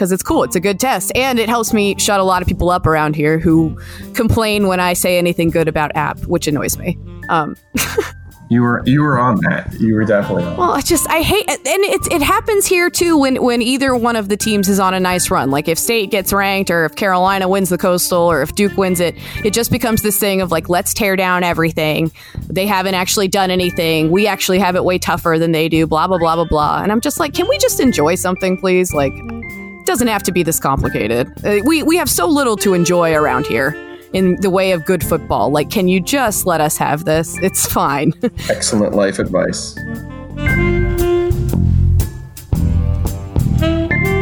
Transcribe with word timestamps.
Because 0.00 0.12
it's 0.12 0.22
cool. 0.22 0.44
It's 0.44 0.56
a 0.56 0.60
good 0.60 0.80
test, 0.80 1.12
and 1.14 1.38
it 1.38 1.50
helps 1.50 1.74
me 1.74 1.94
shut 1.98 2.20
a 2.20 2.24
lot 2.24 2.40
of 2.40 2.48
people 2.48 2.70
up 2.70 2.86
around 2.86 3.14
here 3.16 3.38
who 3.38 3.78
complain 4.14 4.66
when 4.66 4.80
I 4.80 4.94
say 4.94 5.18
anything 5.18 5.50
good 5.50 5.68
about 5.68 5.94
app, 5.94 6.18
which 6.20 6.48
annoys 6.48 6.78
me. 6.78 6.98
Um, 7.28 7.54
You 8.52 8.62
were 8.62 8.82
you 8.84 9.00
were 9.02 9.16
on 9.16 9.36
that. 9.42 9.72
You 9.78 9.94
were 9.94 10.04
definitely 10.04 10.42
on. 10.42 10.56
well, 10.56 10.72
I 10.72 10.80
just 10.80 11.08
I 11.08 11.22
hate, 11.22 11.48
and 11.48 11.60
it 11.64 12.12
it 12.12 12.20
happens 12.20 12.66
here 12.66 12.90
too 12.90 13.16
when 13.16 13.40
when 13.40 13.62
either 13.62 13.94
one 13.94 14.16
of 14.16 14.28
the 14.28 14.36
teams 14.36 14.68
is 14.68 14.80
on 14.80 14.92
a 14.92 14.98
nice 14.98 15.30
run. 15.30 15.52
Like 15.52 15.68
if 15.68 15.78
State 15.78 16.10
gets 16.10 16.32
ranked, 16.32 16.68
or 16.68 16.84
if 16.84 16.96
Carolina 16.96 17.48
wins 17.48 17.68
the 17.68 17.78
Coastal, 17.78 18.22
or 18.22 18.42
if 18.42 18.52
Duke 18.56 18.76
wins 18.76 18.98
it, 18.98 19.14
it 19.44 19.52
just 19.52 19.70
becomes 19.70 20.02
this 20.02 20.18
thing 20.18 20.40
of 20.40 20.50
like 20.50 20.68
let's 20.68 20.92
tear 20.92 21.14
down 21.14 21.44
everything. 21.44 22.10
They 22.48 22.66
haven't 22.66 22.94
actually 22.94 23.28
done 23.28 23.52
anything. 23.52 24.10
We 24.10 24.26
actually 24.26 24.58
have 24.58 24.74
it 24.74 24.82
way 24.84 24.98
tougher 24.98 25.36
than 25.38 25.52
they 25.52 25.68
do. 25.68 25.86
Blah 25.86 26.08
blah 26.08 26.18
blah 26.18 26.34
blah 26.34 26.46
blah. 26.46 26.82
And 26.82 26.90
I'm 26.90 27.00
just 27.00 27.20
like, 27.20 27.34
can 27.34 27.48
we 27.48 27.56
just 27.58 27.78
enjoy 27.78 28.16
something, 28.16 28.58
please? 28.58 28.92
Like. 28.92 29.12
It 29.90 29.94
doesn't 29.94 30.06
have 30.06 30.22
to 30.22 30.30
be 30.30 30.44
this 30.44 30.60
complicated. 30.60 31.32
Uh, 31.44 31.56
we 31.64 31.82
we 31.82 31.96
have 31.96 32.08
so 32.08 32.24
little 32.28 32.56
to 32.58 32.74
enjoy 32.74 33.12
around 33.12 33.44
here 33.48 33.74
in 34.12 34.36
the 34.40 34.48
way 34.48 34.70
of 34.70 34.84
good 34.84 35.02
football. 35.02 35.50
Like, 35.50 35.68
can 35.68 35.88
you 35.88 35.98
just 35.98 36.46
let 36.46 36.60
us 36.60 36.76
have 36.76 37.06
this? 37.06 37.36
It's 37.42 37.66
fine. 37.66 38.12
Excellent 38.48 38.94
life 38.94 39.18
advice. 39.18 39.74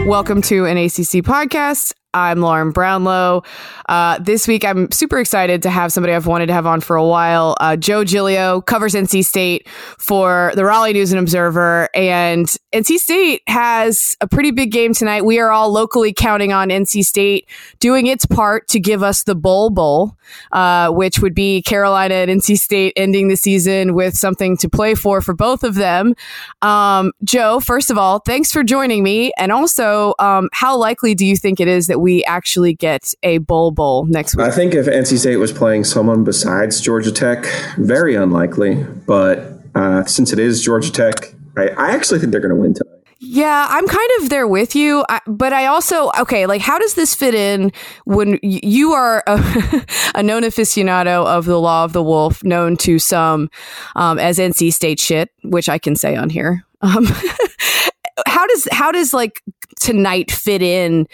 Welcome 0.07 0.41
to 0.41 0.65
an 0.65 0.79
ACC 0.79 1.21
podcast. 1.23 1.93
I'm 2.15 2.41
Lauren 2.41 2.71
Brownlow. 2.71 3.43
Uh, 3.87 4.19
this 4.19 4.49
week, 4.49 4.65
I'm 4.65 4.91
super 4.91 5.19
excited 5.19 5.63
to 5.63 5.71
have 5.71 5.93
somebody 5.93 6.15
I've 6.15 6.27
wanted 6.27 6.47
to 6.47 6.55
have 6.55 6.67
on 6.67 6.81
for 6.81 6.97
a 6.97 7.05
while. 7.05 7.55
Uh, 7.61 7.77
Joe 7.77 8.03
Giglio 8.03 8.63
covers 8.63 8.95
NC 8.95 9.27
State 9.27 9.69
for 9.99 10.53
the 10.55 10.65
Raleigh 10.65 10.95
News 10.95 11.13
and 11.13 11.21
Observer, 11.21 11.91
and 11.95 12.47
NC 12.73 12.97
State 12.97 13.43
has 13.47 14.17
a 14.23 14.27
pretty 14.27 14.53
big 14.53 14.73
game 14.73 14.95
tonight. 14.95 15.27
We 15.27 15.39
are 15.39 15.51
all 15.51 15.71
locally 15.71 16.15
counting 16.15 16.51
on 16.51 16.71
NC 16.71 17.05
State 17.05 17.47
doing 17.79 18.07
its 18.07 18.25
part 18.25 18.69
to 18.69 18.81
give 18.81 19.03
us 19.03 19.25
the 19.25 19.35
Bowl 19.35 19.69
Bowl, 19.69 20.17
uh, 20.53 20.91
which 20.91 21.19
would 21.19 21.35
be 21.35 21.61
Carolina 21.61 22.15
and 22.15 22.41
NC 22.41 22.59
State 22.59 22.95
ending 22.97 23.29
the 23.29 23.37
season 23.37 23.93
with 23.93 24.17
something 24.17 24.57
to 24.57 24.69
play 24.71 24.95
for 24.95 25.21
for 25.21 25.35
both 25.35 25.63
of 25.63 25.75
them. 25.75 26.15
Um, 26.63 27.13
Joe, 27.23 27.61
first 27.61 27.91
of 27.91 27.99
all, 27.99 28.21
thanks 28.21 28.51
for 28.51 28.65
joining 28.65 29.03
me, 29.03 29.31
and 29.37 29.53
also, 29.53 30.15
um, 30.19 30.49
how 30.55 30.75
likely 30.75 31.15
do 31.15 31.27
you 31.27 31.37
think 31.37 31.61
it 31.61 31.69
is 31.69 31.87
that 31.87 31.98
we 31.99 32.25
actually 32.25 32.75
get 32.75 33.13
a 33.23 33.39
Bowl 33.39 33.71
Bowl 33.71 34.07
next 34.07 34.37
week? 34.37 34.47
I 34.47 34.51
think 34.51 34.75
if 34.75 34.87
NC 34.87 35.19
State 35.19 35.37
was 35.37 35.53
playing 35.53 35.85
someone 35.85 36.25
besides 36.25 36.81
Georgia 36.81 37.13
Tech, 37.13 37.45
very 37.77 38.15
unlikely. 38.15 38.85
But 39.07 39.53
uh, 39.75 40.05
since 40.05 40.33
it 40.33 40.39
is 40.39 40.63
Georgia 40.63 40.93
Tech, 40.93 41.35
I, 41.57 41.69
I 41.69 41.91
actually 41.91 42.21
think 42.21 42.33
they're 42.33 42.41
going 42.41 42.55
to 42.55 42.61
win 42.61 42.75
tonight. 42.75 42.95
Yeah, 43.21 43.67
I'm 43.69 43.87
kind 43.89 44.11
of 44.21 44.29
there 44.29 44.47
with 44.47 44.77
you, 44.77 45.05
I, 45.09 45.21
but 45.27 45.53
I 45.53 45.67
also 45.67 46.13
okay. 46.21 46.47
Like, 46.47 46.61
how 46.61 46.79
does 46.79 46.95
this 46.95 47.17
fit 47.17 47.35
in 47.35 47.73
when 48.05 48.39
y- 48.45 48.61
you 48.63 48.93
are 48.93 49.25
a, 49.27 49.85
a 50.15 50.23
known 50.23 50.45
aficionado 50.45 51.27
of 51.27 51.45
the 51.45 51.59
Law 51.61 51.85
of 51.85 51.93
the 51.93 52.03
Wolf, 52.03 52.45
known 52.45 52.77
to 52.79 53.01
some 53.01 53.51
um, 53.97 54.21
as 54.21 54.39
NC 54.39 54.73
State 54.73 55.01
shit, 55.01 55.31
which 55.43 55.69
I 55.69 55.79
can 55.79 55.97
say 55.97 56.15
on 56.15 56.31
here. 56.31 56.65
Um, 56.81 57.07
how 58.27 58.47
does 58.47 58.69
how 58.71 58.93
does 58.93 59.13
like 59.13 59.43
tonight 59.81 60.31
fit 60.31 60.63
in 60.63 61.09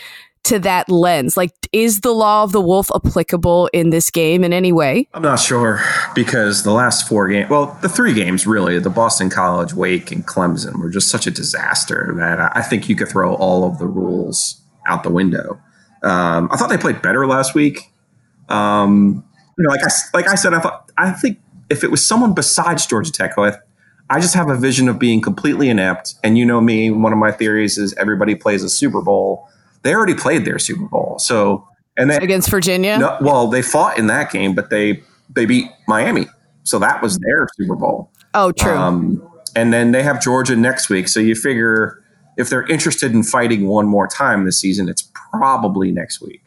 to 0.44 0.58
that 0.60 0.88
lens? 0.88 1.36
Like, 1.36 1.52
is 1.72 2.00
the 2.00 2.12
Law 2.12 2.44
of 2.44 2.52
the 2.52 2.60
Wolf 2.60 2.90
applicable 2.94 3.68
in 3.72 3.90
this 3.90 4.10
game 4.10 4.44
in 4.44 4.52
any 4.52 4.72
way? 4.72 5.08
I'm 5.14 5.22
not 5.22 5.40
sure 5.40 5.80
because 6.14 6.62
the 6.62 6.72
last 6.72 7.08
four 7.08 7.28
games, 7.28 7.50
well, 7.50 7.76
the 7.82 7.88
three 7.88 8.14
games 8.14 8.46
really, 8.46 8.78
the 8.78 8.90
Boston 8.90 9.30
College, 9.30 9.74
Wake, 9.74 10.12
and 10.12 10.26
Clemson 10.26 10.78
were 10.80 10.90
just 10.90 11.08
such 11.08 11.26
a 11.26 11.30
disaster 11.30 12.14
that 12.16 12.56
I 12.56 12.62
think 12.62 12.88
you 12.88 12.96
could 12.96 13.08
throw 13.08 13.34
all 13.34 13.64
of 13.64 13.78
the 13.78 13.86
rules 13.86 14.60
out 14.86 15.02
the 15.02 15.10
window. 15.10 15.60
Um, 16.02 16.48
I 16.52 16.56
thought 16.56 16.68
they 16.68 16.78
played 16.78 17.02
better 17.02 17.26
last 17.26 17.54
week. 17.54 17.90
Um, 18.48 19.24
you 19.56 19.64
know, 19.64 19.70
like 19.70 19.82
I 19.82 19.90
like 20.12 20.28
I 20.28 20.34
said, 20.34 20.52
I 20.52 20.60
thought 20.60 20.90
I 20.98 21.12
think 21.12 21.38
if 21.70 21.82
it 21.82 21.90
was 21.90 22.06
someone 22.06 22.34
besides 22.34 22.86
Georgia 22.86 23.10
Tech, 23.10 23.38
I, 23.38 23.54
I 24.10 24.20
just 24.20 24.34
have 24.34 24.50
a 24.50 24.56
vision 24.56 24.88
of 24.88 24.98
being 24.98 25.20
completely 25.20 25.70
inept. 25.70 26.14
And 26.22 26.36
you 26.36 26.44
know 26.44 26.60
me, 26.60 26.90
one 26.90 27.12
of 27.12 27.18
my 27.18 27.32
theories 27.32 27.78
is 27.78 27.94
everybody 27.94 28.34
plays 28.34 28.62
a 28.62 28.68
Super 28.68 29.00
Bowl. 29.00 29.48
They 29.84 29.94
already 29.94 30.14
played 30.14 30.44
their 30.44 30.58
Super 30.58 30.86
Bowl, 30.86 31.18
so 31.18 31.68
and 31.96 32.10
they, 32.10 32.16
Against 32.16 32.50
Virginia? 32.50 32.98
no, 32.98 33.16
well, 33.20 33.46
they 33.46 33.62
fought 33.62 33.98
in 33.98 34.08
that 34.08 34.32
game, 34.32 34.54
but 34.54 34.70
they 34.70 35.02
they 35.30 35.46
beat 35.46 35.70
Miami, 35.86 36.26
so 36.64 36.78
that 36.80 37.00
was 37.02 37.18
their 37.18 37.46
Super 37.56 37.76
Bowl. 37.76 38.10
Oh, 38.34 38.50
true. 38.50 38.72
Um, 38.72 39.30
and 39.54 39.72
then 39.72 39.92
they 39.92 40.02
have 40.02 40.20
Georgia 40.20 40.56
next 40.56 40.88
week, 40.88 41.06
so 41.06 41.20
you 41.20 41.36
figure 41.36 42.02
if 42.36 42.50
they're 42.50 42.66
interested 42.66 43.12
in 43.12 43.22
fighting 43.22 43.68
one 43.68 43.86
more 43.86 44.08
time 44.08 44.44
this 44.44 44.60
season, 44.60 44.88
it's 44.88 45.10
probably 45.30 45.92
next 45.92 46.20
week. 46.20 46.40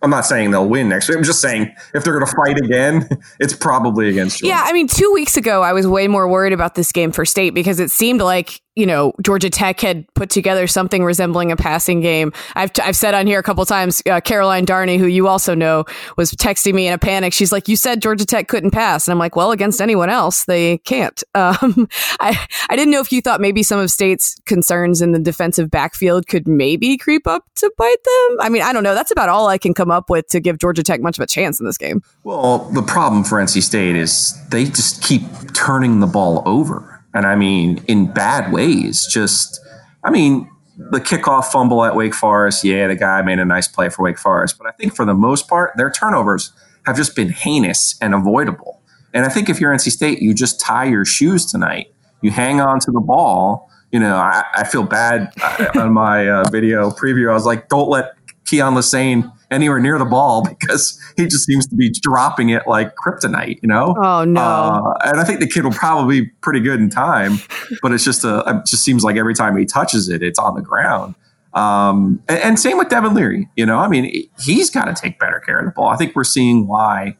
I'm 0.00 0.10
not 0.10 0.26
saying 0.26 0.52
they'll 0.52 0.68
win 0.68 0.88
next 0.88 1.08
week. 1.08 1.18
I'm 1.18 1.24
just 1.24 1.40
saying 1.40 1.74
if 1.92 2.04
they're 2.04 2.18
going 2.18 2.26
to 2.26 2.36
fight 2.36 2.56
again, 2.58 3.08
it's 3.40 3.54
probably 3.54 4.08
against 4.08 4.38
Georgia. 4.38 4.54
Yeah, 4.54 4.62
I 4.64 4.72
mean, 4.72 4.86
two 4.86 5.10
weeks 5.12 5.36
ago, 5.36 5.62
I 5.62 5.72
was 5.72 5.88
way 5.88 6.06
more 6.06 6.28
worried 6.28 6.52
about 6.52 6.76
this 6.76 6.92
game 6.92 7.10
for 7.10 7.24
state 7.24 7.50
because 7.50 7.80
it 7.80 7.90
seemed 7.90 8.20
like, 8.20 8.60
you 8.78 8.86
know, 8.86 9.12
Georgia 9.20 9.50
Tech 9.50 9.80
had 9.80 10.06
put 10.14 10.30
together 10.30 10.68
something 10.68 11.02
resembling 11.02 11.50
a 11.50 11.56
passing 11.56 12.00
game. 12.00 12.32
I've, 12.54 12.70
I've 12.80 12.94
said 12.94 13.12
on 13.12 13.26
here 13.26 13.40
a 13.40 13.42
couple 13.42 13.66
times, 13.66 14.00
uh, 14.08 14.20
Caroline 14.20 14.64
Darney, 14.64 14.98
who 14.98 15.06
you 15.06 15.26
also 15.26 15.52
know, 15.52 15.84
was 16.16 16.30
texting 16.30 16.74
me 16.74 16.86
in 16.86 16.94
a 16.94 16.98
panic. 16.98 17.32
She's 17.32 17.50
like, 17.50 17.66
You 17.66 17.74
said 17.74 18.00
Georgia 18.00 18.24
Tech 18.24 18.46
couldn't 18.46 18.70
pass. 18.70 19.08
And 19.08 19.12
I'm 19.12 19.18
like, 19.18 19.34
Well, 19.34 19.50
against 19.50 19.80
anyone 19.80 20.10
else, 20.10 20.44
they 20.44 20.78
can't. 20.78 21.22
Um, 21.38 21.88
I, 22.20 22.36
I 22.68 22.74
didn't 22.74 22.90
know 22.90 23.00
if 23.00 23.12
you 23.12 23.20
thought 23.20 23.40
maybe 23.40 23.62
some 23.62 23.78
of 23.78 23.90
state's 23.90 24.34
concerns 24.44 25.00
in 25.00 25.12
the 25.12 25.20
defensive 25.20 25.70
backfield 25.70 26.26
could 26.26 26.48
maybe 26.48 26.96
creep 26.98 27.28
up 27.28 27.44
to 27.56 27.72
bite 27.78 28.02
them. 28.04 28.38
I 28.40 28.48
mean, 28.48 28.62
I 28.62 28.72
don't 28.72 28.82
know. 28.82 28.94
That's 28.94 29.12
about 29.12 29.28
all 29.28 29.46
I 29.46 29.56
can 29.56 29.72
come 29.72 29.90
up 29.90 30.10
with 30.10 30.26
to 30.28 30.40
give 30.40 30.58
Georgia 30.58 30.82
Tech 30.82 31.00
much 31.00 31.16
of 31.16 31.22
a 31.22 31.28
chance 31.28 31.60
in 31.60 31.66
this 31.66 31.78
game. 31.78 32.02
Well, 32.24 32.68
the 32.74 32.82
problem 32.82 33.22
for 33.22 33.38
NC 33.38 33.62
State 33.62 33.94
is 33.94 34.36
they 34.48 34.64
just 34.64 35.02
keep 35.02 35.22
turning 35.54 36.00
the 36.00 36.06
ball 36.08 36.42
over. 36.44 36.97
And 37.14 37.26
I 37.26 37.36
mean, 37.36 37.82
in 37.88 38.12
bad 38.12 38.52
ways. 38.52 39.06
Just, 39.06 39.60
I 40.04 40.10
mean, 40.10 40.50
the 40.76 41.00
kickoff 41.00 41.46
fumble 41.46 41.84
at 41.84 41.96
Wake 41.96 42.14
Forest, 42.14 42.64
yeah, 42.64 42.86
the 42.86 42.94
guy 42.94 43.22
made 43.22 43.38
a 43.38 43.44
nice 43.44 43.66
play 43.66 43.88
for 43.88 44.02
Wake 44.02 44.18
Forest. 44.18 44.58
But 44.58 44.66
I 44.68 44.70
think 44.72 44.94
for 44.94 45.04
the 45.04 45.14
most 45.14 45.48
part, 45.48 45.72
their 45.76 45.90
turnovers 45.90 46.52
have 46.86 46.96
just 46.96 47.16
been 47.16 47.30
heinous 47.30 47.96
and 48.00 48.14
avoidable. 48.14 48.80
And 49.12 49.24
I 49.24 49.28
think 49.28 49.48
if 49.48 49.60
you're 49.60 49.72
NC 49.72 49.90
State, 49.90 50.20
you 50.20 50.34
just 50.34 50.60
tie 50.60 50.84
your 50.84 51.04
shoes 51.04 51.46
tonight. 51.46 51.92
You 52.22 52.30
hang 52.30 52.60
on 52.60 52.78
to 52.80 52.90
the 52.90 53.00
ball. 53.00 53.70
You 53.90 54.00
know, 54.00 54.16
I, 54.16 54.44
I 54.54 54.64
feel 54.64 54.82
bad 54.82 55.32
on 55.76 55.92
my 55.92 56.28
uh, 56.28 56.44
video 56.50 56.90
preview. 56.90 57.30
I 57.30 57.34
was 57.34 57.46
like, 57.46 57.68
don't 57.68 57.88
let 57.88 58.14
Keyon 58.44 58.74
Lesane 58.74 59.32
anywhere 59.50 59.78
near 59.78 59.98
the 59.98 60.04
ball 60.04 60.44
because 60.48 60.98
he 61.16 61.24
just 61.24 61.44
seems 61.44 61.66
to 61.68 61.74
be 61.74 61.90
dropping 61.90 62.50
it 62.50 62.66
like 62.66 62.94
kryptonite, 62.96 63.58
you 63.62 63.68
know? 63.68 63.94
Oh, 63.98 64.24
no. 64.24 64.40
Uh, 64.40 64.94
and 65.04 65.20
I 65.20 65.24
think 65.24 65.40
the 65.40 65.46
kid 65.46 65.64
will 65.64 65.72
probably 65.72 66.22
be 66.22 66.26
pretty 66.40 66.60
good 66.60 66.80
in 66.80 66.90
time, 66.90 67.38
but 67.82 67.92
it's 67.92 68.04
just 68.04 68.24
a, 68.24 68.42
it 68.46 68.66
just 68.66 68.84
seems 68.84 69.04
like 69.04 69.16
every 69.16 69.34
time 69.34 69.56
he 69.56 69.64
touches 69.64 70.08
it, 70.08 70.22
it's 70.22 70.38
on 70.38 70.54
the 70.54 70.62
ground. 70.62 71.14
Um, 71.54 72.22
and, 72.28 72.38
and 72.38 72.58
same 72.58 72.78
with 72.78 72.88
Devin 72.88 73.14
Leary, 73.14 73.48
you 73.56 73.66
know, 73.66 73.78
I 73.78 73.88
mean, 73.88 74.28
he's 74.40 74.70
got 74.70 74.84
to 74.84 74.94
take 74.94 75.18
better 75.18 75.40
care 75.40 75.58
of 75.58 75.64
the 75.64 75.72
ball. 75.72 75.88
I 75.88 75.96
think 75.96 76.14
we're 76.14 76.24
seeing 76.24 76.66
why 76.66 77.16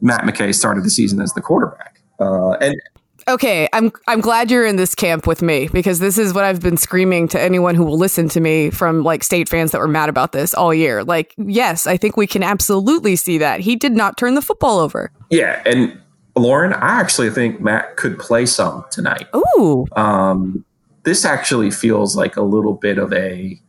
Matt 0.00 0.22
McKay 0.22 0.54
started 0.54 0.84
the 0.84 0.90
season 0.90 1.20
as 1.20 1.32
the 1.32 1.40
quarterback. 1.40 2.00
Uh, 2.18 2.52
and 2.54 2.76
Okay, 3.28 3.68
I'm 3.72 3.92
I'm 4.06 4.20
glad 4.20 4.50
you're 4.50 4.66
in 4.66 4.76
this 4.76 4.94
camp 4.94 5.26
with 5.26 5.42
me 5.42 5.68
because 5.72 5.98
this 5.98 6.18
is 6.18 6.34
what 6.34 6.44
I've 6.44 6.60
been 6.60 6.76
screaming 6.76 7.28
to 7.28 7.40
anyone 7.40 7.74
who 7.74 7.84
will 7.84 7.98
listen 7.98 8.28
to 8.30 8.40
me 8.40 8.70
from 8.70 9.02
like 9.02 9.22
state 9.24 9.48
fans 9.48 9.72
that 9.72 9.78
were 9.78 9.88
mad 9.88 10.08
about 10.08 10.32
this 10.32 10.54
all 10.54 10.74
year. 10.74 11.04
Like, 11.04 11.34
yes, 11.36 11.86
I 11.86 11.96
think 11.96 12.16
we 12.16 12.26
can 12.26 12.42
absolutely 12.42 13.16
see 13.16 13.38
that. 13.38 13.60
He 13.60 13.76
did 13.76 13.92
not 13.92 14.16
turn 14.16 14.34
the 14.34 14.42
football 14.42 14.78
over. 14.78 15.12
Yeah, 15.30 15.62
and 15.64 15.98
Lauren, 16.36 16.72
I 16.72 17.00
actually 17.00 17.30
think 17.30 17.60
Matt 17.60 17.96
could 17.96 18.18
play 18.18 18.46
some 18.46 18.84
tonight. 18.90 19.26
Ooh. 19.34 19.86
Um, 19.96 20.64
this 21.04 21.24
actually 21.24 21.70
feels 21.70 22.16
like 22.16 22.36
a 22.36 22.42
little 22.42 22.74
bit 22.74 22.98
of 22.98 23.12
a 23.12 23.60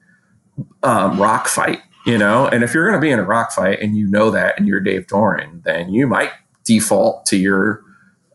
um, 0.84 1.22
rock 1.22 1.48
fight, 1.48 1.80
you 2.06 2.18
know. 2.18 2.48
And 2.48 2.64
if 2.64 2.74
you're 2.74 2.88
going 2.88 3.00
to 3.00 3.06
be 3.06 3.12
in 3.12 3.20
a 3.20 3.24
rock 3.24 3.52
fight 3.52 3.80
and 3.82 3.96
you 3.96 4.08
know 4.08 4.32
that, 4.32 4.58
and 4.58 4.68
you're 4.68 4.80
Dave 4.80 5.08
Doeren, 5.08 5.64
then 5.64 5.94
you 5.94 6.08
might 6.08 6.32
default 6.64 7.26
to 7.28 7.38
your 7.38 7.84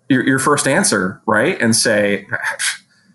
your, 0.09 0.27
your 0.27 0.39
first 0.39 0.67
answer, 0.67 1.21
right? 1.27 1.61
And 1.61 1.75
say, 1.75 2.27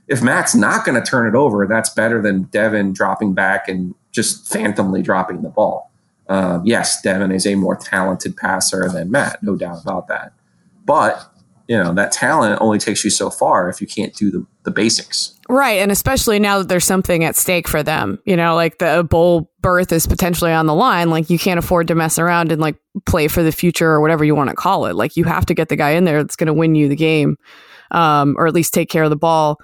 if 0.08 0.22
Matt's 0.22 0.56
not 0.56 0.86
going 0.86 1.02
to 1.02 1.08
turn 1.08 1.28
it 1.28 1.36
over, 1.36 1.66
that's 1.68 1.90
better 1.90 2.22
than 2.22 2.44
Devin 2.44 2.94
dropping 2.94 3.34
back 3.34 3.68
and 3.68 3.96
just 4.12 4.52
phantomly 4.52 5.02
dropping 5.02 5.42
the 5.42 5.50
ball. 5.50 5.92
Uh, 6.28 6.62
yes, 6.64 7.02
Devin 7.02 7.32
is 7.32 7.46
a 7.46 7.56
more 7.56 7.76
talented 7.76 8.38
passer 8.38 8.90
than 8.90 9.12
Matt, 9.12 9.42
no 9.44 9.56
doubt 9.56 9.82
about 9.82 10.08
that. 10.08 10.34
But 10.86 11.28
you 11.68 11.78
know 11.78 11.94
that 11.94 12.12
talent 12.12 12.60
only 12.62 12.80
takes 12.80 13.04
you 13.04 13.10
so 13.10 13.30
far 13.30 13.70
if 13.70 13.80
you 13.80 13.88
can't 13.88 14.14
do 14.14 14.32
the, 14.32 14.46
the 14.64 14.72
basics. 14.72 15.40
Right, 15.52 15.80
and 15.80 15.92
especially 15.92 16.40
now 16.40 16.60
that 16.60 16.70
there's 16.70 16.86
something 16.86 17.26
at 17.26 17.36
stake 17.36 17.68
for 17.68 17.84
them. 17.84 18.20
You 18.24 18.38
know, 18.38 18.56
like 18.56 18.78
the 18.78 19.06
bowl 19.08 19.52
berth 19.60 19.92
is 19.92 20.08
potentially 20.08 20.54
on 20.54 20.66
the 20.66 20.74
line. 20.74 21.10
Like 21.10 21.30
you 21.30 21.38
can't 21.38 21.60
afford 21.60 21.90
to 21.90 21.96
mess 21.96 22.18
around 22.18 22.54
and 22.54 22.62
like 22.62 22.78
play 23.06 23.28
for 23.28 23.44
the 23.44 23.52
future 23.52 23.90
or 23.90 24.00
whatever 24.00 24.24
you 24.24 24.34
want 24.34 24.50
to 24.50 24.56
call 24.56 24.86
it. 24.86 24.96
Like 24.96 25.18
you 25.18 25.26
have 25.26 25.46
to 25.48 25.54
get 25.54 25.68
the 25.68 25.76
guy 25.76 25.90
in 25.90 26.06
there 26.06 26.24
that's 26.24 26.38
going 26.38 26.48
to 26.48 26.54
win 26.54 26.74
you 26.74 26.88
the 26.88 26.96
game, 26.96 27.36
um, 27.92 28.36
or 28.38 28.48
at 28.48 28.54
least 28.54 28.74
take 28.74 28.90
care 28.90 29.04
of 29.04 29.10
the 29.10 29.18
ball. 29.18 29.58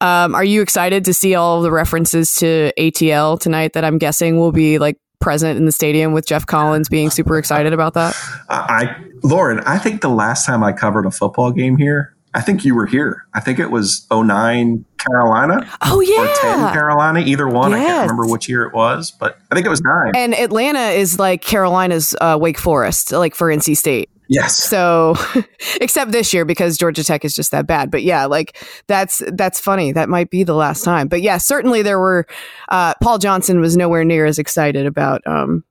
Um, 0.00 0.36
are 0.36 0.44
you 0.44 0.62
excited 0.62 1.04
to 1.06 1.12
see 1.12 1.34
all 1.34 1.60
the 1.60 1.72
references 1.72 2.36
to 2.36 2.72
ATL 2.78 3.40
tonight? 3.40 3.72
That 3.72 3.84
I'm 3.84 3.98
guessing 3.98 4.38
will 4.38 4.52
be 4.52 4.78
like 4.78 4.96
present 5.18 5.56
in 5.56 5.64
the 5.64 5.72
stadium 5.72 6.12
with 6.12 6.24
Geoff 6.24 6.46
Collins 6.46 6.88
being 6.88 7.10
super 7.10 7.36
excited 7.36 7.72
about 7.72 7.94
that. 7.94 8.14
I, 8.48 8.94
Lauren, 9.24 9.58
I 9.66 9.78
think 9.78 10.02
the 10.02 10.08
last 10.08 10.46
time 10.46 10.62
I 10.62 10.72
covered 10.72 11.04
a 11.04 11.10
football 11.10 11.50
game 11.50 11.76
here, 11.76 12.14
I 12.34 12.40
think 12.40 12.64
you 12.64 12.74
were 12.74 12.86
here. 12.86 13.26
I 13.34 13.40
think 13.40 13.58
it 13.58 13.70
was 13.70 14.06
09 14.10 14.84
Carolina. 14.98 15.68
Oh 15.82 16.00
yeah, 16.00 16.22
or 16.22 16.64
10 16.64 16.72
Carolina, 16.72 17.20
either 17.20 17.48
one. 17.48 17.72
Yes. 17.72 17.80
I 17.80 17.84
can't 17.84 18.10
remember 18.10 18.32
which 18.32 18.48
year 18.48 18.64
it 18.64 18.72
was, 18.72 19.10
but 19.10 19.38
I 19.50 19.54
think 19.54 19.66
it 19.66 19.70
was 19.70 19.82
nine. 19.82 20.12
And 20.14 20.34
Atlanta 20.34 20.90
is 20.90 21.18
like 21.18 21.42
Carolina's 21.42 22.14
uh, 22.20 22.38
Wake 22.40 22.58
Forest, 22.58 23.12
like 23.12 23.34
for 23.34 23.48
NC 23.48 23.76
State. 23.76 24.08
Yes. 24.28 24.56
So, 24.56 25.14
except 25.80 26.12
this 26.12 26.32
year 26.32 26.46
because 26.46 26.78
Georgia 26.78 27.04
Tech 27.04 27.24
is 27.24 27.34
just 27.34 27.50
that 27.50 27.66
bad. 27.66 27.90
But 27.90 28.02
yeah, 28.02 28.24
like 28.24 28.64
that's 28.86 29.22
that's 29.34 29.60
funny. 29.60 29.92
That 29.92 30.08
might 30.08 30.30
be 30.30 30.42
the 30.42 30.54
last 30.54 30.84
time. 30.84 31.08
But 31.08 31.20
yeah, 31.20 31.36
certainly 31.38 31.82
there 31.82 31.98
were. 31.98 32.26
Uh, 32.68 32.94
Paul 33.02 33.18
Johnson 33.18 33.60
was 33.60 33.76
nowhere 33.76 34.04
near 34.04 34.24
as 34.24 34.38
excited 34.38 34.86
about 34.86 35.20
um, 35.26 35.64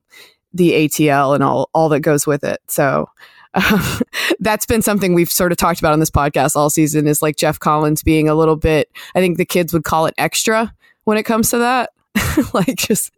the 0.54 0.72
ATL 0.72 1.34
and 1.34 1.42
all 1.42 1.70
all 1.74 1.88
that 1.88 2.00
goes 2.00 2.26
with 2.26 2.44
it. 2.44 2.60
So. 2.68 3.08
Um, 3.54 4.00
that's 4.40 4.66
been 4.66 4.82
something 4.82 5.14
we've 5.14 5.30
sort 5.30 5.52
of 5.52 5.58
talked 5.58 5.78
about 5.78 5.92
on 5.92 6.00
this 6.00 6.10
podcast 6.10 6.56
all 6.56 6.70
season 6.70 7.06
is 7.06 7.22
like 7.22 7.36
Geoff 7.36 7.58
Collins 7.60 8.02
being 8.02 8.28
a 8.28 8.34
little 8.34 8.56
bit, 8.56 8.90
I 9.14 9.20
think 9.20 9.36
the 9.38 9.44
kids 9.44 9.72
would 9.72 9.84
call 9.84 10.06
it 10.06 10.14
extra 10.18 10.74
when 11.04 11.18
it 11.18 11.24
comes 11.24 11.50
to 11.50 11.58
that. 11.58 11.90
like, 12.54 12.76
just, 12.76 13.12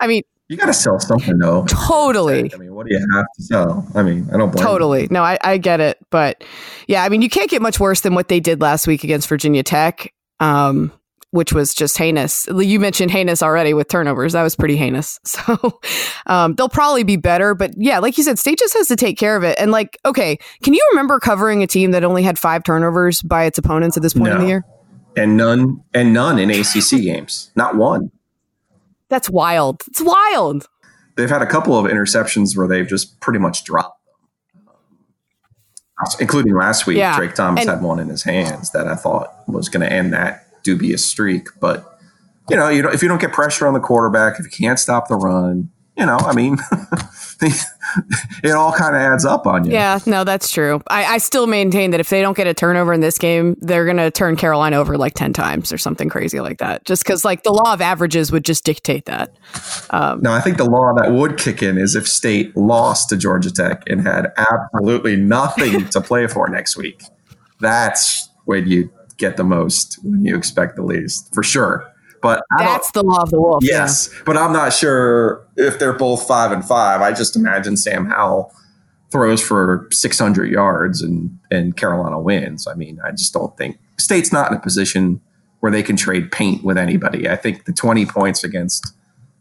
I 0.00 0.06
mean, 0.06 0.22
you 0.48 0.56
got 0.56 0.66
to 0.66 0.74
sell 0.74 1.00
something, 1.00 1.38
though. 1.38 1.64
Totally. 1.64 2.52
I 2.54 2.56
mean, 2.56 2.72
what 2.72 2.86
do 2.86 2.94
you 2.94 3.04
have 3.14 3.26
to 3.36 3.42
sell? 3.42 3.88
I 3.96 4.02
mean, 4.04 4.28
I 4.32 4.36
don't 4.36 4.52
blame 4.52 4.64
Totally. 4.64 5.02
You. 5.02 5.08
No, 5.10 5.22
I, 5.24 5.38
I 5.42 5.58
get 5.58 5.80
it. 5.80 5.98
But 6.10 6.44
yeah, 6.86 7.02
I 7.02 7.08
mean, 7.08 7.20
you 7.20 7.28
can't 7.28 7.50
get 7.50 7.60
much 7.60 7.80
worse 7.80 8.02
than 8.02 8.14
what 8.14 8.28
they 8.28 8.38
did 8.38 8.60
last 8.60 8.86
week 8.86 9.02
against 9.02 9.28
Virginia 9.28 9.64
Tech, 9.64 10.12
um, 10.38 10.92
which 11.36 11.52
was 11.52 11.74
just 11.74 11.98
heinous. 11.98 12.48
You 12.48 12.80
mentioned 12.80 13.10
heinous 13.10 13.42
already 13.42 13.74
with 13.74 13.88
turnovers. 13.88 14.32
That 14.32 14.42
was 14.42 14.56
pretty 14.56 14.76
heinous. 14.76 15.20
So 15.36 15.78
um, 16.26 16.54
they'll 16.54 16.68
probably 16.68 17.04
be 17.04 17.16
better. 17.16 17.54
But 17.54 17.72
yeah, 17.76 17.98
like 17.98 18.16
you 18.16 18.24
said, 18.24 18.38
State 18.38 18.58
just 18.58 18.72
has 18.72 18.88
to 18.88 18.96
take 18.96 19.18
care 19.18 19.36
of 19.36 19.44
it. 19.44 19.56
And 19.60 19.70
like, 19.70 19.98
okay, 20.04 20.38
can 20.62 20.72
you 20.72 20.84
remember 20.92 21.20
covering 21.20 21.62
a 21.62 21.66
team 21.66 21.90
that 21.90 22.02
only 22.04 22.22
had 22.22 22.38
five 22.38 22.64
turnovers 22.64 23.20
by 23.20 23.44
its 23.44 23.58
opponents 23.58 23.96
at 23.98 24.02
this 24.02 24.14
point 24.14 24.30
no. 24.30 24.36
in 24.36 24.40
the 24.40 24.48
year? 24.48 24.64
And 25.14 25.36
none, 25.36 25.84
and 25.92 26.14
none 26.14 26.38
in 26.38 26.50
ACC 26.50 27.02
games. 27.02 27.50
Not 27.54 27.76
one. 27.76 28.10
That's 29.10 29.28
wild. 29.28 29.82
It's 29.88 30.00
wild. 30.00 30.66
They've 31.16 31.30
had 31.30 31.42
a 31.42 31.46
couple 31.46 31.78
of 31.78 31.90
interceptions 31.90 32.56
where 32.56 32.66
they've 32.66 32.88
just 32.88 33.20
pretty 33.20 33.38
much 33.38 33.64
dropped 33.64 34.00
them, 34.64 34.74
including 36.18 36.54
last 36.54 36.86
week. 36.86 36.96
Yeah. 36.96 37.16
Drake 37.16 37.34
Thomas 37.34 37.60
And- 37.60 37.70
had 37.70 37.82
one 37.82 37.98
in 37.98 38.08
his 38.08 38.22
hands 38.22 38.70
that 38.72 38.88
I 38.88 38.94
thought 38.96 39.34
was 39.46 39.68
going 39.68 39.86
to 39.86 39.92
end 39.92 40.14
that 40.14 40.45
dubious 40.66 41.06
streak. 41.06 41.48
But 41.60 41.98
you 42.50 42.56
know, 42.56 42.68
you 42.68 42.82
know, 42.82 42.90
if 42.90 43.02
you 43.02 43.08
don't 43.08 43.20
get 43.20 43.32
pressure 43.32 43.66
on 43.66 43.72
the 43.72 43.80
quarterback, 43.80 44.38
if 44.38 44.44
you 44.44 44.50
can't 44.50 44.78
stop 44.78 45.08
the 45.08 45.16
run, 45.16 45.70
you 45.96 46.04
know, 46.04 46.18
I 46.18 46.34
mean, 46.34 46.58
it 47.42 48.50
all 48.50 48.72
kind 48.72 48.94
of 48.94 49.00
adds 49.00 49.24
up 49.24 49.46
on 49.46 49.64
you. 49.64 49.72
Yeah, 49.72 49.98
no, 50.04 50.24
that's 50.24 50.52
true. 50.52 50.82
I, 50.88 51.06
I 51.06 51.18
still 51.18 51.46
maintain 51.46 51.90
that 51.92 52.00
if 52.00 52.10
they 52.10 52.20
don't 52.20 52.36
get 52.36 52.46
a 52.46 52.52
turnover 52.52 52.92
in 52.92 53.00
this 53.00 53.16
game, 53.16 53.56
they're 53.60 53.86
going 53.86 53.96
to 53.96 54.10
turn 54.10 54.36
Carolina 54.36 54.76
over 54.76 54.98
like 54.98 55.14
10 55.14 55.32
times 55.32 55.72
or 55.72 55.78
something 55.78 56.10
crazy 56.10 56.40
like 56.40 56.58
that. 56.58 56.84
Just 56.84 57.02
because, 57.02 57.24
like, 57.24 57.44
the 57.44 57.52
law 57.52 57.72
of 57.72 57.80
averages 57.80 58.30
would 58.30 58.44
just 58.44 58.62
dictate 58.64 59.06
that. 59.06 59.34
Um, 59.88 60.20
No, 60.20 60.32
I 60.32 60.40
think 60.40 60.58
the 60.58 60.68
law 60.68 60.92
that 60.98 61.12
would 61.12 61.38
kick 61.38 61.62
in 61.62 61.78
is 61.78 61.94
if 61.94 62.06
State 62.06 62.54
lost 62.56 63.08
to 63.08 63.16
Georgia 63.16 63.50
Tech 63.50 63.82
and 63.86 64.06
had 64.06 64.32
absolutely 64.36 65.16
nothing 65.16 65.86
to 65.90 66.00
play 66.02 66.26
for 66.26 66.46
next 66.48 66.76
week. 66.76 67.02
That's 67.58 68.28
when 68.44 68.68
you 68.68 68.90
get 69.16 69.36
the 69.36 69.44
most, 69.44 69.98
when 70.02 70.24
you 70.24 70.36
expect 70.36 70.76
the 70.76 70.82
least, 70.82 71.32
for 71.34 71.42
sure. 71.42 71.90
But 72.22 72.42
that's 72.58 72.90
the 72.92 73.02
law 73.02 73.22
of 73.22 73.30
the 73.30 73.40
wolf. 73.40 73.62
yeah. 73.62 73.82
Yes, 73.82 74.10
but 74.24 74.36
I'm 74.36 74.52
not 74.52 74.72
sure 74.72 75.46
if 75.56 75.78
they're 75.78 75.92
both 75.92 76.26
five 76.26 76.50
and 76.50 76.64
five. 76.64 77.00
I 77.00 77.12
just 77.12 77.36
imagine 77.36 77.76
Sam 77.76 78.06
Howell 78.06 78.52
throws 79.12 79.40
for 79.40 79.86
600 79.92 80.50
yards 80.50 81.02
and 81.02 81.38
and 81.50 81.76
Carolina 81.76 82.18
wins. 82.18 82.66
I 82.66 82.74
mean, 82.74 82.98
I 83.04 83.12
just 83.12 83.32
don't 83.32 83.56
think 83.56 83.78
State's 83.98 84.32
not 84.32 84.50
in 84.50 84.56
a 84.56 84.60
position 84.60 85.20
where 85.60 85.70
they 85.70 85.82
can 85.82 85.96
trade 85.96 86.32
paint 86.32 86.64
with 86.64 86.76
anybody. 86.76 87.28
I 87.28 87.36
think 87.36 87.64
the 87.64 87.72
20 87.72 88.06
points 88.06 88.44
against 88.44 88.94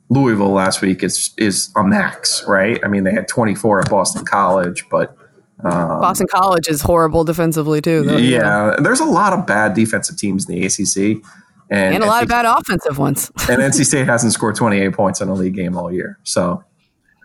Louisville 0.09 0.51
last 0.51 0.81
week 0.81 1.03
is 1.03 1.33
is 1.37 1.71
a 1.75 1.83
max, 1.83 2.43
right? 2.47 2.79
I 2.83 2.87
mean, 2.87 3.03
they 3.03 3.11
had 3.11 3.27
24 3.27 3.81
at 3.81 3.89
Boston 3.89 4.25
College, 4.25 4.85
but 4.89 5.15
Um, 5.63 6.01
Boston 6.01 6.27
College 6.27 6.67
is 6.67 6.81
horrible 6.81 7.23
defensively, 7.23 7.81
too. 7.81 8.03
Though, 8.03 8.17
yeah, 8.17 8.75
there's 8.79 8.99
a 8.99 9.05
lot 9.05 9.33
of 9.33 9.47
bad 9.47 9.73
defensive 9.73 10.17
teams 10.17 10.49
in 10.49 10.55
the 10.55 10.65
ACC. 10.65 11.23
And, 11.69 11.95
And 11.95 12.03
a 12.03 12.07
lot 12.07 12.21
of 12.23 12.29
bad 12.29 12.45
offensive 12.45 12.97
ones. 12.97 13.31
and 13.49 13.59
NC 13.61 13.85
State 13.85 14.05
hasn't 14.05 14.33
scored 14.33 14.55
28 14.55 14.93
points 14.93 15.21
in 15.21 15.29
a 15.29 15.33
league 15.33 15.55
game 15.55 15.75
all 15.77 15.91
year. 15.91 16.19
So 16.23 16.63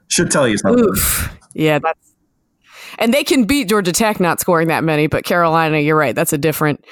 should 0.08 0.30
tell 0.30 0.48
you 0.48 0.58
something. 0.58 0.84
Oof. 0.84 1.36
Yeah, 1.54 1.78
that's. 1.78 2.14
And 2.98 3.14
they 3.14 3.24
can 3.24 3.44
beat 3.44 3.68
Georgia 3.68 3.92
Tech 3.92 4.18
not 4.20 4.40
scoring 4.40 4.68
that 4.68 4.82
many, 4.84 5.06
but 5.06 5.24
Carolina, 5.24 5.78
you're 5.78 5.96
right. 5.96 6.14
That's 6.14 6.32
a 6.32 6.38
different. 6.38 6.84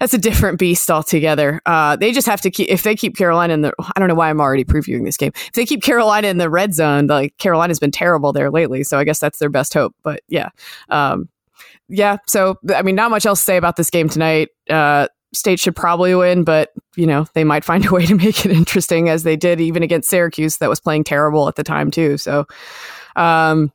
That's 0.00 0.14
a 0.14 0.18
different 0.18 0.58
beast 0.58 0.90
altogether. 0.90 1.60
Uh, 1.66 1.96
they 1.96 2.12
just 2.12 2.26
have 2.26 2.40
to 2.42 2.50
keep 2.50 2.68
if 2.68 2.82
they 2.82 2.94
keep 2.94 3.16
Carolina 3.16 3.54
in 3.54 3.62
the. 3.62 3.72
I 3.78 3.98
don't 3.98 4.08
know 4.08 4.14
why 4.14 4.30
I'm 4.30 4.40
already 4.40 4.64
previewing 4.64 5.04
this 5.04 5.16
game. 5.16 5.32
If 5.34 5.52
they 5.52 5.66
keep 5.66 5.82
Carolina 5.82 6.28
in 6.28 6.38
the 6.38 6.50
red 6.50 6.74
zone, 6.74 7.06
like 7.06 7.36
Carolina's 7.38 7.78
been 7.78 7.90
terrible 7.90 8.32
there 8.32 8.50
lately, 8.50 8.84
so 8.84 8.98
I 8.98 9.04
guess 9.04 9.18
that's 9.18 9.38
their 9.38 9.50
best 9.50 9.74
hope. 9.74 9.94
But 10.02 10.20
yeah, 10.28 10.50
um, 10.88 11.28
yeah. 11.88 12.18
So 12.26 12.58
I 12.74 12.82
mean, 12.82 12.94
not 12.94 13.10
much 13.10 13.26
else 13.26 13.40
to 13.40 13.44
say 13.44 13.56
about 13.56 13.76
this 13.76 13.90
game 13.90 14.08
tonight. 14.08 14.48
Uh, 14.68 15.08
State 15.34 15.60
should 15.60 15.76
probably 15.76 16.14
win, 16.14 16.44
but 16.44 16.72
you 16.96 17.06
know 17.06 17.26
they 17.34 17.44
might 17.44 17.64
find 17.64 17.86
a 17.86 17.90
way 17.90 18.06
to 18.06 18.14
make 18.14 18.44
it 18.44 18.52
interesting, 18.52 19.08
as 19.08 19.22
they 19.22 19.36
did 19.36 19.60
even 19.60 19.82
against 19.82 20.08
Syracuse, 20.08 20.58
that 20.58 20.70
was 20.70 20.80
playing 20.80 21.04
terrible 21.04 21.48
at 21.48 21.56
the 21.56 21.64
time 21.64 21.90
too. 21.90 22.16
So, 22.18 22.46
um, 23.16 23.72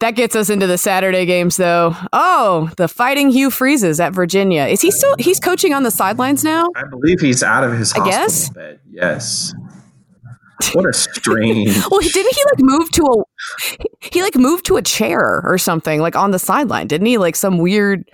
that 0.00 0.12
gets 0.12 0.36
us 0.36 0.48
into 0.50 0.66
the 0.66 0.78
Saturday 0.78 1.26
games, 1.26 1.56
though. 1.56 1.94
Oh, 2.12 2.70
the 2.76 2.88
Fighting 2.88 3.30
Hugh 3.30 3.50
Freezes 3.50 3.98
at 4.00 4.12
Virginia. 4.12 4.64
Is 4.66 4.80
he 4.80 4.90
still? 4.90 5.14
He's 5.18 5.40
coaching 5.40 5.74
on 5.74 5.82
the 5.82 5.90
sidelines 5.90 6.44
now. 6.44 6.68
I 6.76 6.84
believe 6.88 7.20
he's 7.20 7.42
out 7.42 7.64
of 7.64 7.72
his 7.76 7.92
I 7.94 8.04
guess. 8.04 8.48
bed. 8.50 8.80
Yes. 8.90 9.54
What 10.72 10.86
a 10.86 10.92
strange. 10.92 11.76
Well, 11.90 12.00
didn't 12.00 12.34
he 12.34 12.42
like 12.44 12.58
move 12.60 12.90
to 12.92 13.02
a? 13.04 13.76
He 14.00 14.22
like 14.22 14.34
moved 14.36 14.66
to 14.66 14.76
a 14.76 14.82
chair 14.82 15.40
or 15.44 15.56
something, 15.58 16.00
like 16.00 16.16
on 16.16 16.30
the 16.32 16.38
sideline, 16.38 16.86
didn't 16.88 17.06
he? 17.06 17.16
Like 17.18 17.36
some 17.36 17.58
weird 17.58 18.08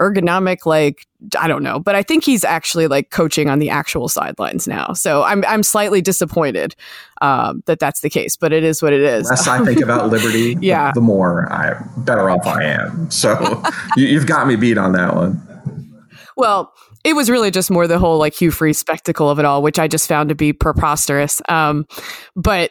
ergonomic, 0.00 0.66
like 0.66 1.06
I 1.38 1.46
don't 1.48 1.62
know. 1.62 1.78
But 1.78 1.94
I 1.94 2.02
think 2.02 2.24
he's 2.24 2.44
actually 2.44 2.86
like 2.86 3.10
coaching 3.10 3.48
on 3.50 3.58
the 3.58 3.70
actual 3.70 4.08
sidelines 4.08 4.66
now. 4.66 4.92
So 4.94 5.22
I'm 5.22 5.44
I'm 5.46 5.62
slightly 5.62 6.00
disappointed 6.00 6.74
um, 7.20 7.62
that 7.66 7.78
that's 7.78 8.00
the 8.00 8.10
case. 8.10 8.36
But 8.36 8.52
it 8.52 8.64
is 8.64 8.82
what 8.82 8.92
it 8.92 9.02
is. 9.02 9.24
The 9.24 9.30
less 9.30 9.46
I 9.46 9.64
think 9.64 9.80
about 9.82 10.08
liberty, 10.08 10.56
Yeah. 10.60 10.92
the, 10.94 11.00
more 11.00 11.52
I 11.52 11.80
better 11.98 12.30
off 12.30 12.46
I 12.46 12.64
am. 12.64 13.10
So 13.10 13.62
you, 13.96 14.06
you've 14.06 14.26
got 14.26 14.46
me 14.46 14.56
beat 14.56 14.78
on 14.78 14.92
that 14.92 15.14
one. 15.14 15.46
Well, 16.36 16.72
it 17.04 17.14
was 17.14 17.28
really 17.30 17.50
just 17.50 17.70
more 17.70 17.86
the 17.86 17.98
whole 17.98 18.18
like 18.18 18.34
Hugh 18.34 18.50
Freeze 18.50 18.78
spectacle 18.78 19.28
of 19.30 19.38
it 19.38 19.44
all, 19.44 19.62
which 19.62 19.78
I 19.78 19.88
just 19.88 20.08
found 20.08 20.28
to 20.30 20.34
be 20.34 20.52
preposterous. 20.52 21.40
Um, 21.48 21.86
but 22.34 22.70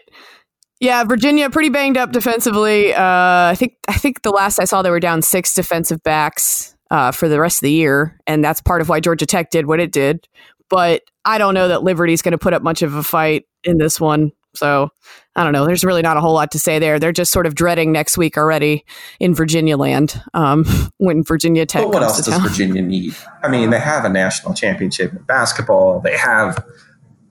yeah, 0.80 1.04
Virginia 1.04 1.50
pretty 1.50 1.70
banged 1.70 1.98
up 1.98 2.12
defensively. 2.12 2.94
Uh, 2.94 3.04
I 3.04 3.56
think 3.58 3.74
I 3.88 3.94
think 3.94 4.22
the 4.22 4.32
last 4.32 4.60
I 4.60 4.66
saw 4.66 4.82
they 4.82 4.90
were 4.90 5.00
down 5.00 5.22
six 5.22 5.54
defensive 5.54 6.02
backs. 6.04 6.76
Uh, 6.92 7.12
for 7.12 7.28
the 7.28 7.40
rest 7.40 7.58
of 7.58 7.62
the 7.62 7.72
year, 7.72 8.20
and 8.28 8.44
that's 8.44 8.62
part 8.62 8.82
of 8.82 8.90
why 8.90 9.00
Georgia 9.00 9.26
Tech 9.26 9.50
did 9.52 9.66
what 9.66 9.80
it 9.80 9.92
did. 9.92 10.28
But 10.70 11.04
I 11.26 11.38
don't 11.38 11.54
know 11.54 11.68
that 11.68 11.84
Liberty's 11.84 12.22
going 12.22 12.32
to 12.34 12.38
put 12.38 12.54
up 12.54 12.62
much 12.62 12.82
of 12.82 12.94
a 12.96 13.04
fight 13.04 13.46
in 13.64 13.78
this 13.78 14.00
one. 14.00 14.32
So 14.56 14.90
I 15.36 15.44
don't 15.44 15.54
know. 15.54 15.66
There's 15.66 15.84
really 15.84 16.02
not 16.02 16.18
a 16.18 16.22
whole 16.22 16.34
lot 16.34 16.52
to 16.52 16.60
say 16.60 16.80
there. 16.80 17.00
They're 17.00 17.12
just 17.12 17.32
sort 17.32 17.46
of 17.46 17.56
dreading 17.56 17.92
next 17.92 18.18
week 18.18 18.38
already 18.38 18.84
in 19.20 19.34
Virginia 19.36 19.78
land 19.78 20.22
um, 20.34 20.66
when 20.98 21.24
Virginia 21.24 21.66
Tech. 21.66 21.84
But 21.84 21.94
what 21.94 22.04
else 22.04 22.18
does 22.18 22.28
town. 22.28 22.42
Virginia 22.42 22.82
need? 22.82 23.16
I 23.44 23.48
mean, 23.48 23.70
they 23.70 23.80
have 23.80 24.06
a 24.06 24.10
national 24.10 24.54
championship 24.54 25.14
in 25.14 25.22
basketball. 25.24 26.00
They 26.00 26.18
have 26.18 26.66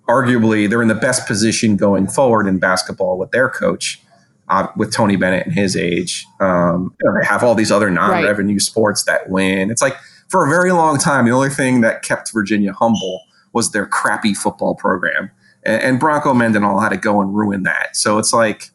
arguably 0.09 0.69
they're 0.69 0.83
in 0.83 0.89
the 0.89 0.95
best 0.95 1.27
position 1.27 1.77
going 1.77 2.07
forward 2.07 2.47
in 2.47 2.59
basketball 2.59 3.19
with 3.19 3.31
their 3.31 3.49
coach, 3.49 4.01
uh, 4.49 4.69
with 4.77 4.93
Tony 4.93 5.17
Bennett 5.17 5.47
and 5.47 5.55
his 5.55 5.77
age. 5.77 6.27
Um, 6.41 6.95
they 7.01 7.27
have 7.27 7.43
all 7.43 7.55
these 7.55 7.71
other 7.71 7.91
non-revenue 7.91 8.59
sports 8.59 9.05
that 9.05 9.29
win. 9.29 9.71
It's 9.71 9.83
like 9.83 9.97
for 10.29 10.47
a 10.47 10.49
very 10.49 10.73
long 10.73 10.99
time, 10.99 11.27
the 11.27 11.33
only 11.33 11.51
thing 11.51 11.81
that 11.83 12.03
kept 12.03 12.33
Virginia 12.33 12.73
humble 12.73 13.23
was 13.53 13.73
their 13.73 13.87
crappy 13.87 14.35
football 14.35 14.75
program, 14.75 15.31
and, 15.65 15.83
and 15.83 16.01
Bronco 16.01 16.35
Mendenhall 16.35 16.81
had 16.81 16.91
to 16.91 16.97
go 16.97 17.21
and 17.21 17.35
ruin 17.35 17.63
that. 17.65 17.97
So 17.97 18.19
it's 18.19 18.33
like. 18.33 18.71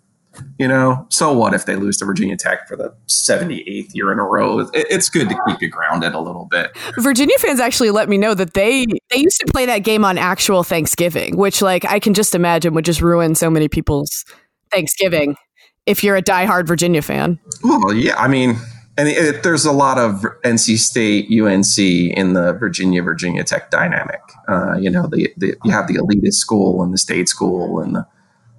You 0.57 0.67
know, 0.67 1.05
so 1.09 1.31
what 1.31 1.53
if 1.53 1.67
they 1.67 1.75
lose 1.75 1.97
to 1.97 2.05
Virginia 2.05 2.35
Tech 2.35 2.67
for 2.67 2.75
the 2.75 2.91
78th 3.07 3.93
year 3.93 4.11
in 4.11 4.17
a 4.17 4.23
row? 4.23 4.61
It, 4.61 4.69
it's 4.73 5.07
good 5.07 5.29
to 5.29 5.37
keep 5.47 5.61
you 5.61 5.69
grounded 5.69 6.15
a 6.15 6.19
little 6.19 6.45
bit. 6.45 6.75
Virginia 6.97 7.37
fans 7.37 7.59
actually 7.59 7.91
let 7.91 8.09
me 8.09 8.17
know 8.17 8.33
that 8.33 8.55
they 8.55 8.87
they 9.11 9.17
used 9.17 9.39
to 9.45 9.51
play 9.51 9.67
that 9.67 9.83
game 9.83 10.03
on 10.03 10.17
actual 10.17 10.63
Thanksgiving, 10.63 11.37
which 11.37 11.61
like 11.61 11.85
I 11.85 11.99
can 11.99 12.15
just 12.15 12.33
imagine 12.33 12.73
would 12.73 12.83
just 12.83 12.99
ruin 12.99 13.35
so 13.35 13.51
many 13.51 13.67
people's 13.67 14.25
Thanksgiving 14.71 15.35
if 15.85 16.03
you're 16.03 16.15
a 16.15 16.21
diehard 16.21 16.67
Virginia 16.67 17.01
fan. 17.01 17.39
Well, 17.63 17.93
yeah, 17.93 18.15
I 18.17 18.27
mean, 18.27 18.55
and 18.97 19.07
it, 19.07 19.43
there's 19.43 19.65
a 19.65 19.71
lot 19.71 19.97
of 19.97 20.23
NC 20.43 20.77
State, 20.77 21.25
UNC 21.25 21.77
in 21.77 22.33
the 22.33 22.53
Virginia 22.53 23.01
Virginia 23.01 23.43
Tech 23.43 23.71
dynamic. 23.71 24.21
Uh, 24.47 24.77
you 24.77 24.89
know, 24.89 25.07
the, 25.07 25.33
the 25.37 25.55
you 25.63 25.71
have 25.71 25.87
the 25.87 25.95
elitist 25.95 26.35
school 26.35 26.83
and 26.83 26.93
the 26.93 26.97
state 26.97 27.27
school 27.27 27.79
and 27.79 27.95
the 27.95 28.07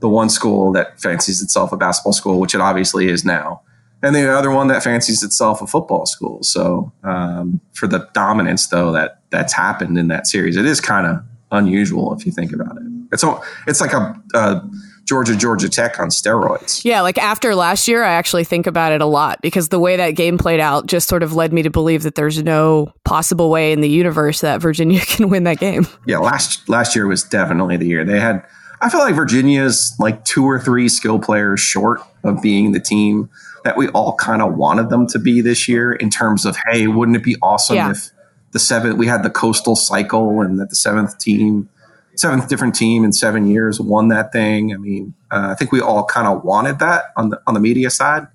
the 0.00 0.08
one 0.08 0.28
school 0.28 0.72
that 0.72 1.00
fancies 1.00 1.40
itself 1.40 1.72
a 1.72 1.76
basketball 1.76 2.12
school, 2.12 2.40
which 2.40 2.54
it 2.54 2.60
obviously 2.60 3.08
is 3.08 3.24
now, 3.24 3.62
and 4.02 4.14
the 4.14 4.30
other 4.30 4.50
one 4.50 4.68
that 4.68 4.82
fancies 4.82 5.22
itself 5.22 5.62
a 5.62 5.66
football 5.66 6.04
school. 6.04 6.42
So 6.42 6.92
um, 7.04 7.60
for 7.72 7.86
the 7.86 8.08
dominance 8.12 8.66
though 8.66 8.92
that 8.92 9.20
that's 9.30 9.52
happened 9.52 9.96
in 9.96 10.08
that 10.08 10.26
series, 10.26 10.56
it 10.56 10.66
is 10.66 10.80
kind 10.80 11.06
of 11.06 11.24
unusual 11.52 12.12
if 12.12 12.26
you 12.26 12.32
think 12.32 12.52
about 12.52 12.76
it. 12.76 12.82
It's 13.12 13.24
it's 13.66 13.80
like 13.80 13.92
a, 13.92 14.20
a 14.34 14.68
Georgia 15.04 15.36
Georgia 15.36 15.68
Tech 15.68 16.00
on 16.00 16.08
steroids. 16.08 16.84
Yeah, 16.84 17.02
like 17.02 17.18
after 17.18 17.54
last 17.54 17.86
year, 17.88 18.02
I 18.04 18.12
actually 18.14 18.44
think 18.44 18.66
about 18.66 18.92
it 18.92 19.00
a 19.00 19.06
lot 19.06 19.40
because 19.42 19.68
the 19.68 19.78
way 19.78 19.96
that 19.96 20.12
game 20.12 20.38
played 20.38 20.60
out 20.60 20.86
just 20.86 21.08
sort 21.08 21.22
of 21.22 21.34
led 21.34 21.52
me 21.52 21.62
to 21.62 21.70
believe 21.70 22.02
that 22.04 22.14
there's 22.14 22.42
no 22.42 22.92
possible 23.04 23.50
way 23.50 23.72
in 23.72 23.80
the 23.80 23.88
universe 23.88 24.40
that 24.40 24.60
Virginia 24.60 25.00
can 25.06 25.28
win 25.28 25.44
that 25.44 25.58
game. 25.58 25.86
Yeah, 26.06 26.18
last 26.18 26.68
last 26.68 26.96
year 26.96 27.06
was 27.06 27.22
definitely 27.22 27.76
the 27.76 27.86
year 27.86 28.04
they 28.04 28.18
had. 28.20 28.44
I 28.80 28.90
feel 28.90 29.00
like 29.00 29.14
Virginia's 29.14 29.94
like 29.98 30.24
two 30.24 30.44
or 30.44 30.58
three 30.60 30.88
skill 30.88 31.18
players 31.18 31.60
short 31.60 32.00
of 32.22 32.42
being 32.42 32.72
the 32.72 32.80
team 32.80 33.30
that 33.64 33.76
we 33.78 33.88
all 33.88 34.14
kind 34.16 34.42
of 34.42 34.56
wanted 34.56 34.90
them 34.90 35.06
to 35.08 35.18
be 35.18 35.40
this 35.40 35.68
year. 35.68 35.92
In 35.92 36.10
terms 36.10 36.44
of, 36.44 36.56
hey, 36.70 36.86
wouldn't 36.86 37.16
it 37.16 37.22
be 37.24 37.36
awesome 37.40 37.76
Yeah. 37.76 37.90
if 37.92 38.10
the 38.52 38.58
seventh 38.58 38.96
we 38.98 39.06
had 39.06 39.22
the 39.22 39.30
coastal 39.30 39.74
cycle 39.74 40.40
and 40.42 40.58
that 40.60 40.70
the 40.70 40.76
seventh 40.76 41.18
team, 41.18 41.68
seventh 42.16 42.48
different 42.48 42.74
team 42.74 43.04
in 43.04 43.12
seven 43.12 43.46
years 43.46 43.80
won 43.80 44.08
that 44.08 44.32
thing. 44.32 44.72
I 44.72 44.76
mean, 44.76 45.14
uh, 45.30 45.48
I 45.50 45.54
think 45.54 45.72
we 45.72 45.80
all 45.80 46.04
kind 46.04 46.26
of 46.26 46.44
wanted 46.44 46.78
that 46.78 47.04
on 47.16 47.30
the 47.30 47.40
on 47.46 47.54
the 47.54 47.60
media 47.60 47.90
side. 47.90 48.26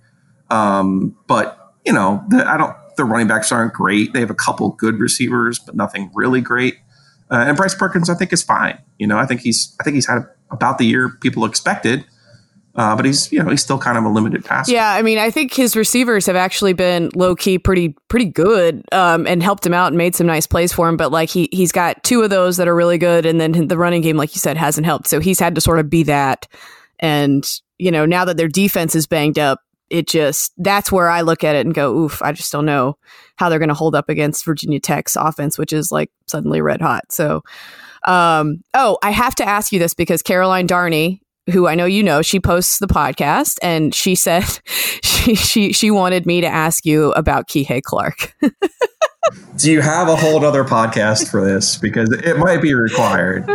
Um, 0.50 1.16
but 1.28 1.58
you 1.86 1.94
know, 1.94 2.24
the, 2.30 2.48
I 2.48 2.58
don't. 2.58 2.76
The 2.98 3.06
running 3.06 3.28
backs 3.28 3.50
aren't 3.54 3.74
great. 3.74 4.12
They 4.12 4.20
have 4.20 4.30
a 4.30 4.36
couple 4.36 4.68
good 4.72 5.00
receivers, 5.00 5.58
but 5.58 5.74
nothing 5.74 6.12
really 6.14 6.42
great. 6.42 6.76
Uh, 7.32 7.46
and 7.48 7.56
Bryce 7.56 7.74
Perkins, 7.74 8.10
I 8.10 8.14
think, 8.16 8.34
is 8.34 8.44
fine. 8.44 8.78
You 8.98 9.08
know, 9.08 9.18
I 9.18 9.26
think 9.26 9.42
he's 9.42 9.76
I 9.80 9.84
think 9.84 9.96
he's 9.96 10.08
had 10.08 10.28
about 10.52 10.80
the 10.80 10.86
year 10.86 11.10
people 11.22 11.46
expected. 11.46 12.06
Uh, 12.76 12.96
but 12.96 13.04
he's 13.04 13.32
you 13.32 13.42
know 13.42 13.50
he's 13.50 13.62
still 13.62 13.80
kind 13.80 13.98
of 13.98 14.04
a 14.04 14.10
limited 14.10 14.46
passer. 14.46 14.72
Yeah, 14.72 14.92
I 14.92 15.02
mean, 15.02 15.18
I 15.18 15.32
think 15.32 15.54
his 15.54 15.76
receivers 15.76 16.26
have 16.28 16.36
actually 16.36 16.74
been 16.74 17.10
low 17.16 17.36
key 17.36 17.58
pretty 17.58 17.96
pretty 18.08 18.26
good 18.26 18.84
um, 18.92 19.26
and 19.28 19.42
helped 19.42 19.66
him 19.66 19.74
out 19.74 19.88
and 19.88 19.98
made 19.98 20.16
some 20.16 20.28
nice 20.28 20.48
plays 20.48 20.72
for 20.72 20.88
him. 20.88 20.96
But 20.96 21.12
like 21.12 21.30
he 21.30 21.50
he's 21.52 21.72
got 21.72 22.04
two 22.04 22.22
of 22.22 22.30
those 22.30 22.58
that 22.58 22.68
are 22.68 22.76
really 22.76 22.98
good, 22.98 23.26
and 23.26 23.42
then 23.42 23.68
the 23.68 23.78
running 23.78 24.02
game, 24.02 24.18
like 24.18 24.36
you 24.36 24.40
said, 24.40 24.56
hasn't 24.56 24.86
helped. 24.86 25.08
So 25.08 25.20
he's 25.20 25.40
had 25.40 25.56
to 25.56 25.62
sort 25.62 25.80
of 25.80 25.90
be 25.90 26.04
that. 26.04 26.48
And 27.00 27.44
you 27.80 27.92
know, 27.92 28.06
now 28.06 28.26
that 28.26 28.38
their 28.38 28.48
defense 28.48 28.96
is 28.96 29.08
banged 29.08 29.40
up, 29.40 29.62
it 29.90 30.08
just 30.08 30.54
that's 30.58 30.92
where 30.92 31.10
I 31.10 31.22
look 31.22 31.44
at 31.44 31.56
it 31.56 31.66
and 31.66 31.74
go, 31.74 31.96
oof, 31.96 32.22
I 32.22 32.32
just 32.32 32.52
don't 32.52 32.66
know 32.66 32.98
how 33.36 33.50
they're 33.50 33.60
going 33.60 33.70
to 33.70 33.76
hold 33.76 33.96
up 33.96 34.10
against 34.10 34.46
Virginia 34.46 34.80
Tech's 34.80 35.16
offense, 35.16 35.58
which 35.58 35.74
is 35.74 35.92
like 35.92 36.12
suddenly 36.28 36.62
red 36.62 36.82
hot. 36.82 37.12
So, 37.12 37.42
um, 38.06 38.64
oh, 38.74 38.98
I 39.02 39.12
have 39.12 39.36
to 39.36 39.48
ask 39.48 39.72
you 39.72 39.80
this 39.80 39.94
because 39.94 40.22
Caroline 40.22 40.68
Darney, 40.68 41.22
who 41.50 41.68
I 41.68 41.75
know 41.75 41.86
you 41.86 42.03
know, 42.03 42.22
she 42.22 42.39
posts 42.39 42.79
the 42.79 42.88
podcast, 42.88 43.58
and 43.62 43.94
she 43.94 44.15
said 44.15 44.44
she 45.03 45.36
she 45.36 45.74
she 45.74 45.91
wanted 45.91 46.25
me 46.25 46.41
to 46.41 46.48
ask 46.48 46.86
you 46.86 47.12
about 47.13 47.48
Kihei 47.48 47.82
Clark. 47.82 48.36
Do 49.58 49.72
you 49.72 49.82
have 49.82 50.08
a 50.08 50.15
whole 50.15 50.44
other 50.44 50.63
podcast 50.63 51.29
for 51.29 51.46
this? 51.46 51.77
Because 51.77 52.12
it 52.12 52.38
might 52.38 52.62
be 52.62 52.74
required. 52.74 53.48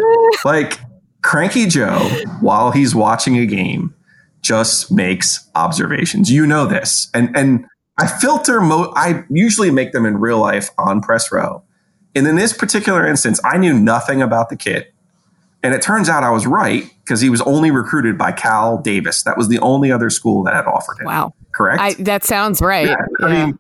Like 0.45 0.79
Cranky 1.23 1.67
Joe, 1.67 1.99
while 2.41 2.71
he's 2.71 2.95
watching 2.95 3.39
a 3.39 3.47
game, 3.47 3.95
just 4.43 4.93
makes 4.93 5.49
observations. 5.55 6.31
You 6.31 6.47
know 6.47 6.67
this, 6.67 7.09
and 7.15 7.35
and 7.37 7.67
I 7.99 8.07
filter. 8.07 8.61
Mo- 8.61 8.93
I 8.95 9.25
usually 9.31 9.71
make 9.71 9.93
them 9.93 10.05
in 10.05 10.19
real 10.19 10.39
life 10.39 10.71
on 10.79 11.01
press 11.01 11.33
row, 11.33 11.63
and 12.15 12.27
in 12.27 12.37
this 12.37 12.53
particular 12.53 13.07
instance, 13.07 13.41
I 13.45 13.57
knew 13.57 13.73
nothing 13.73 14.21
about 14.23 14.51
the 14.51 14.57
kid, 14.57 14.87
and 15.63 15.75
it 15.75 15.83
turns 15.83 16.09
out 16.09 16.23
I 16.23 16.31
was 16.31 16.47
right 16.47 16.94
because 17.05 17.21
he 17.21 17.29
was 17.31 17.41
only 17.43 17.71
recruited 17.71 18.17
by 18.17 18.33
Cal 18.33 18.79
Davis. 18.79 19.23
That 19.25 19.37
was 19.37 19.49
the 19.49 19.59
only 19.61 19.93
other 19.93 20.11
school 20.11 20.43
that 20.45 20.55
had 20.55 20.67
offered 20.67 20.99
him. 21.01 21.07
Wow, 21.07 21.35
correct? 21.55 21.81
I, 21.81 21.95
that 22.03 22.25
sounds 22.25 22.61
right. 22.61 22.89
Yeah, 22.89 22.97
I 23.23 23.33
Yeah. 23.33 23.47
mean, 23.47 23.59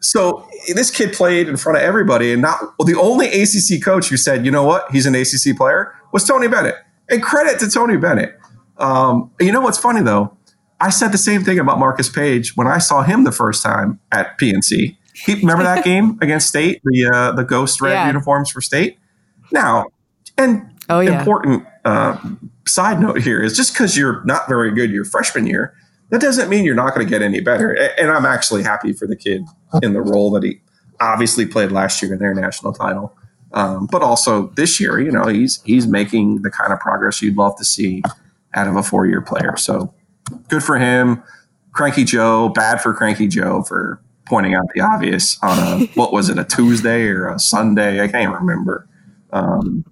so 0.00 0.46
this 0.74 0.90
kid 0.90 1.12
played 1.12 1.48
in 1.48 1.56
front 1.56 1.76
of 1.78 1.82
everybody, 1.84 2.32
and 2.32 2.40
not 2.40 2.60
well, 2.78 2.86
the 2.86 2.94
only 2.98 3.26
ACC 3.28 3.82
coach 3.82 4.08
who 4.08 4.16
said, 4.16 4.44
"You 4.44 4.50
know 4.52 4.62
what? 4.62 4.90
He's 4.92 5.06
an 5.06 5.14
ACC 5.14 5.56
player," 5.56 5.92
was 6.12 6.24
Tony 6.24 6.46
Bennett. 6.48 6.76
And 7.10 7.22
credit 7.22 7.58
to 7.60 7.70
Tony 7.70 7.96
Bennett. 7.96 8.38
Um, 8.78 9.30
you 9.40 9.50
know 9.50 9.60
what's 9.60 9.78
funny 9.78 10.02
though? 10.02 10.36
I 10.80 10.90
said 10.90 11.10
the 11.10 11.18
same 11.18 11.42
thing 11.42 11.58
about 11.58 11.78
Marcus 11.80 12.08
Paige 12.08 12.56
when 12.56 12.68
I 12.68 12.78
saw 12.78 13.02
him 13.02 13.24
the 13.24 13.32
first 13.32 13.62
time 13.64 13.98
at 14.12 14.38
PNC. 14.38 14.96
He, 15.14 15.34
remember 15.34 15.64
that 15.64 15.84
game 15.92 16.16
against 16.22 16.46
State, 16.46 16.80
the 16.84 17.10
uh, 17.12 17.32
the 17.32 17.42
ghost 17.44 17.80
red 17.80 17.94
Yeah. 17.94 18.06
uniforms 18.06 18.50
for 18.50 18.60
State. 18.60 18.98
Now, 19.50 19.86
and 20.36 20.70
Oh, 20.88 21.00
yeah. 21.00 21.18
important 21.18 21.64
uh, 21.88 22.18
side 22.66 23.00
note 23.00 23.22
here 23.22 23.42
is 23.42 23.56
just 23.56 23.72
because 23.72 23.96
you're 23.96 24.22
not 24.24 24.46
very 24.46 24.70
good 24.70 24.90
your 24.90 25.06
freshman 25.06 25.46
year, 25.46 25.74
that 26.10 26.20
doesn't 26.20 26.50
mean 26.50 26.66
you're 26.66 26.74
not 26.74 26.94
going 26.94 27.06
to 27.06 27.10
get 27.10 27.22
any 27.22 27.40
better. 27.40 27.72
And 27.98 28.10
I'm 28.10 28.26
actually 28.26 28.62
happy 28.62 28.92
for 28.92 29.06
the 29.06 29.16
kid 29.16 29.44
in 29.82 29.94
the 29.94 30.02
role 30.02 30.30
that 30.32 30.42
he 30.42 30.60
obviously 31.00 31.46
played 31.46 31.72
last 31.72 32.02
year 32.02 32.12
in 32.12 32.18
their 32.18 32.34
national 32.34 32.74
title. 32.74 33.16
Um, 33.54 33.86
but 33.90 34.02
also 34.02 34.48
this 34.48 34.78
year, 34.78 35.00
you 35.00 35.10
know, 35.10 35.24
he's 35.28 35.62
he's 35.62 35.86
making 35.86 36.42
the 36.42 36.50
kind 36.50 36.74
of 36.74 36.78
progress 36.78 37.22
you'd 37.22 37.38
love 37.38 37.56
to 37.56 37.64
see 37.64 38.02
out 38.52 38.68
of 38.68 38.76
a 38.76 38.82
four 38.82 39.06
year 39.06 39.22
player. 39.22 39.56
So 39.56 39.94
good 40.48 40.62
for 40.62 40.78
him. 40.78 41.22
Cranky 41.72 42.04
Joe, 42.04 42.50
bad 42.50 42.82
for 42.82 42.92
Cranky 42.92 43.28
Joe 43.28 43.62
for 43.62 44.02
pointing 44.26 44.54
out 44.54 44.66
the 44.74 44.82
obvious 44.82 45.38
on 45.42 45.58
a 45.58 45.86
what 45.94 46.12
was 46.12 46.28
it, 46.28 46.38
a 46.38 46.44
Tuesday 46.44 47.04
or 47.04 47.28
a 47.28 47.38
Sunday? 47.38 48.02
I 48.02 48.08
can't 48.08 48.34
remember. 48.34 48.86
Um, 49.32 49.86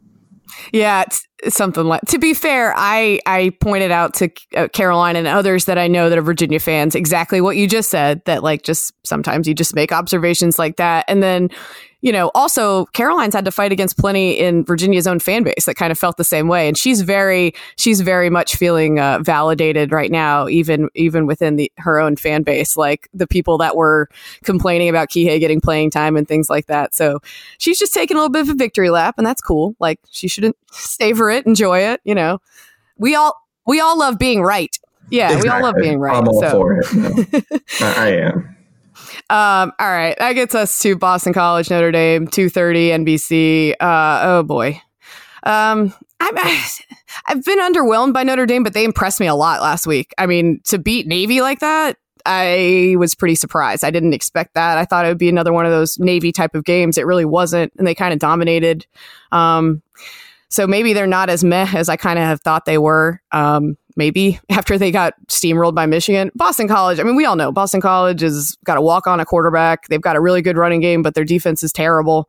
Yeah, 0.72 1.04
something 1.48 1.84
like. 1.84 2.02
To 2.08 2.18
be 2.18 2.34
fair, 2.34 2.72
I 2.76 3.20
I 3.26 3.52
pointed 3.60 3.90
out 3.90 4.14
to 4.14 4.30
uh, 4.56 4.68
Caroline 4.72 5.16
and 5.16 5.26
others 5.26 5.66
that 5.66 5.78
I 5.78 5.88
know 5.88 6.08
that 6.08 6.18
are 6.18 6.22
Virginia 6.22 6.60
fans 6.60 6.94
exactly 6.94 7.40
what 7.40 7.56
you 7.56 7.68
just 7.68 7.90
said. 7.90 8.22
That 8.24 8.42
like 8.42 8.62
just 8.62 8.92
sometimes 9.04 9.46
you 9.46 9.54
just 9.54 9.74
make 9.74 9.92
observations 9.92 10.58
like 10.58 10.76
that, 10.76 11.04
and 11.08 11.22
then 11.22 11.50
you 12.00 12.12
know 12.12 12.30
also 12.34 12.86
Caroline's 12.86 13.34
had 13.34 13.44
to 13.44 13.50
fight 13.50 13.72
against 13.72 13.98
plenty 13.98 14.38
in 14.38 14.64
Virginia's 14.64 15.06
own 15.06 15.18
fan 15.18 15.42
base 15.42 15.64
that 15.66 15.76
kind 15.76 15.90
of 15.90 15.98
felt 15.98 16.16
the 16.16 16.24
same 16.24 16.48
way, 16.48 16.68
and 16.68 16.76
she's 16.76 17.00
very 17.00 17.52
she's 17.76 18.00
very 18.00 18.30
much 18.30 18.56
feeling 18.56 18.98
uh, 18.98 19.18
validated 19.20 19.92
right 19.92 20.10
now, 20.10 20.48
even 20.48 20.88
even 20.94 21.26
within 21.26 21.56
the 21.56 21.70
her 21.78 21.98
own 21.98 22.16
fan 22.16 22.42
base, 22.42 22.76
like 22.76 23.08
the 23.14 23.26
people 23.26 23.58
that 23.58 23.76
were 23.76 24.08
complaining 24.44 24.88
about 24.88 25.08
Kihei 25.08 25.40
getting 25.40 25.60
playing 25.60 25.90
time 25.90 26.16
and 26.16 26.28
things 26.28 26.50
like 26.50 26.66
that. 26.66 26.94
So 26.94 27.20
she's 27.58 27.78
just 27.78 27.94
taking 27.94 28.16
a 28.16 28.20
little 28.20 28.32
bit 28.32 28.42
of 28.42 28.50
a 28.50 28.54
victory 28.54 28.90
lap, 28.90 29.16
and 29.18 29.26
that's 29.26 29.40
cool. 29.40 29.74
Like 29.80 30.00
she 30.10 30.28
shouldn't 30.28 30.56
savor 30.70 31.30
it, 31.30 31.46
enjoy 31.46 31.80
it. 31.80 32.00
You 32.04 32.14
know, 32.14 32.40
we 32.98 33.14
all 33.14 33.34
we 33.66 33.80
all 33.80 33.98
love 33.98 34.18
being 34.18 34.42
right. 34.42 34.76
Yeah, 35.10 35.40
we 35.40 35.48
all 35.48 35.62
love 35.62 35.76
being 35.76 36.00
right. 36.00 36.16
I'm 36.16 36.28
all 36.28 36.40
so, 36.40 36.50
for 36.50 36.78
it. 36.78 37.44
I, 37.80 37.94
I 37.96 38.08
am. 38.08 38.55
Um, 39.28 39.72
all 39.78 39.90
right, 39.90 40.16
that 40.18 40.32
gets 40.34 40.54
us 40.54 40.78
to 40.80 40.96
Boston 40.96 41.32
College, 41.32 41.70
Notre 41.70 41.90
Dame, 41.90 42.28
two 42.28 42.48
thirty, 42.48 42.90
NBC. 42.90 43.72
Uh, 43.80 44.20
oh 44.22 44.42
boy, 44.42 44.80
um, 45.42 45.92
I'm, 46.20 46.36
I've 47.26 47.44
been 47.44 47.58
underwhelmed 47.58 48.12
by 48.12 48.22
Notre 48.22 48.46
Dame, 48.46 48.62
but 48.62 48.74
they 48.74 48.84
impressed 48.84 49.20
me 49.20 49.26
a 49.26 49.34
lot 49.34 49.60
last 49.60 49.86
week. 49.86 50.14
I 50.18 50.26
mean, 50.26 50.60
to 50.66 50.78
beat 50.78 51.06
Navy 51.06 51.40
like 51.40 51.60
that. 51.60 51.96
I 52.28 52.96
was 52.98 53.14
pretty 53.14 53.36
surprised. 53.36 53.84
I 53.84 53.92
didn't 53.92 54.12
expect 54.12 54.54
that. 54.54 54.78
I 54.78 54.84
thought 54.84 55.04
it 55.04 55.08
would 55.08 55.18
be 55.18 55.28
another 55.28 55.52
one 55.52 55.64
of 55.64 55.70
those 55.70 55.96
Navy 55.98 56.32
type 56.32 56.56
of 56.56 56.64
games. 56.64 56.98
It 56.98 57.06
really 57.06 57.24
wasn't, 57.24 57.72
and 57.78 57.86
they 57.86 57.94
kind 57.94 58.12
of 58.12 58.18
dominated. 58.18 58.84
Um, 59.30 59.80
so 60.48 60.66
maybe 60.66 60.92
they're 60.92 61.06
not 61.06 61.30
as 61.30 61.44
meh 61.44 61.68
as 61.74 61.88
I 61.88 61.96
kind 61.96 62.18
of 62.18 62.24
have 62.24 62.40
thought 62.40 62.64
they 62.64 62.78
were. 62.78 63.22
Um, 63.30 63.76
maybe 63.96 64.38
after 64.50 64.78
they 64.78 64.90
got 64.90 65.14
steamrolled 65.28 65.74
by 65.74 65.86
Michigan. 65.86 66.30
Boston 66.34 66.68
College, 66.68 67.00
I 67.00 67.02
mean, 67.02 67.16
we 67.16 67.24
all 67.24 67.36
know 67.36 67.52
Boston 67.52 67.80
College 67.80 68.20
has 68.20 68.56
got 68.64 68.78
a 68.78 68.82
walk 68.82 69.06
on 69.06 69.20
a 69.20 69.24
quarterback. 69.24 69.88
They've 69.88 70.00
got 70.00 70.16
a 70.16 70.20
really 70.20 70.42
good 70.42 70.56
running 70.56 70.80
game, 70.80 71.02
but 71.02 71.14
their 71.14 71.24
defense 71.24 71.62
is 71.62 71.72
terrible. 71.72 72.28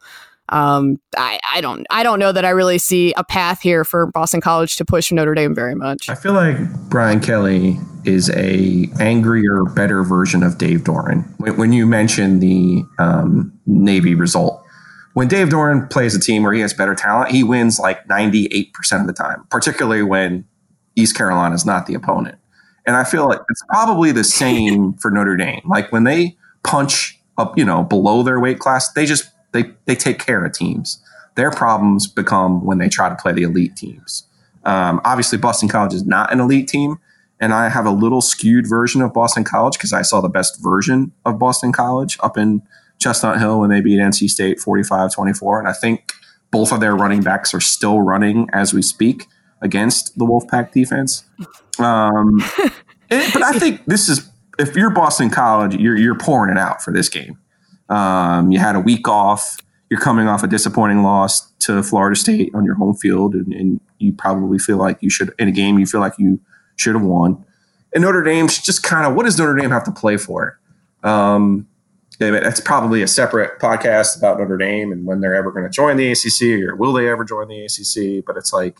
Um, 0.49 0.99
I, 1.17 1.39
I 1.51 1.59
don't 1.59 1.85
I 1.89 2.03
don't 2.03 2.19
know 2.19 2.31
that 2.31 2.45
I 2.45 2.51
really 2.51 2.77
see 2.77 3.13
a 3.17 3.23
path 3.23 3.61
here 3.61 3.83
for 3.83 4.07
Boston 4.07 4.39
College 4.39 4.77
to 4.77 4.85
push 4.85 5.11
Notre 5.11 5.33
Dame 5.33 5.53
very 5.53 5.75
much. 5.75 6.07
I 6.07 6.15
feel 6.15 6.33
like 6.33 6.57
Brian 6.89 7.19
Kelly 7.19 7.77
is 8.05 8.29
a 8.29 8.87
angrier, 8.99 9.65
better 9.75 10.03
version 10.03 10.43
of 10.43 10.57
Dave 10.57 10.81
Doeren. 10.81 11.25
When, 11.39 11.57
when 11.57 11.73
you 11.73 11.85
mentioned 11.85 12.41
the 12.41 12.83
um, 12.97 13.51
Navy 13.65 14.15
result, 14.15 14.63
when 15.13 15.27
Dave 15.27 15.49
Doeren 15.49 15.89
plays 15.89 16.15
a 16.15 16.19
team 16.19 16.43
where 16.43 16.53
he 16.53 16.61
has 16.61 16.73
better 16.73 16.95
talent, 16.95 17.31
he 17.31 17.43
wins 17.43 17.79
like 17.79 18.07
98% 18.07 18.71
of 19.01 19.07
the 19.07 19.13
time, 19.13 19.45
particularly 19.49 20.03
when 20.03 20.45
East 20.97 21.15
Carolina 21.15 21.55
is 21.55 21.65
not 21.65 21.85
the 21.85 21.93
opponent. 21.93 22.37
And 22.85 22.95
I 22.95 23.03
feel 23.03 23.27
like 23.27 23.39
it's 23.49 23.63
probably 23.69 24.11
the 24.11 24.23
same 24.23 24.93
for 25.01 25.11
Notre 25.11 25.37
Dame. 25.37 25.61
Like 25.65 25.91
when 25.91 26.03
they 26.03 26.35
punch 26.63 27.19
up, 27.37 27.57
you 27.57 27.63
know, 27.63 27.83
below 27.83 28.23
their 28.23 28.39
weight 28.39 28.59
class, 28.59 28.91
they 28.93 29.05
just 29.05 29.29
they 29.51 29.71
they 29.85 29.95
take 29.95 30.19
care 30.19 30.43
of 30.43 30.53
teams. 30.53 31.01
Their 31.35 31.51
problems 31.51 32.07
become 32.07 32.65
when 32.65 32.79
they 32.79 32.89
try 32.89 33.09
to 33.09 33.15
play 33.15 33.31
the 33.31 33.43
elite 33.43 33.75
teams. 33.75 34.23
Um, 34.65 34.99
obviously, 35.05 35.37
Boston 35.37 35.69
College 35.69 35.93
is 35.93 36.05
not 36.05 36.33
an 36.33 36.39
elite 36.39 36.67
team, 36.67 36.97
and 37.39 37.53
I 37.53 37.69
have 37.69 37.85
a 37.85 37.91
little 37.91 38.21
skewed 38.21 38.67
version 38.67 39.01
of 39.01 39.13
Boston 39.13 39.43
College 39.43 39.77
because 39.77 39.93
I 39.93 40.01
saw 40.01 40.19
the 40.19 40.29
best 40.29 40.61
version 40.61 41.11
of 41.25 41.37
Boston 41.37 41.71
College 41.71 42.17
up 42.21 42.37
in 42.37 42.63
Chestnut 42.99 43.39
Hill 43.39 43.59
when 43.59 43.69
they 43.69 43.81
beat 43.81 43.99
NC 43.99 44.29
State 44.29 44.59
45 44.59 45.13
24. 45.13 45.59
And 45.59 45.67
I 45.67 45.73
think 45.73 46.13
both 46.49 46.71
of 46.71 46.79
their 46.79 46.95
running 46.95 47.21
backs 47.21 47.53
are 47.53 47.61
still 47.61 48.01
running 48.01 48.49
as 48.51 48.73
we 48.73 48.81
speak 48.81 49.27
against 49.61 50.17
the 50.17 50.25
Wolfpack 50.25 50.71
defense. 50.71 51.25
Um, 51.79 52.43
it, 53.09 53.33
but 53.33 53.43
I 53.43 53.53
think 53.53 53.85
this 53.85 54.09
is, 54.09 54.29
if 54.59 54.75
you're 54.75 54.89
Boston 54.89 55.29
College, 55.29 55.75
you're, 55.75 55.97
you're 55.97 56.17
pouring 56.17 56.51
it 56.51 56.59
out 56.59 56.81
for 56.81 56.91
this 56.91 57.09
game. 57.09 57.37
Um, 57.89 58.51
you 58.51 58.59
had 58.59 58.75
a 58.75 58.79
week 58.79 59.07
off. 59.07 59.57
You're 59.89 59.99
coming 59.99 60.27
off 60.27 60.43
a 60.43 60.47
disappointing 60.47 61.03
loss 61.03 61.49
to 61.59 61.81
Florida 61.81 62.15
State 62.15 62.53
on 62.53 62.65
your 62.65 62.75
home 62.75 62.95
field, 62.95 63.33
and, 63.33 63.53
and 63.53 63.79
you 63.99 64.11
probably 64.11 64.59
feel 64.59 64.77
like 64.77 64.97
you 65.01 65.09
should, 65.09 65.33
in 65.39 65.47
a 65.47 65.51
game, 65.51 65.79
you 65.79 65.85
feel 65.85 66.01
like 66.01 66.13
you 66.17 66.39
should 66.75 66.95
have 66.95 67.03
won. 67.03 67.43
And 67.93 68.03
Notre 68.03 68.21
Dame's 68.21 68.61
just 68.61 68.83
kind 68.83 69.07
of, 69.07 69.15
what 69.15 69.23
does 69.23 69.39
Notre 69.39 69.55
Dame 69.55 69.71
have 69.71 69.85
to 69.85 69.91
play 69.91 70.17
for? 70.17 70.59
Um, 71.03 71.67
it's 72.19 72.59
probably 72.59 73.01
a 73.01 73.07
separate 73.07 73.59
podcast 73.59 74.17
about 74.17 74.39
Notre 74.39 74.57
Dame 74.57 74.91
and 74.91 75.05
when 75.05 75.21
they're 75.21 75.35
ever 75.35 75.51
going 75.51 75.65
to 75.65 75.69
join 75.69 75.97
the 75.97 76.11
ACC 76.11 76.67
or 76.67 76.75
will 76.75 76.93
they 76.93 77.09
ever 77.09 77.23
join 77.23 77.47
the 77.47 77.63
ACC. 77.63 78.25
But 78.25 78.37
it's 78.37 78.51
like 78.51 78.77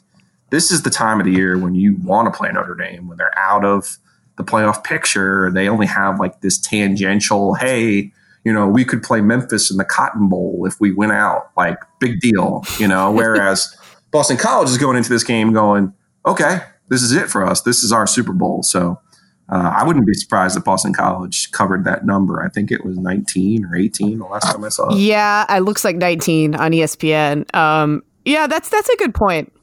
this 0.50 0.72
is 0.72 0.84
the 0.84 0.90
time 0.90 1.20
of 1.20 1.26
the 1.26 1.32
year 1.32 1.58
when 1.58 1.76
you 1.76 1.98
want 2.04 2.32
to 2.32 2.38
play 2.38 2.52
Notre 2.52 2.76
Dame 2.76 3.08
when 3.08 3.18
they're 3.18 3.38
out 3.38 3.66
of 3.66 3.98
the 4.38 4.44
playoff 4.44 4.84
picture. 4.84 5.52
They 5.52 5.68
only 5.68 5.88
have 5.88 6.20
like 6.20 6.42
this 6.42 6.58
tangential, 6.58 7.56
hey, 7.56 8.12
you 8.44 8.54
know, 8.54 8.68
we 8.68 8.86
could 8.86 9.04
play 9.04 9.20
Memphis 9.20 9.70
in 9.70 9.78
the 9.78 9.86
Cotton 9.86 10.30
Bowl 10.30 10.66
if 10.66 10.80
we 10.80 10.94
win 10.94 11.12
out. 11.12 11.52
Like 11.58 11.80
big 12.00 12.22
deal, 12.22 12.64
you 12.80 12.88
know. 12.88 13.12
Whereas 13.16 13.76
Boston 14.12 14.38
College 14.38 14.70
is 14.70 14.78
going 14.78 14.96
into 14.96 15.10
this 15.10 15.24
game 15.24 15.52
going, 15.52 15.94
okay, 16.26 16.60
this 16.88 17.02
is 17.02 17.12
it 17.12 17.30
for 17.30 17.46
us. 17.46 17.62
This 17.62 17.84
is 17.84 17.92
our 17.92 18.08
Super 18.08 18.32
Bowl. 18.32 18.64
So 18.64 19.02
uh, 19.50 19.74
I 19.76 19.86
wouldn't 19.86 20.06
be 20.06 20.14
surprised 20.14 20.58
if 20.58 20.64
Boston 20.64 20.94
College 20.94 21.52
covered 21.52 21.84
that 21.86 22.06
number. 22.06 22.42
I 22.42 22.50
think 22.50 22.72
it 22.72 22.86
was 22.86 22.98
19 22.98 23.66
or 23.66 23.76
18 23.76 24.20
the 24.20 24.26
last 24.26 24.52
time 24.52 24.64
I 24.64 24.70
saw 24.70 24.90
it. 24.94 24.98
Yeah, 24.98 25.46
it 25.54 25.62
looks 25.62 25.84
like 25.84 25.98
19 25.98 26.56
on 26.56 26.72
ESPN. 26.72 27.54
Um, 27.56 28.04
yeah, 28.24 28.48
that's 28.48 28.70
that's 28.70 28.90
a 28.90 28.98
good 28.98 29.14
point. 29.14 29.54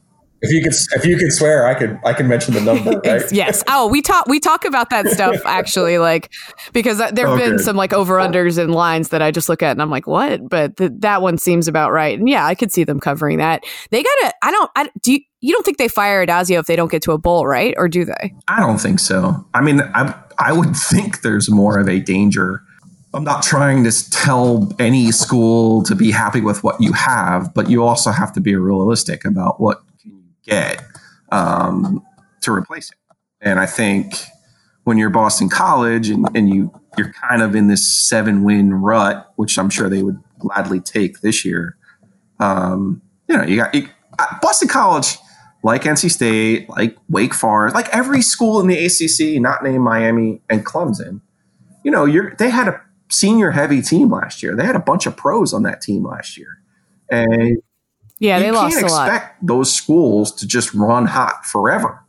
If 0.41 0.51
you 0.51 0.61
could, 0.61 0.73
if 0.93 1.05
you 1.05 1.17
could 1.17 1.31
swear, 1.31 1.65
I 1.65 1.73
could, 1.73 1.97
I 2.05 2.13
can 2.13 2.27
mention 2.27 2.53
the 2.53 2.61
number, 2.61 2.91
right? 3.05 3.23
yes. 3.31 3.63
Oh, 3.67 3.87
we 3.87 4.01
talk, 4.01 4.27
we 4.27 4.39
talk 4.39 4.63
about 4.65 4.89
that 4.91 5.07
stuff 5.07 5.35
actually, 5.45 5.97
like 5.97 6.31
because 6.73 6.97
there 6.97 7.25
have 7.27 7.35
Oh, 7.35 7.37
been 7.37 7.55
good. 7.57 7.61
some 7.61 7.75
like 7.75 7.93
over 7.93 8.15
unders 8.17 8.57
and 8.61 8.73
lines 8.75 9.09
that 9.09 9.21
I 9.21 9.31
just 9.31 9.49
look 9.49 9.63
at 9.63 9.71
and 9.71 9.81
I'm 9.81 9.89
like, 9.89 10.07
what? 10.07 10.47
But 10.49 10.77
th- 10.77 10.91
that 10.99 11.21
one 11.21 11.37
seems 11.37 11.67
about 11.67 11.91
right. 11.91 12.19
And 12.19 12.27
yeah, 12.29 12.45
I 12.45 12.53
could 12.53 12.71
see 12.71 12.83
them 12.83 12.99
covering 12.99 13.37
that. 13.39 13.63
They 13.91 14.03
gotta. 14.03 14.33
I 14.43 14.51
don't. 14.51 14.71
I 14.75 14.89
do. 15.01 15.13
You, 15.13 15.19
you 15.41 15.53
don't 15.53 15.63
think 15.63 15.77
they 15.77 15.87
fire 15.87 16.25
Addazio 16.25 16.59
if 16.59 16.65
they 16.65 16.75
don't 16.75 16.91
get 16.91 17.01
to 17.03 17.11
a 17.11 17.17
bowl, 17.17 17.45
right? 17.47 17.73
Or 17.77 17.87
do 17.87 18.03
they? 18.05 18.33
I 18.47 18.59
don't 18.59 18.77
think 18.79 18.99
so. 18.99 19.45
I 19.53 19.61
mean, 19.61 19.81
I 19.93 20.13
I 20.37 20.51
would 20.53 20.75
think 20.75 21.21
there's 21.21 21.49
more 21.49 21.79
of 21.79 21.87
a 21.87 21.99
danger. 21.99 22.61
I'm 23.13 23.23
not 23.23 23.41
trying 23.43 23.83
to 23.85 24.09
tell 24.11 24.71
any 24.77 25.11
school 25.11 25.81
to 25.83 25.95
be 25.95 26.11
happy 26.11 26.41
with 26.41 26.63
what 26.63 26.79
you 26.81 26.91
have, 26.93 27.53
but 27.53 27.69
you 27.69 27.83
also 27.83 28.11
have 28.11 28.33
to 28.33 28.41
be 28.41 28.55
realistic 28.55 29.23
about 29.23 29.61
what 29.61 29.77
can 29.77 29.85
you 29.87 29.94
get 30.45 30.83
um, 31.31 32.05
to 32.41 32.51
replace 32.51 32.91
it. 32.91 32.97
And 33.41 33.59
I 33.59 33.65
think 33.65 34.15
when 34.83 34.97
you're 34.97 35.09
Boston 35.09 35.49
College 35.49 36.09
and, 36.09 36.27
and 36.35 36.49
you 36.49 36.71
you're 36.97 37.11
kind 37.11 37.41
of 37.41 37.55
in 37.55 37.67
this 37.67 38.07
seven 38.07 38.43
win 38.43 38.73
rut, 38.73 39.31
which 39.35 39.57
I'm 39.57 39.69
sure 39.69 39.89
they 39.89 40.01
would 40.01 40.21
gladly 40.39 40.79
take 40.79 41.19
this 41.21 41.43
year. 41.43 41.75
Um, 42.39 43.01
you 43.27 43.37
know, 43.37 43.43
you 43.43 43.57
got 43.57 43.75
you, 43.75 43.89
Boston 44.41 44.67
College 44.67 45.17
like 45.63 45.83
NC 45.83 46.11
State, 46.11 46.69
like 46.69 46.95
Wake 47.09 47.33
Forest, 47.33 47.75
like 47.75 47.89
every 47.89 48.21
school 48.21 48.59
in 48.59 48.67
the 48.67 48.85
ACC, 48.85 49.41
not 49.41 49.63
named 49.63 49.83
Miami 49.83 50.41
and 50.49 50.63
Clemson. 50.63 51.21
You 51.83 51.91
know, 51.91 52.05
you're 52.05 52.35
they 52.37 52.49
had 52.49 52.67
a 52.67 52.81
senior 53.09 53.51
heavy 53.51 53.81
team 53.81 54.11
last 54.11 54.43
year. 54.43 54.55
They 54.55 54.65
had 54.65 54.75
a 54.75 54.79
bunch 54.79 55.05
of 55.05 55.17
pros 55.17 55.53
on 55.53 55.63
that 55.63 55.81
team 55.81 56.05
last 56.05 56.37
year, 56.37 56.59
and 57.09 57.61
Yeah, 58.19 58.39
they 58.39 58.47
you 58.47 58.53
lost 58.53 58.75
can't 58.75 58.89
a 58.89 58.93
lot. 58.93 59.07
expect 59.07 59.45
those 59.45 59.73
schools 59.73 60.31
to 60.35 60.47
just 60.47 60.73
run 60.73 61.05
hot 61.05 61.45
forever. 61.45 62.01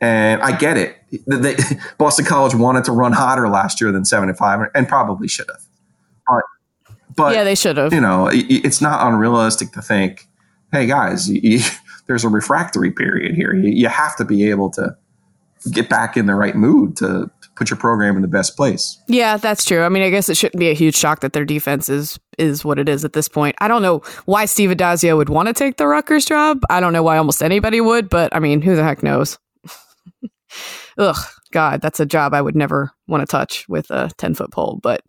And 0.00 0.42
I 0.42 0.56
get 0.56 0.76
it. 0.76 0.96
They, 1.26 1.56
Boston 1.98 2.24
College 2.24 2.54
wanted 2.54 2.84
to 2.84 2.92
run 2.92 3.12
hotter 3.12 3.48
last 3.48 3.80
year 3.80 3.92
than 3.92 4.04
seven 4.04 4.28
and 4.28 4.36
five, 4.36 4.60
and 4.74 4.88
probably 4.88 5.28
should 5.28 5.46
have. 5.48 5.62
But, 6.26 6.44
but 7.16 7.34
yeah, 7.34 7.44
they 7.44 7.54
should 7.54 7.76
have. 7.76 7.92
you 7.92 8.00
know, 8.00 8.28
it's 8.32 8.80
not 8.80 9.06
unrealistic 9.06 9.72
to 9.72 9.82
think, 9.82 10.26
hey 10.72 10.86
guys, 10.86 11.28
you, 11.28 11.40
you, 11.42 11.60
there's 12.06 12.24
a 12.24 12.28
refractory 12.28 12.90
period 12.90 13.34
here. 13.34 13.54
You, 13.54 13.70
you 13.70 13.88
have 13.88 14.16
to 14.16 14.24
be 14.24 14.48
able 14.48 14.70
to 14.70 14.96
get 15.70 15.88
back 15.88 16.16
in 16.16 16.26
the 16.26 16.34
right 16.34 16.56
mood 16.56 16.96
to 16.96 17.30
put 17.56 17.70
your 17.70 17.76
program 17.76 18.16
in 18.16 18.22
the 18.22 18.28
best 18.28 18.56
place. 18.56 19.00
Yeah, 19.08 19.36
that's 19.36 19.64
true. 19.64 19.82
I 19.82 19.88
mean, 19.88 20.02
I 20.02 20.10
guess 20.10 20.28
it 20.28 20.36
shouldn't 20.36 20.60
be 20.60 20.70
a 20.70 20.74
huge 20.74 20.96
shock 20.96 21.20
that 21.20 21.32
their 21.32 21.44
defense 21.44 21.88
is 21.88 22.18
is 22.38 22.64
what 22.64 22.78
it 22.78 22.88
is 22.88 23.04
at 23.04 23.12
this 23.12 23.28
point. 23.28 23.56
I 23.60 23.68
don't 23.68 23.82
know 23.82 23.98
why 24.24 24.46
Steve 24.46 24.70
Addazio 24.70 25.16
would 25.16 25.28
want 25.28 25.48
to 25.48 25.54
take 25.54 25.76
the 25.76 25.86
Rutgers 25.86 26.24
job. 26.24 26.60
I 26.70 26.80
don't 26.80 26.92
know 26.92 27.02
why 27.02 27.18
almost 27.18 27.42
anybody 27.42 27.80
would, 27.80 28.08
but 28.08 28.34
I 28.34 28.38
mean, 28.38 28.62
who 28.62 28.74
the 28.74 28.84
heck 28.84 29.02
knows? 29.02 29.38
Ugh, 30.98 31.16
God, 31.52 31.80
that's 31.80 32.00
a 32.00 32.06
job 32.06 32.34
I 32.34 32.42
would 32.42 32.56
never 32.56 32.90
want 33.06 33.20
to 33.22 33.26
touch 33.26 33.68
with 33.68 33.90
a 33.90 34.10
ten 34.16 34.34
foot 34.34 34.50
pole. 34.50 34.80
But 34.82 35.02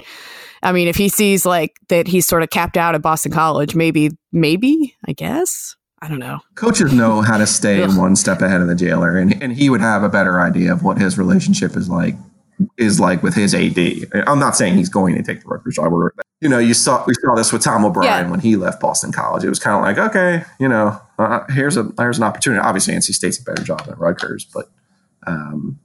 I 0.61 0.71
mean, 0.71 0.87
if 0.87 0.95
he 0.95 1.09
sees 1.09 1.45
like 1.45 1.77
that, 1.89 2.07
he's 2.07 2.27
sort 2.27 2.43
of 2.43 2.49
capped 2.49 2.77
out 2.77 2.95
at 2.95 3.01
Boston 3.01 3.31
College. 3.31 3.75
Maybe, 3.75 4.11
maybe 4.31 4.95
I 5.07 5.13
guess 5.13 5.75
I 6.03 6.09
don't 6.09 6.19
know. 6.19 6.39
Coaches 6.55 6.91
know 6.91 7.21
how 7.21 7.37
to 7.37 7.47
stay 7.47 7.87
one 7.87 8.17
step 8.17 8.41
ahead 8.41 8.59
of 8.59 8.67
the 8.67 8.75
jailer, 8.75 9.17
and, 9.17 9.41
and 9.41 9.53
he 9.53 9.69
would 9.69 9.79
have 9.79 10.03
a 10.03 10.09
better 10.09 10.41
idea 10.41 10.73
of 10.73 10.83
what 10.83 10.97
his 10.97 11.17
relationship 11.17 11.77
is 11.77 11.89
like 11.89 12.15
is 12.77 12.99
like 12.99 13.23
with 13.23 13.35
his 13.35 13.53
AD. 13.55 13.77
I'm 14.27 14.39
not 14.39 14.55
saying 14.55 14.75
he's 14.77 14.89
going 14.89 15.15
to 15.15 15.23
take 15.23 15.41
the 15.43 15.47
Rutgers 15.49 15.75
job. 15.75 15.91
or- 15.93 16.13
You 16.41 16.49
know, 16.49 16.59
you 16.59 16.73
saw 16.73 17.03
we 17.07 17.13
saw 17.15 17.35
this 17.35 17.53
with 17.53 17.63
Tom 17.63 17.85
O'Brien 17.85 18.25
Yeah. 18.25 18.29
when 18.31 18.39
he 18.41 18.55
left 18.55 18.81
Boston 18.81 19.11
College. 19.11 19.43
It 19.43 19.49
was 19.49 19.59
kind 19.59 19.75
of 19.77 19.81
like, 19.83 20.09
okay, 20.09 20.43
you 20.59 20.67
know, 20.67 20.99
uh, 21.19 21.45
here's 21.49 21.77
a 21.77 21.91
here's 21.97 22.17
an 22.17 22.23
opportunity. 22.23 22.61
Obviously, 22.61 22.93
NC 22.93 23.13
State's 23.13 23.39
a 23.39 23.43
better 23.43 23.63
job 23.63 23.85
than 23.85 23.95
Rutgers, 23.97 24.45
but 24.53 24.69
um, 25.25 25.79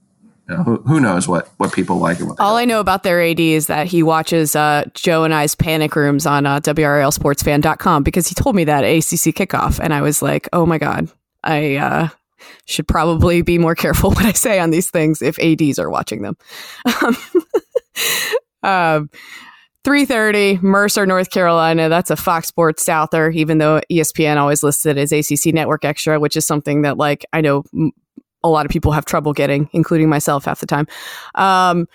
you 0.48 0.56
know, 0.56 0.62
who, 0.64 0.76
who 0.78 0.98
knows 1.00 1.28
what 1.28 1.48
what 1.58 1.72
people 1.72 1.98
like 1.98 2.18
and 2.18 2.28
what 2.28 2.40
All 2.40 2.54
don't. 2.54 2.60
I 2.62 2.64
know 2.64 2.80
about 2.80 3.02
their 3.04 3.22
AD 3.22 3.38
is 3.38 3.66
that 3.68 3.86
he 3.86 4.02
watches 4.02 4.56
uh, 4.56 4.84
Joe 4.94 5.22
and 5.24 5.32
I's 5.34 5.54
panic 5.54 5.94
rooms 5.94 6.26
on 6.26 6.44
uh, 6.46 6.58
WRALSportsFan.com 6.60 8.02
because 8.02 8.26
he 8.28 8.34
told 8.34 8.56
me 8.56 8.64
that 8.64 8.82
ACC 8.84 9.34
kickoff. 9.36 9.78
And 9.78 9.92
I 9.94 10.00
was 10.02 10.22
like, 10.22 10.48
oh 10.52 10.66
my 10.66 10.78
God, 10.78 11.08
I 11.44 11.76
uh, 11.76 12.08
should 12.66 12.88
probably 12.88 13.42
be 13.42 13.58
more 13.58 13.74
careful 13.74 14.10
what 14.14 14.24
I 14.24 14.32
say 14.32 14.58
on 14.58 14.70
these 14.70 14.90
things 14.90 15.22
if 15.22 15.38
ADs 15.38 15.78
are 15.78 15.90
watching 15.90 16.22
them. 16.22 16.36
um, 18.62 19.10
3.30 19.84 20.60
mercer 20.60 21.06
north 21.06 21.30
carolina 21.30 21.88
that's 21.88 22.10
a 22.10 22.16
fox 22.16 22.48
sports 22.48 22.84
souther 22.84 23.30
even 23.30 23.58
though 23.58 23.80
espn 23.90 24.36
always 24.36 24.62
lists 24.62 24.84
it 24.84 24.98
as 24.98 25.12
acc 25.12 25.54
network 25.54 25.84
extra 25.84 26.18
which 26.18 26.36
is 26.36 26.44
something 26.44 26.82
that 26.82 26.98
like 26.98 27.24
i 27.32 27.40
know 27.40 27.62
a 28.42 28.48
lot 28.48 28.66
of 28.66 28.72
people 28.72 28.92
have 28.92 29.04
trouble 29.04 29.32
getting 29.32 29.70
including 29.72 30.08
myself 30.08 30.44
half 30.44 30.60
the 30.60 30.66
time 30.66 30.86
um, 31.36 31.86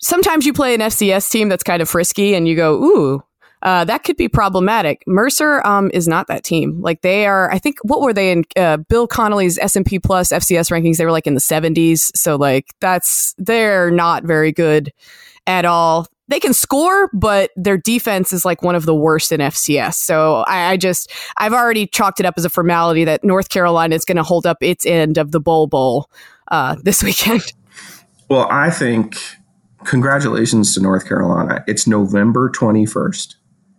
sometimes 0.00 0.46
you 0.46 0.52
play 0.52 0.74
an 0.74 0.80
fcs 0.80 1.30
team 1.30 1.48
that's 1.48 1.62
kind 1.62 1.82
of 1.82 1.88
frisky 1.88 2.34
and 2.34 2.48
you 2.48 2.56
go 2.56 2.82
ooh 2.82 3.22
uh, 3.64 3.84
that 3.84 4.04
could 4.04 4.16
be 4.16 4.28
problematic. 4.28 5.02
Mercer 5.06 5.66
um, 5.66 5.90
is 5.94 6.06
not 6.06 6.26
that 6.28 6.44
team. 6.44 6.80
Like 6.80 7.00
they 7.00 7.26
are, 7.26 7.50
I 7.50 7.58
think, 7.58 7.78
what 7.82 8.02
were 8.02 8.12
they 8.12 8.30
in 8.30 8.44
uh, 8.56 8.76
Bill 8.76 9.06
Connolly's 9.06 9.58
S 9.58 9.74
and 9.74 9.86
P 9.86 9.98
Plus 9.98 10.28
FCS 10.28 10.70
rankings? 10.70 10.98
They 10.98 11.04
were 11.04 11.12
like 11.12 11.26
in 11.26 11.34
the 11.34 11.40
seventies. 11.40 12.12
So 12.14 12.36
like 12.36 12.66
that's 12.80 13.34
they're 13.38 13.90
not 13.90 14.24
very 14.24 14.52
good 14.52 14.92
at 15.46 15.64
all. 15.64 16.06
They 16.28 16.40
can 16.40 16.54
score, 16.54 17.10
but 17.12 17.50
their 17.56 17.76
defense 17.76 18.32
is 18.32 18.44
like 18.44 18.62
one 18.62 18.74
of 18.74 18.86
the 18.86 18.94
worst 18.94 19.32
in 19.32 19.40
FCS. 19.40 19.94
So 19.94 20.44
I, 20.46 20.72
I 20.72 20.76
just 20.76 21.10
I've 21.38 21.52
already 21.52 21.86
chalked 21.86 22.20
it 22.20 22.26
up 22.26 22.34
as 22.36 22.44
a 22.44 22.50
formality 22.50 23.04
that 23.04 23.24
North 23.24 23.48
Carolina 23.48 23.94
is 23.94 24.04
going 24.04 24.16
to 24.16 24.22
hold 24.22 24.46
up 24.46 24.58
its 24.60 24.86
end 24.86 25.18
of 25.18 25.32
the 25.32 25.40
Bowl 25.40 25.66
Bowl 25.66 26.08
uh, 26.48 26.76
this 26.82 27.02
weekend. 27.02 27.42
Well, 28.30 28.48
I 28.50 28.70
think 28.70 29.18
congratulations 29.84 30.74
to 30.74 30.80
North 30.80 31.06
Carolina. 31.06 31.62
It's 31.66 31.86
November 31.86 32.50
21st, 32.50 33.34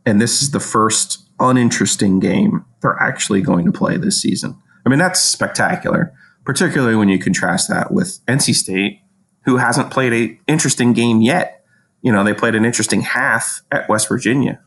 and 0.05 0.21
this 0.21 0.41
is 0.41 0.51
the 0.51 0.59
first 0.59 1.25
uninteresting 1.39 2.19
game 2.19 2.65
they're 2.81 2.97
actually 3.01 3.41
going 3.41 3.65
to 3.65 3.71
play 3.71 3.97
this 3.97 4.21
season. 4.21 4.57
I 4.85 4.89
mean, 4.89 4.99
that's 4.99 5.19
spectacular, 5.19 6.13
particularly 6.45 6.95
when 6.95 7.09
you 7.09 7.17
contrast 7.19 7.69
that 7.69 7.91
with 7.91 8.19
NC 8.27 8.53
State, 8.53 9.01
who 9.45 9.57
hasn't 9.57 9.91
played 9.91 10.13
a 10.13 10.39
interesting 10.47 10.93
game 10.93 11.21
yet. 11.21 11.63
You 12.01 12.11
know, 12.11 12.23
they 12.23 12.33
played 12.33 12.55
an 12.55 12.65
interesting 12.65 13.01
half 13.01 13.61
at 13.71 13.89
West 13.89 14.07
Virginia, 14.07 14.61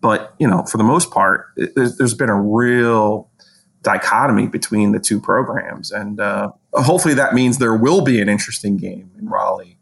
but 0.00 0.34
you 0.38 0.48
know, 0.48 0.64
for 0.64 0.76
the 0.76 0.84
most 0.84 1.10
part, 1.10 1.46
there's, 1.56 1.96
there's 1.96 2.14
been 2.14 2.30
a 2.30 2.40
real 2.40 3.30
dichotomy 3.82 4.48
between 4.48 4.92
the 4.92 4.98
two 4.98 5.20
programs, 5.20 5.92
and 5.92 6.20
uh, 6.20 6.50
hopefully 6.72 7.14
that 7.14 7.32
means 7.32 7.58
there 7.58 7.76
will 7.76 8.02
be 8.02 8.20
an 8.20 8.28
interesting 8.28 8.76
game 8.76 9.12
in 9.18 9.28
Raleigh 9.28 9.78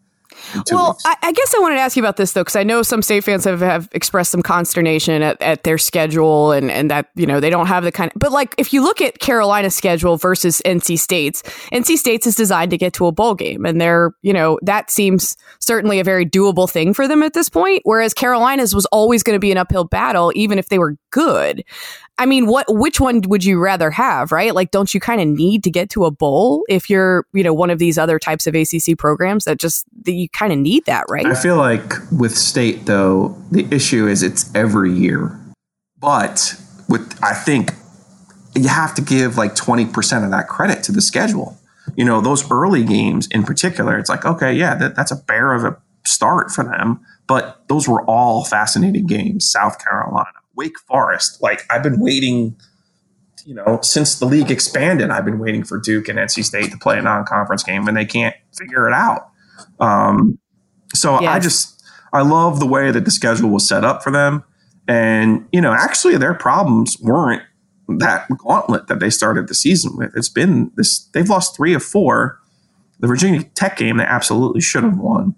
well, 0.70 0.98
I, 1.04 1.16
I, 1.22 1.32
guess 1.32 1.54
I 1.54 1.60
wanted 1.60 1.76
to 1.76 1.80
ask 1.80 1.96
you 1.96 2.02
about 2.02 2.16
this 2.16 2.32
though, 2.32 2.42
because 2.42 2.56
I 2.56 2.62
know 2.62 2.82
some 2.82 3.02
state 3.02 3.24
fans 3.24 3.44
have, 3.44 3.60
have 3.60 3.88
expressed 3.92 4.30
some 4.30 4.42
consternation 4.42 5.22
at, 5.22 5.40
at 5.42 5.64
their 5.64 5.78
schedule 5.78 6.52
and, 6.52 6.70
and 6.70 6.90
that, 6.90 7.10
you 7.14 7.26
know, 7.26 7.40
they 7.40 7.50
don't 7.50 7.66
have 7.66 7.84
the 7.84 7.92
kind 7.92 8.10
of, 8.14 8.18
but 8.18 8.32
like 8.32 8.54
if 8.58 8.72
you 8.72 8.82
look 8.82 9.00
at 9.00 9.18
Carolina's 9.18 9.74
schedule 9.74 10.16
versus 10.16 10.62
NC 10.64 10.98
State's, 10.98 11.42
NC 11.72 11.96
State's 11.96 12.26
is 12.26 12.34
designed 12.34 12.70
to 12.70 12.78
get 12.78 12.92
to 12.94 13.06
a 13.06 13.12
bowl 13.12 13.34
game 13.34 13.64
and 13.64 13.80
they're, 13.80 14.12
you 14.22 14.32
know, 14.32 14.58
that 14.62 14.90
seems 14.90 15.36
certainly 15.60 16.00
a 16.00 16.04
very 16.04 16.26
doable 16.26 16.70
thing 16.70 16.94
for 16.94 17.08
them 17.08 17.22
at 17.22 17.34
this 17.34 17.48
point. 17.48 17.82
Whereas 17.84 18.14
Carolina's 18.14 18.74
was 18.74 18.86
always 18.86 19.22
going 19.22 19.36
to 19.36 19.40
be 19.40 19.52
an 19.52 19.58
uphill 19.58 19.84
battle, 19.84 20.32
even 20.34 20.58
if 20.58 20.68
they 20.68 20.78
were 20.78 20.96
good. 21.10 21.64
I 22.18 22.26
mean, 22.26 22.46
what 22.46 22.66
which 22.68 22.98
one 22.98 23.22
would 23.28 23.44
you 23.44 23.60
rather 23.60 23.90
have, 23.90 24.32
right? 24.32 24.54
Like, 24.54 24.72
don't 24.72 24.92
you 24.92 24.98
kind 24.98 25.20
of 25.20 25.28
need 25.28 25.62
to 25.64 25.70
get 25.70 25.88
to 25.90 26.04
a 26.04 26.10
bowl 26.10 26.64
if 26.68 26.90
you're, 26.90 27.26
you 27.32 27.44
know, 27.44 27.54
one 27.54 27.70
of 27.70 27.78
these 27.78 27.96
other 27.96 28.18
types 28.18 28.46
of 28.46 28.54
ACC 28.54 28.98
programs 28.98 29.44
that 29.44 29.58
just 29.58 29.84
that 30.02 30.12
you 30.12 30.28
kind 30.28 30.52
of 30.52 30.58
need 30.58 30.84
that, 30.86 31.04
right? 31.08 31.26
I 31.26 31.34
feel 31.34 31.56
like 31.56 31.92
with 32.10 32.36
state 32.36 32.86
though, 32.86 33.40
the 33.52 33.66
issue 33.70 34.08
is 34.08 34.22
it's 34.22 34.52
every 34.54 34.92
year, 34.92 35.38
but 35.98 36.54
with 36.88 37.18
I 37.22 37.34
think 37.34 37.72
you 38.56 38.68
have 38.68 38.94
to 38.94 39.02
give 39.02 39.38
like 39.38 39.54
twenty 39.54 39.86
percent 39.86 40.24
of 40.24 40.32
that 40.32 40.48
credit 40.48 40.82
to 40.84 40.92
the 40.92 41.00
schedule. 41.00 41.56
You 41.96 42.04
know, 42.04 42.20
those 42.20 42.50
early 42.50 42.84
games 42.84 43.28
in 43.28 43.44
particular, 43.44 43.96
it's 43.96 44.10
like 44.10 44.24
okay, 44.24 44.52
yeah, 44.52 44.74
that, 44.74 44.96
that's 44.96 45.12
a 45.12 45.16
bear 45.16 45.52
of 45.52 45.64
a 45.64 45.76
start 46.04 46.50
for 46.50 46.64
them, 46.64 47.00
but 47.28 47.62
those 47.68 47.88
were 47.88 48.02
all 48.06 48.44
fascinating 48.44 49.06
games. 49.06 49.48
South 49.48 49.82
Carolina, 49.82 50.26
Wake 50.58 50.78
Forest. 50.80 51.40
Like 51.40 51.64
I've 51.70 51.84
been 51.84 52.00
waiting, 52.00 52.56
you 53.46 53.54
know, 53.54 53.78
since 53.82 54.18
the 54.18 54.26
league 54.26 54.50
expanded, 54.50 55.08
I've 55.08 55.24
been 55.24 55.38
waiting 55.38 55.62
for 55.62 55.78
Duke 55.78 56.08
and 56.08 56.18
NC 56.18 56.44
State 56.44 56.72
to 56.72 56.76
play 56.76 56.98
a 56.98 57.02
non-conference 57.02 57.62
game, 57.62 57.86
and 57.86 57.96
they 57.96 58.04
can't 58.04 58.34
figure 58.52 58.88
it 58.88 58.92
out. 58.92 59.30
Um, 59.78 60.38
so 60.94 61.20
yes. 61.20 61.30
I 61.30 61.38
just 61.38 61.82
I 62.12 62.22
love 62.22 62.58
the 62.58 62.66
way 62.66 62.90
that 62.90 63.04
the 63.04 63.10
schedule 63.12 63.50
was 63.50 63.66
set 63.66 63.84
up 63.84 64.02
for 64.02 64.10
them, 64.10 64.42
and 64.88 65.46
you 65.52 65.60
know, 65.60 65.72
actually, 65.72 66.16
their 66.16 66.34
problems 66.34 66.98
weren't 67.00 67.42
that 67.88 68.26
gauntlet 68.36 68.88
that 68.88 68.98
they 68.98 69.10
started 69.10 69.46
the 69.46 69.54
season 69.54 69.96
with. 69.96 70.10
It's 70.16 70.28
been 70.28 70.72
this; 70.74 71.04
they've 71.14 71.28
lost 71.28 71.56
three 71.56 71.72
of 71.72 71.84
four. 71.84 72.40
The 72.98 73.06
Virginia 73.06 73.44
Tech 73.54 73.76
game 73.76 73.98
they 73.98 74.04
absolutely 74.04 74.60
should 74.60 74.82
have 74.82 74.98
won. 74.98 75.36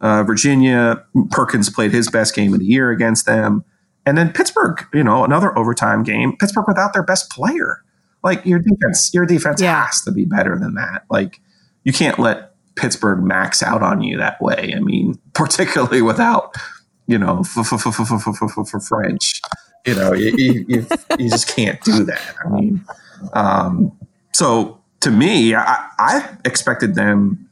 Uh, 0.00 0.22
Virginia 0.22 1.04
Perkins 1.32 1.68
played 1.68 1.90
his 1.90 2.08
best 2.08 2.36
game 2.36 2.54
of 2.54 2.60
the 2.60 2.66
year 2.66 2.90
against 2.92 3.26
them. 3.26 3.64
And 4.06 4.16
then 4.16 4.32
Pittsburgh, 4.32 4.84
you 4.92 5.04
know, 5.04 5.24
another 5.24 5.56
overtime 5.58 6.02
game. 6.02 6.36
Pittsburgh 6.36 6.66
without 6.66 6.92
their 6.92 7.02
best 7.02 7.30
player. 7.30 7.82
Like 8.22 8.44
your 8.44 8.58
defense, 8.58 9.12
your 9.14 9.26
defense 9.26 9.60
yeah. 9.60 9.86
has 9.86 10.02
to 10.02 10.12
be 10.12 10.24
better 10.24 10.58
than 10.58 10.74
that. 10.74 11.04
Like 11.10 11.40
you 11.84 11.92
can't 11.92 12.18
let 12.18 12.54
Pittsburgh 12.76 13.22
max 13.22 13.62
out 13.62 13.82
on 13.82 14.02
you 14.02 14.18
that 14.18 14.40
way. 14.40 14.74
I 14.76 14.80
mean, 14.80 15.18
particularly 15.34 16.02
without, 16.02 16.54
you 17.06 17.18
know, 17.18 17.42
for 17.42 17.62
Ffrench, 17.62 19.40
you 19.86 19.94
know, 19.94 20.12
you, 20.12 20.34
you, 20.68 20.86
you 21.18 21.30
just 21.30 21.54
can't 21.54 21.80
do 21.82 22.04
that. 22.04 22.34
I 22.44 22.48
mean, 22.48 22.84
um, 23.32 23.98
so 24.32 24.80
to 25.00 25.10
me, 25.10 25.54
I, 25.54 25.88
I 25.98 26.36
expected 26.44 26.94
them 26.94 27.48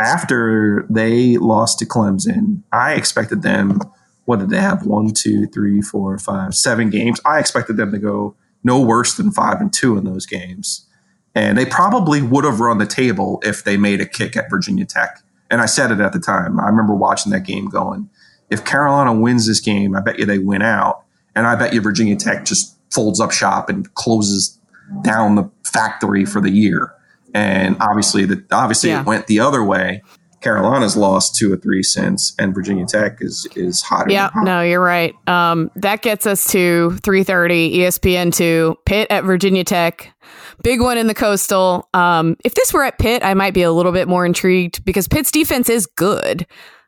after 0.00 0.86
they 0.90 1.36
lost 1.36 1.78
to 1.78 1.86
Clemson. 1.86 2.62
I 2.72 2.94
expected 2.94 3.42
them 3.42 3.80
what 4.26 4.40
did 4.40 4.50
they 4.50 4.60
have? 4.60 4.86
One, 4.86 5.12
two, 5.12 5.46
three, 5.46 5.80
four, 5.80 6.18
five, 6.18 6.54
seven 6.54 6.90
games. 6.90 7.20
I 7.24 7.38
expected 7.40 7.76
them 7.76 7.92
to 7.92 7.98
go 7.98 8.36
no 8.62 8.80
worse 8.80 9.16
than 9.16 9.30
five 9.30 9.60
and 9.60 9.72
two 9.72 9.96
in 9.96 10.04
those 10.04 10.26
games. 10.26 10.86
And 11.34 11.56
they 11.56 11.66
probably 11.66 12.22
would 12.22 12.44
have 12.44 12.60
run 12.60 12.78
the 12.78 12.86
table 12.86 13.40
if 13.44 13.64
they 13.64 13.76
made 13.76 14.00
a 14.00 14.06
kick 14.06 14.36
at 14.36 14.50
Virginia 14.50 14.84
Tech. 14.84 15.20
And 15.50 15.60
I 15.60 15.66
said 15.66 15.92
it 15.92 16.00
at 16.00 16.12
the 16.12 16.18
time. 16.18 16.58
I 16.58 16.66
remember 16.66 16.94
watching 16.94 17.30
that 17.32 17.44
game 17.44 17.66
going, 17.66 18.10
if 18.50 18.64
Carolina 18.64 19.14
wins 19.14 19.46
this 19.46 19.60
game, 19.60 19.94
I 19.94 20.00
bet 20.00 20.18
you 20.18 20.26
they 20.26 20.38
win 20.38 20.62
out. 20.62 21.04
And 21.34 21.46
I 21.46 21.54
bet 21.54 21.72
you 21.72 21.80
Virginia 21.80 22.16
Tech 22.16 22.44
just 22.44 22.76
folds 22.90 23.20
up 23.20 23.30
shop 23.30 23.68
and 23.68 23.92
closes 23.94 24.58
down 25.02 25.34
the 25.34 25.50
factory 25.64 26.24
for 26.24 26.40
the 26.40 26.50
year. 26.50 26.92
And 27.34 27.76
obviously, 27.80 28.24
the, 28.24 28.42
obviously 28.50 28.90
yeah. 28.90 29.02
it 29.02 29.06
went 29.06 29.26
the 29.26 29.40
other 29.40 29.62
way. 29.62 30.02
Carolina's 30.46 30.96
lost 30.96 31.34
two 31.34 31.52
or 31.52 31.56
three 31.56 31.82
since, 31.82 32.32
and 32.38 32.54
Virginia 32.54 32.86
Tech 32.86 33.18
is 33.20 33.48
is 33.56 33.82
hotter. 33.82 34.12
Yeah, 34.12 34.30
no, 34.36 34.62
you're 34.62 34.80
right. 34.80 35.12
Um, 35.28 35.72
that 35.74 36.02
gets 36.02 36.24
us 36.24 36.46
to 36.52 36.96
3:30 37.02 37.78
ESPN 37.78 38.32
two 38.32 38.76
Pitt 38.86 39.08
at 39.10 39.24
Virginia 39.24 39.64
Tech. 39.64 40.14
Big 40.62 40.80
one 40.80 40.98
in 40.98 41.08
the 41.08 41.14
coastal. 41.14 41.88
Um, 41.94 42.36
if 42.44 42.54
this 42.54 42.72
were 42.72 42.84
at 42.84 42.96
Pitt, 42.96 43.24
I 43.24 43.34
might 43.34 43.54
be 43.54 43.62
a 43.62 43.72
little 43.72 43.90
bit 43.90 44.06
more 44.06 44.24
intrigued 44.24 44.84
because 44.84 45.08
Pitt's 45.08 45.32
defense 45.32 45.68
is 45.68 45.84
good. 45.86 46.46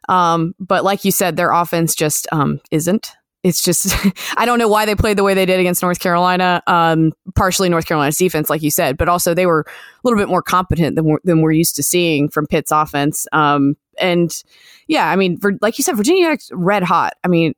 Um, 0.09 0.55
but 0.61 0.85
like 0.85 1.05
you 1.05 1.11
said, 1.11 1.37
their 1.37 1.51
offense 1.51 1.97
just 1.97 2.29
um, 2.31 2.61
isn't 2.71 3.11
it's 3.43 3.63
just 3.63 3.95
I 4.37 4.45
don't 4.45 4.59
know 4.59 4.69
why 4.69 4.85
they 4.85 4.95
played 4.95 5.17
the 5.17 5.25
way 5.25 5.35
they 5.35 5.47
did 5.47 5.61
against 5.61 5.83
North 5.83 6.01
Carolina. 6.01 6.63
Um, 6.67 7.13
partially 7.35 7.69
North 7.69 7.87
Carolina's 7.87 8.17
defense, 8.17 8.51
like 8.51 8.63
you 8.63 8.71
said, 8.71 8.97
but 8.97 9.09
also 9.09 9.35
they 9.35 9.47
were 9.47 9.65
a 9.69 10.01
little 10.05 10.19
bit 10.19 10.29
more 10.29 10.43
competent 10.43 10.97
than 10.97 11.05
we're, 11.05 11.19
than 11.25 11.41
we're 11.41 11.53
used 11.53 11.77
to 11.77 11.83
seeing 11.83 12.29
from 12.29 12.47
Pitt's 12.47 12.73
offense. 12.73 13.27
Um, 13.33 13.77
and 14.01 14.43
yeah, 14.87 15.11
I 15.11 15.17
mean, 15.17 15.39
for, 15.39 15.53
like 15.61 15.79
you 15.79 15.85
said, 15.85 15.97
Virginia 15.97 16.37
red 16.53 16.83
hot. 16.83 17.15
I 17.25 17.29
mean, 17.29 17.55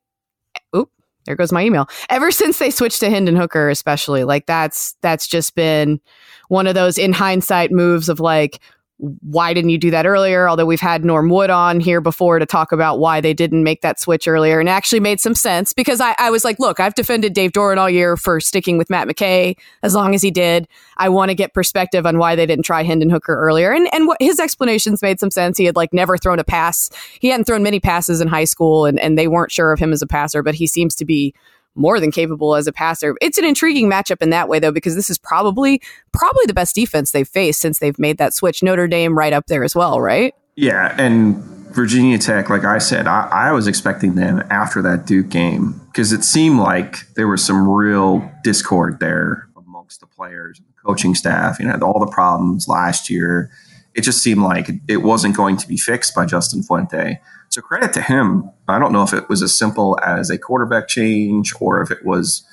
oop, 0.74 0.90
there 1.24 1.36
goes 1.36 1.52
my 1.52 1.64
email. 1.64 1.88
Ever 2.08 2.30
since 2.30 2.58
they 2.58 2.70
switched 2.70 3.00
to 3.00 3.10
Hendon 3.10 3.36
Hooker, 3.36 3.68
especially 3.68 4.24
like 4.24 4.46
that's 4.46 4.94
that's 5.00 5.26
just 5.26 5.54
been 5.54 6.00
one 6.48 6.66
of 6.66 6.74
those 6.74 6.98
in 6.98 7.12
hindsight 7.12 7.70
moves 7.70 8.08
of 8.08 8.20
like 8.20 8.60
why 9.00 9.54
didn't 9.54 9.70
you 9.70 9.78
do 9.78 9.90
that 9.90 10.06
earlier? 10.06 10.48
Although 10.48 10.66
we've 10.66 10.80
had 10.80 11.04
Norm 11.04 11.30
Wood 11.30 11.48
on 11.48 11.80
here 11.80 12.00
before 12.00 12.38
to 12.38 12.46
talk 12.46 12.70
about 12.70 12.98
why 12.98 13.20
they 13.20 13.32
didn't 13.32 13.64
make 13.64 13.80
that 13.80 13.98
switch 13.98 14.28
earlier 14.28 14.60
and 14.60 14.68
actually 14.68 15.00
made 15.00 15.20
some 15.20 15.34
sense 15.34 15.72
because 15.72 16.00
I, 16.00 16.14
I 16.18 16.30
was 16.30 16.44
like, 16.44 16.58
look, 16.58 16.80
I've 16.80 16.94
defended 16.94 17.32
Dave 17.32 17.52
Doeren 17.52 17.78
all 17.78 17.88
year 17.88 18.16
for 18.16 18.40
sticking 18.40 18.76
with 18.76 18.90
Matt 18.90 19.08
McKay 19.08 19.56
as 19.82 19.94
long 19.94 20.14
as 20.14 20.22
he 20.22 20.30
did. 20.30 20.68
I 20.98 21.08
want 21.08 21.30
to 21.30 21.34
get 21.34 21.54
perspective 21.54 22.04
on 22.04 22.18
why 22.18 22.36
they 22.36 22.46
didn't 22.46 22.64
try 22.64 22.82
Hendon 22.82 23.10
Hooker 23.10 23.34
earlier. 23.34 23.72
And, 23.72 23.88
and 23.94 24.06
what 24.06 24.20
his 24.20 24.38
explanations 24.38 25.00
made 25.00 25.18
some 25.18 25.30
sense. 25.30 25.56
He 25.56 25.64
had 25.64 25.76
like 25.76 25.94
never 25.94 26.18
thrown 26.18 26.38
a 26.38 26.44
pass. 26.44 26.90
He 27.20 27.28
hadn't 27.28 27.44
thrown 27.44 27.62
many 27.62 27.80
passes 27.80 28.20
in 28.20 28.28
high 28.28 28.44
school 28.44 28.84
and, 28.84 29.00
and 29.00 29.16
they 29.16 29.28
weren't 29.28 29.52
sure 29.52 29.72
of 29.72 29.78
him 29.78 29.92
as 29.92 30.02
a 30.02 30.06
passer, 30.06 30.42
but 30.42 30.54
he 30.54 30.66
seems 30.66 30.94
to 30.96 31.04
be 31.04 31.34
more 31.80 31.98
than 31.98 32.12
capable 32.12 32.54
as 32.54 32.66
a 32.66 32.72
passer. 32.72 33.16
It's 33.20 33.38
an 33.38 33.44
intriguing 33.44 33.90
matchup 33.90 34.22
in 34.22 34.30
that 34.30 34.48
way, 34.48 34.58
though, 34.58 34.70
because 34.70 34.94
this 34.94 35.10
is 35.10 35.18
probably 35.18 35.80
probably 36.12 36.44
the 36.46 36.54
best 36.54 36.74
defense 36.74 37.12
they've 37.12 37.26
faced 37.26 37.60
since 37.60 37.78
they've 37.78 37.98
made 37.98 38.18
that 38.18 38.34
switch. 38.34 38.62
Notre 38.62 38.86
Dame 38.86 39.16
right 39.16 39.32
up 39.32 39.46
there 39.46 39.64
as 39.64 39.74
well, 39.74 40.00
right? 40.00 40.34
Yeah, 40.56 40.94
and 40.98 41.36
Virginia 41.72 42.18
Tech, 42.18 42.50
like 42.50 42.64
I 42.64 42.78
said, 42.78 43.06
I, 43.06 43.28
I 43.30 43.52
was 43.52 43.66
expecting 43.66 44.16
them 44.16 44.42
after 44.50 44.82
that 44.82 45.06
Duke 45.06 45.28
game 45.28 45.80
because 45.86 46.12
it 46.12 46.24
seemed 46.24 46.58
like 46.58 46.96
there 47.14 47.28
was 47.28 47.44
some 47.44 47.68
real 47.68 48.30
discord 48.42 49.00
there 49.00 49.48
amongst 49.56 50.00
the 50.00 50.06
players 50.06 50.58
and 50.58 50.68
the 50.68 50.72
coaching 50.84 51.14
staff. 51.14 51.58
You 51.58 51.66
know, 51.66 51.78
all 51.82 52.00
the 52.00 52.10
problems 52.10 52.68
last 52.68 53.08
year. 53.08 53.50
It 53.94 54.02
just 54.02 54.22
seemed 54.22 54.42
like 54.42 54.70
it 54.88 54.98
wasn't 54.98 55.36
going 55.36 55.56
to 55.58 55.68
be 55.68 55.76
fixed 55.76 56.14
by 56.14 56.26
Justin 56.26 56.62
Fuente. 56.62 57.20
So 57.48 57.60
credit 57.60 57.92
to 57.94 58.02
him. 58.02 58.50
I 58.68 58.78
don't 58.78 58.92
know 58.92 59.02
if 59.02 59.12
it 59.12 59.28
was 59.28 59.42
as 59.42 59.56
simple 59.56 59.98
as 60.04 60.30
a 60.30 60.38
quarterback 60.38 60.86
change 60.86 61.52
or 61.60 61.82
if 61.82 61.90
it 61.90 62.04
was, 62.04 62.44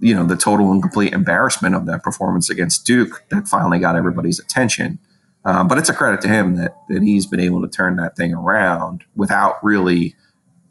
you 0.00 0.14
know, 0.14 0.24
the 0.24 0.36
total 0.36 0.72
and 0.72 0.80
complete 0.80 1.12
embarrassment 1.12 1.74
of 1.74 1.84
that 1.86 2.02
performance 2.02 2.48
against 2.48 2.86
Duke 2.86 3.24
that 3.30 3.46
finally 3.46 3.78
got 3.78 3.96
everybody's 3.96 4.38
attention. 4.38 4.98
Um, 5.44 5.68
but 5.68 5.78
it's 5.78 5.90
a 5.90 5.94
credit 5.94 6.22
to 6.22 6.28
him 6.28 6.56
that 6.56 6.76
that 6.88 7.02
he's 7.02 7.26
been 7.26 7.40
able 7.40 7.60
to 7.62 7.68
turn 7.68 7.96
that 7.96 8.16
thing 8.16 8.34
around 8.34 9.04
without 9.14 9.62
really 9.62 10.16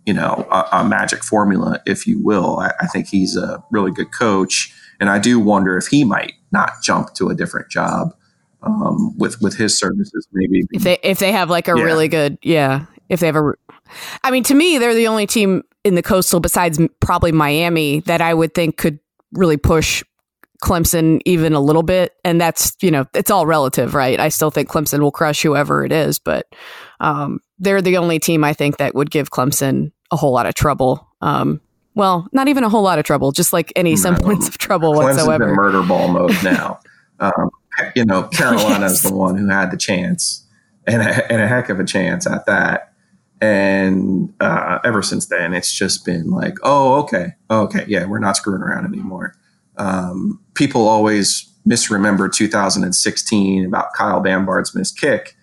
you 0.06 0.14
know, 0.14 0.48
a, 0.52 0.68
a 0.80 0.84
magic 0.84 1.24
formula, 1.24 1.82
if 1.86 2.06
you 2.06 2.24
will. 2.24 2.60
I, 2.60 2.72
I 2.80 2.88
think 2.88 3.08
he's 3.08 3.36
a 3.36 3.64
really 3.72 3.92
good 3.92 4.12
coach, 4.12 4.74
and 5.00 5.10
I 5.10 5.20
do 5.20 5.40
wonder 5.40 5.78
if 5.78 5.88
he 5.88 6.04
might 6.04 6.34
not 6.52 6.82
jump 6.82 7.14
to 7.16 7.30
a 7.30 7.36
different 7.36 7.70
job 7.70 8.16
um, 8.66 9.18
with 9.18 9.42
with 9.42 9.56
his 9.58 9.78
services, 9.78 10.28
maybe. 10.34 10.64
If 10.72 10.84
they 10.84 10.98
if 11.04 11.20
they 11.20 11.32
have 11.32 11.50
like 11.50 11.68
a 11.68 11.74
Yeah. 11.78 11.84
really 11.84 12.08
good 12.08 12.38
yeah, 12.42 12.86
if 13.10 13.20
they 13.20 13.28
have 13.28 13.36
a, 13.36 13.54
I 14.24 14.32
mean, 14.32 14.44
to 14.46 14.56
me, 14.56 14.78
they're 14.78 14.96
the 14.96 15.08
only 15.08 15.28
team 15.28 15.64
in 15.84 15.96
the 15.96 16.02
coastal 16.04 16.40
besides 16.40 16.80
probably 17.00 17.32
Miami 17.32 18.00
that 18.02 18.22
I 18.22 18.34
would 18.34 18.54
think 18.54 18.78
could 18.78 19.00
really 19.34 19.58
push 19.58 20.04
Clemson 20.64 21.22
even 21.26 21.54
a 21.54 21.60
little 21.60 21.84
bit, 21.84 22.14
and 22.24 22.40
that's 22.42 22.76
you 22.82 22.90
know 22.90 23.06
it's 23.14 23.30
all 23.30 23.46
relative, 23.46 23.94
right? 23.94 24.20
I 24.20 24.30
still 24.30 24.52
think 24.52 24.70
Clemson 24.70 25.00
will 25.00 25.12
crush 25.12 25.42
whoever 25.44 25.86
it 25.86 25.92
is, 25.92 26.18
but 26.18 26.48
um, 27.00 27.40
they're 27.60 27.82
the 27.82 27.98
only 27.98 28.20
team 28.20 28.44
I 28.44 28.54
think 28.54 28.78
that 28.78 28.96
would 28.96 29.12
give 29.12 29.30
Clemson 29.30 29.92
a 30.12 30.16
whole 30.16 30.32
lot 30.32 30.46
of 30.46 30.56
trouble. 30.56 31.08
Um, 31.22 31.62
well, 31.94 32.28
not 32.32 32.48
even 32.48 32.64
a 32.64 32.70
whole 32.70 32.84
lot 32.84 33.00
of 33.00 33.06
trouble, 33.06 33.32
just 33.32 33.54
like 33.54 33.72
any 33.76 33.96
semblance 33.96 34.48
of 34.48 34.58
trouble 34.58 34.94
Clemson's 34.94 35.00
in 35.00 35.06
whatsoever. 35.28 35.56
murder 35.56 35.84
ball 35.84 36.08
mode 36.08 36.36
now. 36.44 36.80
um, 37.20 37.50
you 37.96 38.06
know, 38.06 38.24
Carolina's 38.34 39.02
the 39.02 39.14
one 39.14 39.38
who 39.38 39.48
had 39.50 39.72
the 39.72 39.78
chance, 39.78 40.46
and 40.88 41.02
a, 41.02 41.32
and 41.32 41.42
a 41.42 41.48
heck 41.48 41.70
of 41.70 41.80
a 41.80 41.86
chance 41.86 42.28
at 42.28 42.46
that. 42.46 42.92
And 43.42 44.34
uh, 44.40 44.80
ever 44.84 45.02
since 45.02 45.26
then, 45.28 45.54
it's 45.54 45.74
just 45.74 46.06
been 46.06 46.30
like, 46.32 46.56
oh, 46.64 46.96
okay, 47.04 47.34
okay, 47.52 47.86
yeah, 47.88 48.06
we're 48.06 48.20
not 48.20 48.38
screwing 48.38 48.62
around 48.62 48.86
anymore. 48.86 49.36
Um, 49.78 50.40
people 50.54 50.88
always 50.88 51.52
misremember 51.66 52.30
2016 52.30 53.66
about 53.66 53.94
Kyle 53.98 54.22
Bambard's 54.22 54.74
missed 54.76 54.98
kick. 55.00 55.36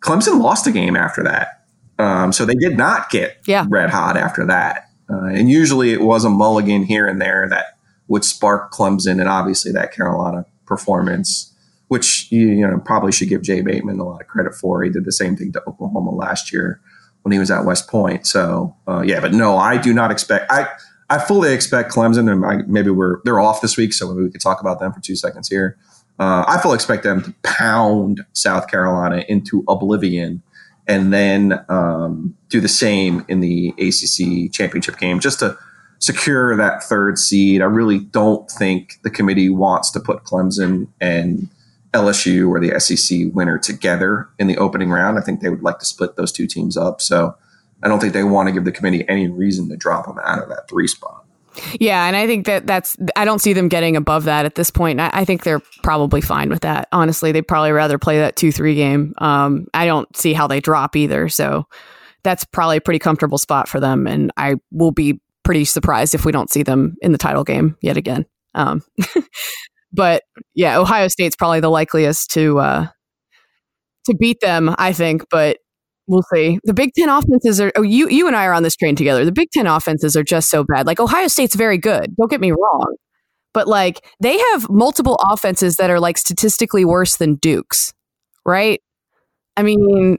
Clemson 0.00 0.40
lost 0.40 0.66
a 0.66 0.70
game 0.72 0.96
after 0.96 1.22
that, 1.24 1.64
um, 1.98 2.32
so 2.32 2.44
they 2.44 2.54
did 2.54 2.76
not 2.76 3.10
get 3.10 3.38
Yeah. 3.46 3.66
red 3.68 3.90
hot 3.90 4.16
after 4.16 4.46
that. 4.46 4.90
Uh, 5.10 5.24
and 5.26 5.50
usually 5.50 5.92
it 5.92 6.00
was 6.02 6.24
a 6.24 6.30
mulligan 6.30 6.82
here 6.84 7.06
and 7.06 7.20
there 7.20 7.46
that 7.50 7.78
would 8.08 8.24
spark 8.24 8.70
Clemson, 8.72 9.18
and 9.18 9.28
obviously 9.28 9.72
that 9.72 9.92
Carolina 9.92 10.44
performance, 10.66 11.52
which 11.88 12.30
you, 12.30 12.66
know 12.66 12.78
probably 12.84 13.12
should 13.12 13.28
give 13.28 13.42
Jay 13.42 13.60
Bateman 13.60 13.98
a 13.98 14.04
lot 14.04 14.20
of 14.20 14.26
credit 14.26 14.54
for. 14.54 14.82
He 14.82 14.90
did 14.90 15.04
the 15.04 15.12
same 15.12 15.36
thing 15.36 15.52
to 15.52 15.62
Oklahoma 15.66 16.10
last 16.10 16.52
year 16.52 16.80
when 17.22 17.32
he 17.32 17.38
was 17.38 17.50
at 17.50 17.64
West 17.64 17.88
Point. 17.88 18.26
So 18.26 18.74
uh, 18.88 19.02
yeah, 19.04 19.20
but 19.20 19.32
no, 19.32 19.56
I 19.56 19.76
do 19.76 19.92
not 19.92 20.10
expect. 20.10 20.50
I 20.50 20.68
I 21.10 21.18
fully 21.18 21.52
expect 21.52 21.92
Clemson, 21.92 22.30
and 22.30 22.44
I, 22.44 22.64
maybe 22.66 22.90
we're 22.90 23.20
they're 23.24 23.40
off 23.40 23.60
this 23.60 23.76
week, 23.76 23.92
so 23.92 24.12
maybe 24.12 24.24
we 24.24 24.30
could 24.30 24.40
talk 24.40 24.60
about 24.60 24.80
them 24.80 24.92
for 24.92 25.00
two 25.00 25.16
seconds 25.16 25.48
here. 25.48 25.76
Uh, 26.18 26.44
I 26.46 26.60
fully 26.60 26.76
expect 26.76 27.02
them 27.02 27.22
to 27.22 27.34
pound 27.42 28.24
South 28.32 28.68
Carolina 28.68 29.24
into 29.28 29.64
oblivion 29.66 30.42
and 30.86 31.12
then 31.12 31.64
um, 31.68 32.36
do 32.48 32.60
the 32.60 32.68
same 32.68 33.24
in 33.28 33.40
the 33.40 33.74
ACC 33.78 34.52
championship 34.52 34.98
game 34.98 35.18
just 35.18 35.40
to 35.40 35.56
secure 35.98 36.56
that 36.56 36.82
third 36.82 37.18
seed. 37.18 37.62
I 37.62 37.66
really 37.66 37.98
don't 37.98 38.48
think 38.50 39.00
the 39.02 39.10
committee 39.10 39.48
wants 39.48 39.90
to 39.92 40.00
put 40.00 40.24
Clemson 40.24 40.88
and 41.00 41.48
LSU 41.94 42.48
or 42.48 42.60
the 42.60 42.78
SEC 42.78 43.32
winner 43.32 43.58
together 43.58 44.28
in 44.38 44.46
the 44.46 44.56
opening 44.58 44.90
round. 44.90 45.18
I 45.18 45.22
think 45.22 45.40
they 45.40 45.48
would 45.48 45.62
like 45.62 45.78
to 45.78 45.84
split 45.84 46.16
those 46.16 46.32
two 46.32 46.46
teams 46.46 46.76
up. 46.76 47.00
So 47.00 47.36
I 47.82 47.88
don't 47.88 48.00
think 48.00 48.12
they 48.12 48.24
want 48.24 48.48
to 48.48 48.52
give 48.52 48.64
the 48.64 48.72
committee 48.72 49.08
any 49.08 49.28
reason 49.28 49.68
to 49.68 49.76
drop 49.76 50.06
them 50.06 50.18
out 50.24 50.42
of 50.42 50.48
that 50.48 50.68
three 50.68 50.88
spot. 50.88 51.24
Yeah, 51.78 52.06
and 52.06 52.16
I 52.16 52.26
think 52.26 52.46
that 52.46 52.66
that's 52.66 52.96
I 53.14 53.24
don't 53.24 53.38
see 53.38 53.52
them 53.52 53.68
getting 53.68 53.96
above 53.96 54.24
that 54.24 54.44
at 54.44 54.56
this 54.56 54.70
point. 54.70 54.98
I, 54.98 55.10
I 55.12 55.24
think 55.24 55.44
they're 55.44 55.62
probably 55.84 56.20
fine 56.20 56.48
with 56.48 56.62
that. 56.62 56.88
Honestly, 56.90 57.30
they'd 57.30 57.46
probably 57.46 57.70
rather 57.70 57.96
play 57.96 58.18
that 58.18 58.34
two 58.34 58.50
three 58.50 58.74
game. 58.74 59.14
Um, 59.18 59.68
I 59.72 59.86
don't 59.86 60.14
see 60.16 60.32
how 60.32 60.48
they 60.48 60.60
drop 60.60 60.96
either. 60.96 61.28
So 61.28 61.68
that's 62.24 62.44
probably 62.44 62.78
a 62.78 62.80
pretty 62.80 62.98
comfortable 62.98 63.38
spot 63.38 63.68
for 63.68 63.78
them, 63.78 64.08
and 64.08 64.32
I 64.36 64.56
will 64.72 64.90
be 64.90 65.20
pretty 65.44 65.64
surprised 65.64 66.14
if 66.14 66.24
we 66.24 66.32
don't 66.32 66.50
see 66.50 66.64
them 66.64 66.96
in 67.02 67.12
the 67.12 67.18
title 67.18 67.44
game 67.44 67.76
yet 67.80 67.96
again. 67.96 68.26
Um, 68.54 68.82
but 69.94 70.22
yeah, 70.54 70.78
Ohio 70.78 71.08
State's 71.08 71.36
probably 71.36 71.60
the 71.60 71.70
likeliest 71.70 72.30
to 72.32 72.58
uh, 72.60 72.86
to 74.06 74.14
beat 74.18 74.38
them, 74.40 74.74
I 74.78 74.92
think. 74.92 75.24
But 75.30 75.58
we'll 76.06 76.24
see. 76.34 76.58
The 76.64 76.74
Big 76.74 76.90
Ten 76.96 77.08
offenses 77.08 77.60
are. 77.60 77.72
Oh, 77.76 77.82
you 77.82 78.08
you 78.08 78.26
and 78.26 78.36
I 78.36 78.46
are 78.46 78.52
on 78.52 78.62
this 78.62 78.76
train 78.76 78.96
together. 78.96 79.24
The 79.24 79.32
Big 79.32 79.50
Ten 79.52 79.66
offenses 79.66 80.16
are 80.16 80.24
just 80.24 80.50
so 80.50 80.64
bad. 80.64 80.86
Like 80.86 81.00
Ohio 81.00 81.28
State's 81.28 81.54
very 81.54 81.78
good. 81.78 82.14
Don't 82.16 82.30
get 82.30 82.40
me 82.40 82.52
wrong, 82.52 82.96
but 83.54 83.68
like 83.68 84.04
they 84.20 84.38
have 84.38 84.68
multiple 84.70 85.16
offenses 85.22 85.76
that 85.76 85.90
are 85.90 86.00
like 86.00 86.18
statistically 86.18 86.84
worse 86.84 87.16
than 87.16 87.36
Duke's, 87.36 87.92
right? 88.46 88.80
I 89.56 89.62
mean. 89.62 90.18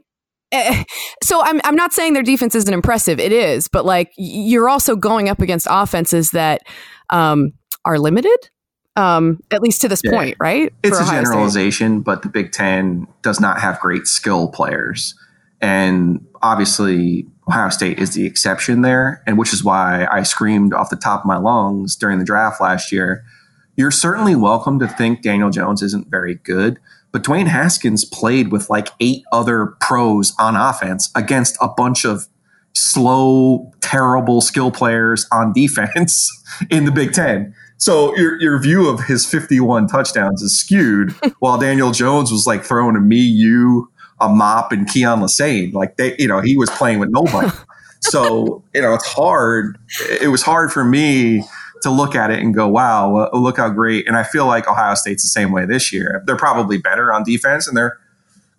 eh, 0.52 0.84
So 1.24 1.42
I'm 1.42 1.60
I'm 1.64 1.76
not 1.76 1.92
saying 1.92 2.14
their 2.14 2.22
defense 2.22 2.54
isn't 2.54 2.72
impressive. 2.74 3.18
It 3.20 3.32
is, 3.32 3.68
but 3.68 3.84
like 3.84 4.12
you're 4.16 4.68
also 4.68 4.96
going 4.96 5.28
up 5.28 5.40
against 5.40 5.66
offenses 5.70 6.32
that 6.32 6.62
um, 7.10 7.52
are 7.84 7.98
limited, 7.98 8.38
um, 8.96 9.40
at 9.50 9.62
least 9.62 9.80
to 9.82 9.88
this 9.88 10.00
Yeah. 10.04 10.10
point, 10.12 10.36
right? 10.40 10.72
It's 10.82 10.96
For 10.96 11.02
a 11.02 11.06
Ohio 11.06 11.20
State. 11.22 11.30
generalization, 11.32 12.00
but 12.00 12.22
the 12.22 12.28
Big 12.28 12.52
Ten 12.52 13.06
does 13.22 13.40
not 13.40 13.60
have 13.60 13.78
great 13.80 14.06
skill 14.06 14.48
players. 14.48 15.14
And 15.60 16.24
obviously, 16.42 17.26
Ohio 17.48 17.68
State 17.70 17.98
is 17.98 18.10
the 18.14 18.26
exception 18.26 18.82
there, 18.82 19.22
and 19.26 19.38
which 19.38 19.52
is 19.52 19.62
why 19.64 20.06
I 20.10 20.22
screamed 20.22 20.74
off 20.74 20.90
the 20.90 20.96
top 20.96 21.20
of 21.20 21.26
my 21.26 21.36
lungs 21.38 21.94
during 21.96 22.18
the 22.18 22.24
draft 22.24 22.60
last 22.60 22.90
year. 22.92 23.24
You're 23.76 23.90
certainly 23.90 24.34
welcome 24.34 24.78
to 24.78 24.88
think 24.88 25.22
Daniel 25.22 25.50
Jones 25.50 25.82
isn't 25.82 26.10
very 26.10 26.36
good, 26.36 26.78
but 27.12 27.22
Dwayne 27.22 27.46
Haskins 27.46 28.04
played 28.04 28.50
with 28.50 28.68
like 28.70 28.88
eight 29.00 29.22
other 29.32 29.74
pros 29.80 30.34
on 30.38 30.56
offense 30.56 31.10
against 31.14 31.56
a 31.60 31.68
bunch 31.68 32.04
of 32.04 32.26
slow, 32.74 33.72
terrible 33.80 34.40
skill 34.40 34.70
players 34.70 35.26
on 35.32 35.52
defense 35.52 36.30
in 36.70 36.84
the 36.84 36.92
Big 36.92 37.12
Ten. 37.12 37.54
So 37.78 38.16
your 38.16 38.40
your 38.40 38.58
view 38.58 38.88
of 38.88 39.04
his 39.04 39.26
51 39.26 39.88
touchdowns 39.88 40.42
is 40.42 40.58
skewed, 40.58 41.12
while 41.38 41.58
Daniel 41.58 41.90
Jones 41.90 42.32
was 42.32 42.46
like 42.46 42.64
throwing 42.64 42.94
to 42.94 43.00
me, 43.00 43.18
you, 43.18 43.90
a 44.20 44.28
mop, 44.28 44.72
and 44.72 44.86
Keyon 44.86 45.20
Lesane. 45.20 45.72
Like 45.72 45.96
they, 45.96 46.16
you 46.18 46.28
know, 46.28 46.40
he 46.40 46.56
was 46.56 46.70
playing 46.70 46.98
with 46.98 47.10
nobody. 47.10 47.50
so 48.00 48.62
you 48.74 48.80
know, 48.80 48.94
it's 48.94 49.06
hard. 49.06 49.78
It 50.20 50.28
was 50.28 50.42
hard 50.42 50.72
for 50.72 50.84
me 50.84 51.44
to 51.82 51.90
look 51.90 52.14
at 52.14 52.30
it 52.30 52.40
and 52.40 52.54
go, 52.54 52.66
"Wow, 52.66 53.30
look 53.32 53.58
how 53.58 53.68
great!" 53.68 54.08
And 54.08 54.16
I 54.16 54.22
feel 54.22 54.46
like 54.46 54.68
Ohio 54.68 54.94
State's 54.94 55.22
the 55.22 55.28
same 55.28 55.52
way 55.52 55.66
this 55.66 55.92
year. 55.92 56.22
They're 56.26 56.36
probably 56.36 56.78
better 56.78 57.12
on 57.12 57.24
defense, 57.24 57.68
and 57.68 57.76
they're 57.76 57.98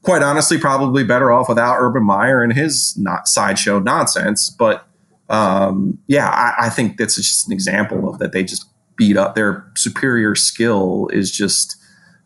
quite 0.04 0.22
honestly 0.22 0.60
probably 0.60 1.04
better 1.04 1.32
off 1.32 1.50
without 1.50 1.78
Urban 1.80 2.04
Meyer 2.04 2.42
and 2.42 2.54
his 2.54 2.96
not 2.98 3.28
sideshow 3.28 3.80
nonsense. 3.80 4.50
But 4.50 4.86
um, 5.30 5.98
yeah, 6.08 6.30
I, 6.30 6.68
I 6.68 6.70
think 6.70 6.98
that's 6.98 7.16
just 7.16 7.48
an 7.48 7.54
example 7.54 8.08
of 8.08 8.20
that 8.20 8.32
they 8.32 8.44
just 8.44 8.68
beat 8.98 9.18
up 9.18 9.36
their 9.36 9.70
superior 9.76 10.36
skill 10.36 11.08
is 11.14 11.32
just 11.32 11.78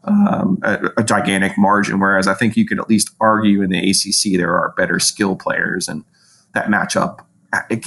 um, 0.03 0.59
a, 0.63 0.89
a 0.97 1.03
gigantic 1.03 1.57
margin. 1.57 1.99
Whereas 1.99 2.27
I 2.27 2.33
think 2.33 2.55
you 2.57 2.65
could 2.65 2.79
at 2.79 2.89
least 2.89 3.11
argue 3.19 3.61
in 3.61 3.69
the 3.69 3.77
ACC 3.77 4.37
there 4.37 4.55
are 4.55 4.73
better 4.77 4.99
skill 4.99 5.35
players 5.35 5.87
and 5.87 6.03
that 6.53 6.69
match 6.69 6.95
up 6.95 7.27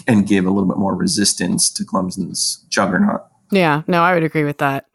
and 0.06 0.26
give 0.26 0.46
a 0.46 0.50
little 0.50 0.68
bit 0.68 0.76
more 0.76 0.94
resistance 0.94 1.70
to 1.70 1.84
Clemson's 1.84 2.64
juggernaut. 2.68 3.22
Yeah, 3.50 3.82
no, 3.86 4.02
I 4.02 4.14
would 4.14 4.22
agree 4.22 4.44
with 4.44 4.58
that. 4.58 4.86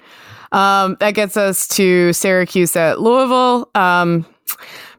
Um, 0.52 0.98
that 1.00 1.12
gets 1.12 1.38
us 1.38 1.68
to 1.70 2.14
Syracuse 2.14 2.76
at 2.76 3.00
Louisville. 3.00 3.70
Um, 3.76 4.26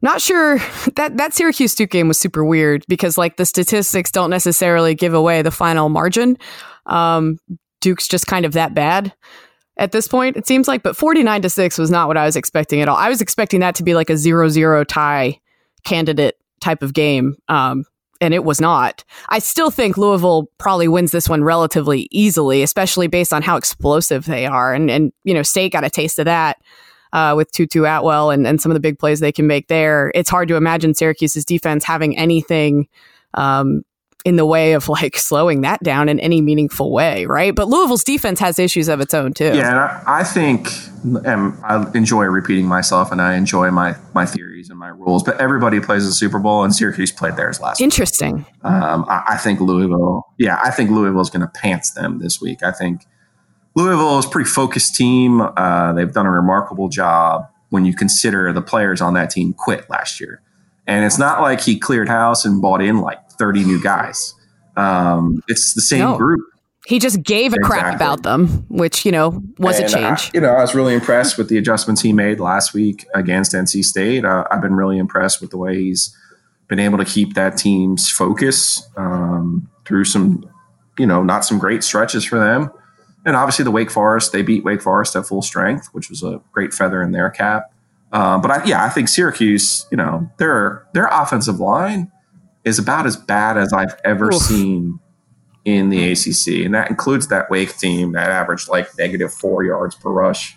not 0.03 0.21
sure 0.21 0.59
that 0.97 1.17
that 1.17 1.35
Syracuse 1.35 1.75
Duke 1.75 1.91
game 1.91 2.09
was 2.09 2.19
super 2.19 2.45
weird 2.45 2.85
because 2.89 3.19
like 3.19 3.37
the 3.37 3.47
statistics 3.47 4.11
don't 4.11 4.31
necessarily 4.31 4.95
give 4.95 5.15
away 5.15 5.43
the 5.43 5.51
final 5.51 5.89
margin. 5.89 6.37
Um, 6.87 7.39
Duke's 7.81 8.09
just 8.09 8.27
kind 8.27 8.45
of 8.45 8.53
that 8.53 8.75
bad 8.75 9.13
at 9.77 9.93
this 9.93 10.07
point, 10.07 10.37
it 10.37 10.47
seems 10.47 10.69
like. 10.69 10.83
But 10.83 10.97
49 10.97 11.43
to 11.43 11.51
6 11.51 11.79
was 11.79 11.91
not 11.91 12.07
what 12.07 12.17
I 12.17 12.27
was 12.27 12.37
expecting 12.37 12.81
at 12.81 12.89
all. 12.89 12.97
I 12.97 13.09
was 13.09 13.21
expecting 13.21 13.61
that 13.61 13.75
to 13.77 13.83
be 13.83 13.95
like 13.95 14.11
a 14.11 14.17
0 14.17 14.49
0 14.49 14.85
tie 14.85 15.41
candidate 15.85 16.39
type 16.61 16.83
of 16.83 16.93
game. 16.93 17.37
Um, 17.49 17.85
and 18.21 18.35
it 18.35 18.45
was 18.45 18.61
not. 18.61 19.03
I 19.31 19.39
still 19.39 19.71
think 19.71 19.97
Louisville 19.97 20.51
probably 20.59 20.89
wins 20.89 21.11
this 21.11 21.29
one 21.29 21.43
relatively 21.43 22.07
easily, 22.11 22.63
especially 22.63 23.07
based 23.07 23.33
on 23.33 23.41
how 23.41 23.57
explosive 23.57 24.27
they 24.27 24.45
are. 24.45 24.75
And, 24.75 24.91
and 24.91 25.13
you 25.25 25.33
know, 25.33 25.43
State 25.43 25.73
got 25.73 25.85
a 25.85 25.91
taste 25.91 26.19
of 26.19 26.27
that 26.27 26.59
uh, 27.15 27.33
with 27.35 27.51
Tutu 27.51 27.85
Atwell 27.85 28.31
and, 28.31 28.47
and 28.47 28.61
some 28.61 28.71
of 28.71 28.75
the 28.75 28.81
big 28.81 28.99
plays 28.99 29.21
they 29.21 29.33
can 29.33 29.47
make 29.47 29.69
there. 29.69 30.13
It's 30.15 30.29
hard 30.29 30.49
to 30.49 30.57
imagine 30.57 30.93
Syracuse's 30.93 31.47
defense 31.47 31.83
having 31.83 32.19
anything 32.19 32.89
um, 33.33 33.85
in 34.25 34.37
the 34.37 34.47
way 34.47 34.73
of 34.73 34.89
like 34.89 35.17
slowing 35.17 35.63
that 35.63 35.83
down 35.83 36.09
in 36.09 36.21
any 36.21 36.41
meaningful 36.41 36.93
way, 36.93 37.27
right? 37.27 37.55
But 37.55 37.69
Louisville's 37.69 38.05
defense 38.05 38.39
has 38.41 38.59
issues 38.59 38.89
of 38.89 39.01
its 39.01 39.15
own 39.15 39.33
too. 39.33 39.53
Yeah, 39.55 39.71
and 39.71 39.79
I, 39.79 40.03
I 40.07 40.25
think 40.25 40.69
and 41.03 41.55
I 41.65 41.91
enjoy 41.95 42.25
repeating 42.27 42.67
myself, 42.67 43.11
and 43.13 43.21
I 43.21 43.35
enjoy 43.35 43.71
my 43.71 43.97
my 44.15 44.27
theories 44.27 44.71
and 44.71 44.79
my 44.79 44.89
rules. 44.89 45.23
But 45.23 45.41
everybody 45.41 45.81
plays 45.81 46.05
the 46.05 46.13
Super 46.13 46.39
Bowl, 46.39 46.65
and 46.65 46.75
Syracuse 46.75 47.13
played 47.13 47.37
theirs 47.37 47.61
last. 47.61 47.81
Interesting. 47.81 48.45
Um, 48.63 49.05
I, 49.09 49.25
I 49.31 49.37
think 49.37 49.61
Louisville. 49.61 50.27
Yeah, 50.39 50.61
I 50.63 50.71
think 50.71 50.91
Louisville 50.91 51.21
is 51.21 51.31
going 51.31 51.43
to 51.43 51.53
pants 51.61 51.93
them 51.93 52.19
this 52.19 52.41
week. 52.41 52.63
I 52.63 52.73
think 52.73 53.07
Louisville 53.75 54.19
is 54.19 54.27
a 54.27 54.29
pretty 54.29 54.49
focused 54.49 54.95
team. 54.95 55.41
Uh, 55.41 55.93
they've 55.95 56.13
done 56.13 56.27
a 56.27 56.31
remarkable 56.31 56.89
job 56.89 57.49
when 57.71 57.85
you 57.85 57.95
consider 57.95 58.53
the 58.53 58.63
players 58.63 59.01
on 59.01 59.15
that 59.15 59.31
team 59.31 59.55
quit 59.55 59.89
last 59.89 60.21
year, 60.21 60.43
and 60.87 61.05
it's 61.05 61.19
not 61.19 61.41
like 61.41 61.61
he 61.61 61.79
cleared 61.79 62.09
house 62.09 62.45
and 62.45 62.61
bought 62.61 62.83
in 62.83 63.01
like 63.01 63.19
thirty 63.41 63.65
new 63.65 63.83
guys. 63.83 64.35
Um, 64.77 65.43
it's 65.49 65.75
the 65.75 65.81
same 65.81 66.01
No. 66.01 66.17
group. 66.17 66.41
He 66.87 66.99
just 66.99 67.23
gave 67.23 67.53
a 67.53 67.59
crap 67.59 67.95
about 67.95 68.23
them, 68.23 68.65
which 68.69 69.05
you 69.05 69.13
know 69.13 69.43
was 69.59 69.79
a 69.81 69.85
And, 69.85 69.95
uh, 69.95 69.99
change. 70.17 70.31
you 70.35 70.41
know, 70.41 70.51
I 70.55 70.61
was 70.63 70.75
really 70.75 70.95
impressed 70.95 71.37
with 71.39 71.49
the 71.49 71.59
adjustments 71.59 72.01
he 72.03 72.13
made 72.13 72.39
last 72.41 72.73
week 72.75 73.07
against 73.15 73.53
NC 73.55 73.83
State. 73.85 74.25
Uh, 74.25 74.45
I've 74.51 74.63
been 74.63 74.75
really 74.75 74.99
impressed 74.99 75.41
with 75.41 75.51
the 75.51 75.59
way 75.59 75.75
he's 75.77 76.17
been 76.69 76.79
able 76.79 76.99
to 76.99 77.05
keep 77.05 77.35
that 77.35 77.57
team's 77.57 78.09
focus 78.11 78.89
um, 78.97 79.69
through 79.85 80.05
some, 80.05 80.49
you 80.99 81.07
know, 81.07 81.23
not 81.23 81.45
some 81.45 81.59
great 81.59 81.83
stretches 81.85 82.25
for 82.25 82.39
them. 82.39 82.71
And 83.27 83.37
obviously, 83.37 83.65
the 83.65 83.71
Wake 83.73 83.91
Forest 83.91 84.33
they 84.33 84.43
beat 84.43 84.65
Wake 84.65 84.81
Forest 84.83 85.15
at 85.17 85.27
full 85.27 85.43
strength, 85.43 85.89
which 85.93 86.09
was 86.09 86.23
a 86.23 86.41
great 86.53 86.73
feather 86.73 87.03
in 87.03 87.13
their 87.13 87.29
cap. 87.31 87.71
Uh, 88.13 88.39
but 88.39 88.51
I, 88.51 88.65
yeah, 88.65 88.83
I 88.85 88.89
think 88.89 89.09
Syracuse, 89.09 89.87
you 89.91 89.97
know, 89.99 90.29
their 90.39 90.87
their 90.95 91.07
offensive 91.13 91.61
line 91.61 92.11
is 92.65 92.79
about 92.79 93.07
as 93.07 93.17
bad 93.17 93.57
as 93.57 93.73
I've 93.73 93.95
ever 94.05 94.29
Oof. 94.29 94.43
seen 94.43 95.01
in 95.65 95.91
the 95.91 96.13
ACC, 96.13 96.65
and 96.65 96.75
that 96.75 96.91
includes 96.91 97.29
that 97.29 97.51
Wake 97.51 97.77
team 97.77 98.13
that 98.13 98.31
averaged 98.31 98.69
like 98.69 98.89
negative 98.99 99.33
four 99.33 99.65
yards 99.65 99.95
per 99.95 100.11
rush. 100.11 100.57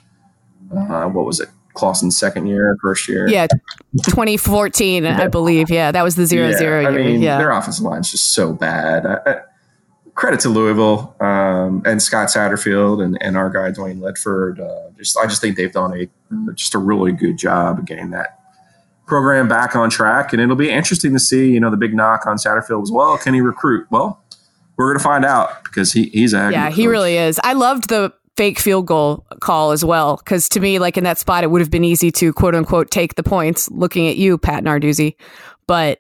Uh, 0.76 1.06
what 1.06 1.26
was 1.26 1.40
it? 1.40 1.50
Clawson's 1.74 2.18
second 2.18 2.48
year, 2.48 2.78
first 2.82 3.08
year. 3.08 3.28
Yeah, 3.28 3.48
2014, 4.06 5.06
I 5.06 5.28
believe. 5.28 5.70
Yeah, 5.70 5.92
that 5.92 6.04
was 6.04 6.16
the 6.16 6.26
zero 6.26 6.50
Yeah, 6.50 6.58
zero 6.58 6.86
I 6.86 6.90
year. 6.92 7.04
mean, 7.04 7.22
yeah, 7.22 7.38
their 7.38 7.52
offensive 7.52 7.84
line's 7.84 8.12
just 8.12 8.34
so 8.34 8.54
bad. 8.54 9.06
I, 9.06 9.18
I, 9.26 9.36
credit 10.16 10.40
to 10.42 10.50
Louisville 10.50 11.16
um, 11.20 11.82
and 11.86 12.02
Scott 12.02 12.28
Satterfield 12.30 13.04
and, 13.04 13.18
and 13.22 13.36
our 13.36 13.50
guy 13.50 13.72
Dwayne 13.72 14.00
Ledford. 14.00 14.60
Uh, 14.60 14.92
just 14.98 15.18
I 15.18 15.26
just 15.26 15.42
think 15.42 15.58
they've 15.58 15.72
done 15.72 15.94
a 16.00 16.54
just 16.54 16.76
a 16.76 16.80
really 16.80 17.12
good 17.12 17.38
job 17.38 17.80
of 17.80 17.86
getting 17.86 18.12
that 18.12 18.40
program 19.06 19.48
back 19.48 19.76
on 19.76 19.90
track, 19.90 20.34
and 20.34 20.42
it'll 20.42 20.56
be 20.56 20.70
interesting 20.70 21.14
to 21.14 21.20
see. 21.20 21.52
You 21.52 21.60
know, 21.60 21.70
the 21.70 21.78
big 21.78 21.94
knock 21.94 22.26
on 22.26 22.38
Satterfield 22.38 22.82
was, 22.82 22.92
well, 22.92 23.18
can 23.18 23.34
he 23.34 23.42
recruit? 23.42 23.88
Well, 23.90 24.22
we're 24.78 24.90
going 24.90 24.98
to 24.98 25.04
find 25.04 25.26
out 25.26 25.64
because 25.64 25.94
he, 25.94 26.06
he's 26.06 26.34
a 26.34 26.52
yeah, 26.52 26.70
he 26.70 26.84
coach. 26.84 26.92
really 26.92 27.18
is. 27.18 27.40
I 27.44 27.54
loved 27.54 27.90
the 27.90 28.14
fake 28.36 28.60
field 28.60 28.88
goal 28.88 29.26
call 29.42 29.72
as 29.72 29.86
well 29.86 30.18
because 30.18 30.50
to 30.50 30.60
me, 30.60 30.80
like 30.80 30.98
in 30.98 31.04
that 31.04 31.20
spot, 31.20 31.44
it 31.44 31.52
would 31.52 31.62
have 31.62 31.70
been 31.70 31.84
easy 31.84 32.12
to 32.12 32.34
quote 32.34 32.56
unquote 32.56 32.90
take 32.90 33.16
the 33.16 33.24
points. 33.24 33.70
Looking 33.72 34.08
at 34.08 34.18
you, 34.18 34.38
Pat 34.38 34.64
Narduzzi, 34.64 35.16
but 35.68 36.00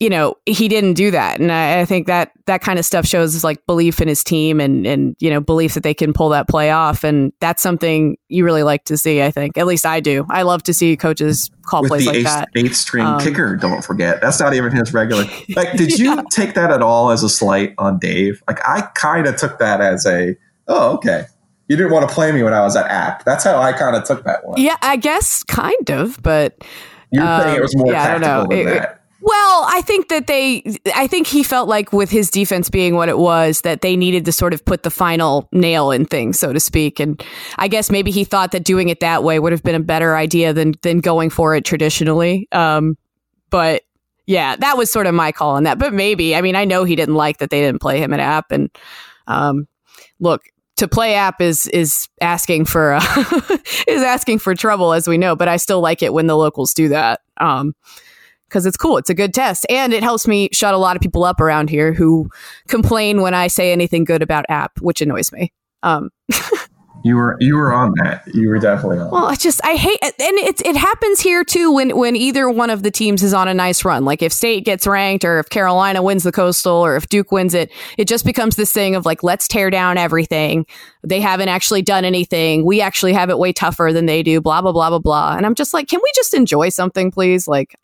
you 0.00 0.08
know 0.08 0.36
he 0.46 0.68
didn't 0.68 0.94
do 0.94 1.10
that, 1.10 1.40
and 1.40 1.50
I, 1.50 1.80
I 1.80 1.84
think 1.84 2.06
that 2.06 2.30
that 2.46 2.60
kind 2.60 2.78
of 2.78 2.84
stuff 2.84 3.04
shows 3.06 3.42
like 3.42 3.64
belief 3.66 4.00
in 4.00 4.06
his 4.08 4.22
team 4.22 4.60
and 4.60 4.86
and 4.86 5.16
you 5.18 5.28
know 5.30 5.40
belief 5.40 5.74
that 5.74 5.82
they 5.82 5.94
can 5.94 6.12
pull 6.12 6.28
that 6.28 6.48
play 6.48 6.70
off, 6.70 7.02
and 7.04 7.32
that's 7.40 7.62
something 7.62 8.16
you 8.28 8.44
really 8.44 8.62
like 8.62 8.84
to 8.84 8.96
see. 8.96 9.22
I 9.22 9.30
think 9.30 9.58
at 9.58 9.66
least 9.66 9.84
I 9.84 10.00
do. 10.00 10.24
I 10.30 10.42
love 10.42 10.62
to 10.64 10.74
see 10.74 10.96
coaches 10.96 11.50
call 11.62 11.82
with 11.82 11.90
plays 11.90 12.04
the 12.04 12.10
like 12.10 12.16
eighth, 12.18 12.24
that. 12.26 12.48
eighth 12.54 12.76
string 12.76 13.04
Um, 13.04 13.20
kicker. 13.20 13.56
Don't 13.56 13.82
forget 13.82 14.20
that's 14.20 14.38
not 14.40 14.54
even 14.54 14.70
his 14.74 14.94
regular. 14.94 15.24
Like, 15.56 15.76
did 15.76 15.98
you 15.98 16.22
take 16.30 16.54
that 16.54 16.70
at 16.70 16.80
all 16.82 17.10
as 17.10 17.22
a 17.24 17.28
slight 17.28 17.74
on 17.78 17.98
Dave? 17.98 18.42
Like, 18.46 18.60
I 18.68 18.82
kind 18.94 19.26
of 19.26 19.36
took 19.36 19.58
that 19.58 19.80
as 19.80 20.06
a 20.06 20.36
oh, 20.68 20.94
okay. 20.94 21.24
You 21.66 21.76
didn't 21.76 21.92
want 21.92 22.08
to 22.08 22.14
play 22.14 22.30
me 22.32 22.42
when 22.42 22.54
I 22.54 22.60
was 22.60 22.76
at 22.76 22.86
App. 22.86 23.24
That's 23.24 23.44
how 23.44 23.58
I 23.60 23.72
kind 23.74 23.94
of 23.96 24.04
took 24.04 24.24
that 24.24 24.46
one. 24.46 24.58
Yeah, 24.60 24.76
I 24.80 24.96
guess 24.96 25.42
kind 25.42 25.90
of, 25.90 26.22
but 26.22 26.64
You're 27.10 27.24
saying 27.26 27.50
Um, 27.50 27.56
it 27.56 27.60
was 27.60 27.76
more 27.76 27.92
yeah, 27.92 28.04
I 28.04 28.18
don't 28.18 28.20
know. 28.22 28.56
it- 28.56 28.64
that. 28.64 28.97
Well, 29.20 29.64
I 29.68 29.82
think 29.82 30.08
that 30.08 30.28
they, 30.28 30.62
I 30.94 31.08
think 31.08 31.26
he 31.26 31.42
felt 31.42 31.68
like 31.68 31.92
with 31.92 32.08
his 32.08 32.30
defense 32.30 32.70
being 32.70 32.94
what 32.94 33.08
it 33.08 33.18
was, 33.18 33.62
that 33.62 33.80
they 33.80 33.96
needed 33.96 34.24
to 34.26 34.32
sort 34.32 34.54
of 34.54 34.64
put 34.64 34.84
the 34.84 34.90
final 34.90 35.48
nail 35.50 35.90
in 35.90 36.04
things, 36.04 36.38
so 36.38 36.52
to 36.52 36.60
speak. 36.60 37.00
And 37.00 37.22
I 37.58 37.66
guess 37.66 37.90
maybe 37.90 38.12
he 38.12 38.22
thought 38.22 38.52
that 38.52 38.62
doing 38.62 38.90
it 38.90 39.00
that 39.00 39.24
way 39.24 39.40
would 39.40 39.50
have 39.50 39.64
been 39.64 39.74
a 39.74 39.80
better 39.80 40.16
idea 40.16 40.52
than 40.52 40.74
than 40.82 41.00
going 41.00 41.30
for 41.30 41.56
it 41.56 41.64
traditionally. 41.64 42.46
Um, 42.52 42.96
but 43.50 43.82
yeah, 44.26 44.54
that 44.56 44.76
was 44.76 44.92
sort 44.92 45.06
of 45.06 45.14
my 45.14 45.32
call 45.32 45.56
on 45.56 45.64
that. 45.64 45.78
But 45.80 45.92
maybe, 45.92 46.36
I 46.36 46.40
mean, 46.40 46.54
I 46.54 46.64
know 46.64 46.84
he 46.84 46.94
didn't 46.94 47.16
like 47.16 47.38
that 47.38 47.50
they 47.50 47.60
didn't 47.60 47.80
play 47.80 47.98
him 47.98 48.12
at 48.12 48.20
App, 48.20 48.52
and 48.52 48.70
um, 49.26 49.66
look. 50.20 50.42
To 50.76 50.86
play 50.86 51.14
app 51.14 51.40
is 51.40 51.66
is 51.66 52.06
asking 52.20 52.66
for 52.66 52.92
uh, 52.92 53.00
is 53.88 54.00
asking 54.00 54.38
for 54.38 54.54
trouble, 54.54 54.92
as 54.92 55.08
we 55.08 55.18
know. 55.18 55.34
But 55.34 55.48
I 55.48 55.56
still 55.56 55.80
like 55.80 56.04
it 56.04 56.12
when 56.12 56.28
the 56.28 56.36
locals 56.36 56.72
do 56.72 56.86
that. 56.90 57.18
Um, 57.38 57.74
because 58.48 58.66
it's 58.66 58.76
cool. 58.76 58.96
It's 58.96 59.10
a 59.10 59.14
good 59.14 59.34
test. 59.34 59.66
And 59.68 59.92
it 59.92 60.02
helps 60.02 60.26
me 60.26 60.48
shut 60.52 60.74
a 60.74 60.78
lot 60.78 60.96
of 60.96 61.02
people 61.02 61.24
up 61.24 61.40
around 61.40 61.70
here 61.70 61.92
who 61.92 62.28
complain 62.68 63.20
when 63.20 63.34
I 63.34 63.48
say 63.48 63.72
anything 63.72 64.04
good 64.04 64.22
about 64.22 64.44
app, 64.48 64.80
which 64.80 65.00
annoys 65.00 65.30
me. 65.32 65.52
Um, 65.82 66.10
You 67.04 67.16
were 67.16 67.36
you 67.38 67.56
were 67.56 67.72
on 67.72 67.94
that. 68.02 68.22
You 68.34 68.48
were 68.48 68.58
definitely 68.58 68.98
on. 68.98 69.10
well, 69.10 69.26
I 69.26 69.36
just 69.36 69.64
I 69.64 69.76
hate 69.76 69.98
and 70.02 70.12
it 70.18 70.60
it 70.66 70.76
happens 70.76 71.20
here 71.20 71.44
too 71.44 71.72
when 71.72 71.96
when 71.96 72.16
either 72.16 72.50
one 72.50 72.70
of 72.70 72.82
the 72.82 72.90
teams 72.90 73.22
is 73.22 73.32
on 73.32 73.46
a 73.46 73.54
nice 73.54 73.84
run. 73.84 74.04
Like 74.04 74.20
if 74.20 74.32
State 74.32 74.64
gets 74.64 74.86
ranked 74.86 75.24
or 75.24 75.38
if 75.38 75.48
Carolina 75.48 76.02
wins 76.02 76.24
the 76.24 76.32
Coastal 76.32 76.74
or 76.74 76.96
if 76.96 77.08
Duke 77.08 77.30
wins 77.30 77.54
it, 77.54 77.70
it 77.96 78.08
just 78.08 78.24
becomes 78.24 78.56
this 78.56 78.72
thing 78.72 78.96
of 78.96 79.06
like 79.06 79.22
let's 79.22 79.46
tear 79.46 79.70
down 79.70 79.96
everything. 79.96 80.66
They 81.04 81.20
haven't 81.20 81.48
actually 81.48 81.82
done 81.82 82.04
anything. 82.04 82.64
We 82.64 82.80
actually 82.80 83.12
have 83.12 83.30
it 83.30 83.38
way 83.38 83.52
tougher 83.52 83.90
than 83.92 84.06
they 84.06 84.24
do, 84.24 84.40
blah 84.40 84.60
blah 84.60 84.72
blah 84.72 84.90
blah 84.90 84.98
blah. 84.98 85.36
And 85.36 85.46
I'm 85.46 85.54
just 85.54 85.72
like, 85.72 85.88
can 85.88 86.00
we 86.02 86.10
just 86.16 86.34
enjoy 86.34 86.68
something 86.70 87.12
please? 87.12 87.46
Like 87.46 87.76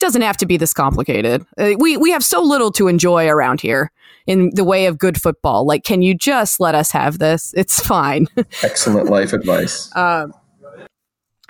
doesn't 0.00 0.22
have 0.22 0.36
to 0.38 0.46
be 0.46 0.56
this 0.56 0.72
complicated. 0.72 1.44
Uh, 1.56 1.72
we 1.78 1.96
we 1.96 2.10
have 2.10 2.24
so 2.24 2.42
little 2.42 2.70
to 2.72 2.88
enjoy 2.88 3.28
around 3.28 3.60
here 3.60 3.90
in 4.26 4.50
the 4.54 4.64
way 4.64 4.86
of 4.86 4.98
good 4.98 5.20
football. 5.20 5.66
Like 5.66 5.84
can 5.84 6.02
you 6.02 6.14
just 6.14 6.60
let 6.60 6.74
us 6.74 6.90
have 6.92 7.18
this? 7.18 7.52
It's 7.56 7.80
fine. 7.86 8.26
Excellent 8.62 9.10
life 9.10 9.32
advice. 9.32 9.90
Um, 9.98 10.32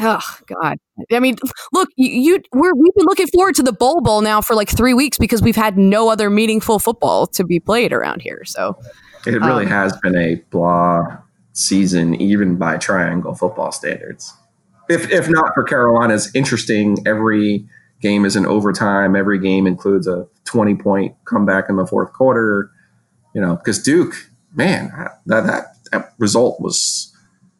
oh 0.00 0.38
God! 0.46 0.78
I 1.12 1.18
mean, 1.18 1.36
look, 1.72 1.88
you, 1.96 2.08
you 2.08 2.40
we're 2.52 2.72
we've 2.74 2.94
been 2.94 3.04
looking 3.06 3.26
forward 3.26 3.56
to 3.56 3.62
the 3.62 3.72
Bowl 3.72 4.00
Bowl 4.00 4.20
now 4.20 4.40
for 4.40 4.54
like 4.54 4.68
three 4.68 4.94
weeks 4.94 5.18
because 5.18 5.42
we've 5.42 5.56
had 5.56 5.76
no 5.76 6.08
other 6.08 6.30
meaningful 6.30 6.78
football 6.78 7.26
to 7.28 7.44
be 7.44 7.58
played 7.58 7.92
around 7.92 8.22
here. 8.22 8.44
So 8.44 8.78
It 9.26 9.32
really 9.42 9.64
um, 9.64 9.70
has 9.70 9.96
been 9.98 10.16
a 10.16 10.36
blah 10.50 11.18
season, 11.52 12.14
even 12.20 12.56
by 12.56 12.76
triangle 12.76 13.34
football 13.34 13.72
standards. 13.72 14.32
If 14.88 15.10
if 15.10 15.28
not 15.28 15.52
for 15.54 15.64
Carolina's 15.64 16.30
interesting, 16.34 16.98
every 17.06 17.66
game 18.00 18.24
is 18.24 18.36
in 18.36 18.46
overtime. 18.46 19.16
Every 19.16 19.38
game 19.38 19.66
includes 19.66 20.06
a 20.06 20.26
twenty 20.44 20.74
point 20.74 21.14
comeback 21.24 21.68
in 21.68 21.76
the 21.76 21.86
fourth 21.86 22.12
quarter. 22.12 22.70
You 23.34 23.40
know, 23.40 23.56
because 23.56 23.82
Duke, 23.82 24.14
man, 24.54 24.90
that 25.26 25.46
that, 25.46 25.76
that 25.92 26.14
result 26.18 26.60
was 26.60 27.14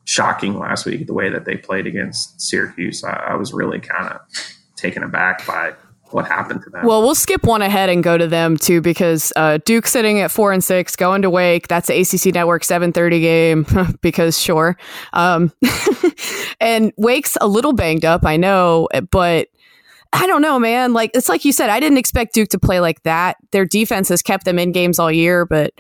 shocking 0.05 0.59
last 0.59 0.87
week. 0.87 1.07
The 1.07 1.15
way 1.15 1.29
that 1.29 1.45
they 1.45 1.57
played 1.57 1.87
against 1.87 2.41
Syracuse, 2.41 3.05
I, 3.05 3.13
I 3.13 3.35
was 3.35 3.53
really 3.53 3.79
kind 3.79 4.13
of 4.13 4.21
taken 4.77 5.03
aback 5.03 5.47
by 5.47 5.75
what 6.13 6.27
happened 6.27 6.63
to 6.65 6.71
them. 6.71 6.87
well, 6.87 7.03
we'll 7.03 7.15
skip 7.15 7.45
one 7.45 7.61
ahead 7.61 7.91
and 7.91 8.03
go 8.03 8.17
to 8.17 8.27
them 8.27 8.57
too 8.57 8.81
because 8.81 9.33
uh, 9.37 9.59
Duke 9.65 9.87
sitting 9.87 10.21
at 10.21 10.31
four 10.31 10.53
and 10.53 10.65
six, 10.65 10.97
going 10.97 11.23
to 11.23 11.31
Wake. 11.31 11.69
That's 11.69 11.89
the 11.89 12.01
ACC 12.01 12.35
Network 12.35 12.65
seven 12.65 12.93
thirty 12.93 13.21
game 13.21 13.67
because 14.01 14.41
sure. 14.41 14.77
Um, 15.13 15.53
and 16.61 16.93
Wake's 16.97 17.37
a 17.41 17.47
little 17.47 17.73
banged 17.73 18.05
up, 18.05 18.25
I 18.25 18.37
know, 18.37 18.89
but. 19.11 19.49
I 20.13 20.27
don't 20.27 20.43
know, 20.43 20.59
man. 20.59 20.93
Like 20.93 21.11
it's 21.15 21.29
like 21.29 21.45
you 21.45 21.53
said, 21.53 21.71
I 21.71 21.81
didn't 21.81 21.99
expect 21.99 22.35
Duke 22.35 22.49
to 22.51 22.59
play 22.59 22.81
like 22.81 23.03
that. 23.03 23.37
Their 23.53 23.65
defense 23.65 24.09
has 24.09 24.23
kept 24.23 24.45
them 24.45 24.59
in 24.59 24.73
games 24.73 24.99
all 24.99 25.13
year, 25.13 25.45
but 25.45 25.73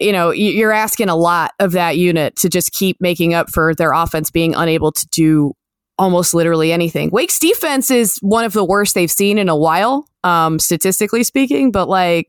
you 0.00 0.10
know, 0.10 0.30
you're 0.30 0.72
asking 0.72 1.08
a 1.08 1.14
lot 1.14 1.52
of 1.60 1.72
that 1.72 1.96
unit 1.96 2.34
to 2.36 2.48
just 2.48 2.72
keep 2.72 3.00
making 3.00 3.32
up 3.32 3.50
for 3.50 3.74
their 3.74 3.92
offense 3.92 4.30
being 4.30 4.54
unable 4.54 4.90
to 4.90 5.06
do 5.08 5.54
almost 5.98 6.34
literally 6.34 6.72
anything. 6.72 7.10
Wake's 7.10 7.38
defense 7.38 7.90
is 7.90 8.18
one 8.18 8.44
of 8.44 8.52
the 8.52 8.64
worst 8.64 8.94
they've 8.94 9.10
seen 9.10 9.38
in 9.38 9.48
a 9.48 9.56
while, 9.56 10.08
um, 10.24 10.58
statistically 10.58 11.22
speaking, 11.22 11.70
but 11.70 11.88
like 11.88 12.28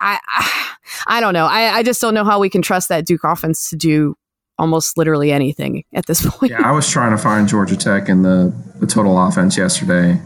I 0.00 0.18
I, 0.26 0.70
I 1.06 1.20
don't 1.20 1.34
know. 1.34 1.46
I, 1.46 1.76
I 1.76 1.82
just 1.82 2.00
don't 2.00 2.14
know 2.14 2.24
how 2.24 2.38
we 2.38 2.48
can 2.48 2.62
trust 2.62 2.88
that 2.88 3.06
Duke 3.06 3.24
offense 3.24 3.70
to 3.70 3.76
do 3.76 4.16
almost 4.58 4.96
literally 4.96 5.32
anything 5.32 5.84
at 5.92 6.06
this 6.06 6.24
point. 6.30 6.52
Yeah, 6.52 6.66
I 6.66 6.72
was 6.72 6.88
trying 6.88 7.10
to 7.10 7.22
find 7.22 7.48
Georgia 7.48 7.76
Tech 7.76 8.08
in 8.08 8.22
the, 8.22 8.54
the 8.80 8.86
total 8.86 9.18
offense 9.18 9.56
yesterday, 9.56 10.20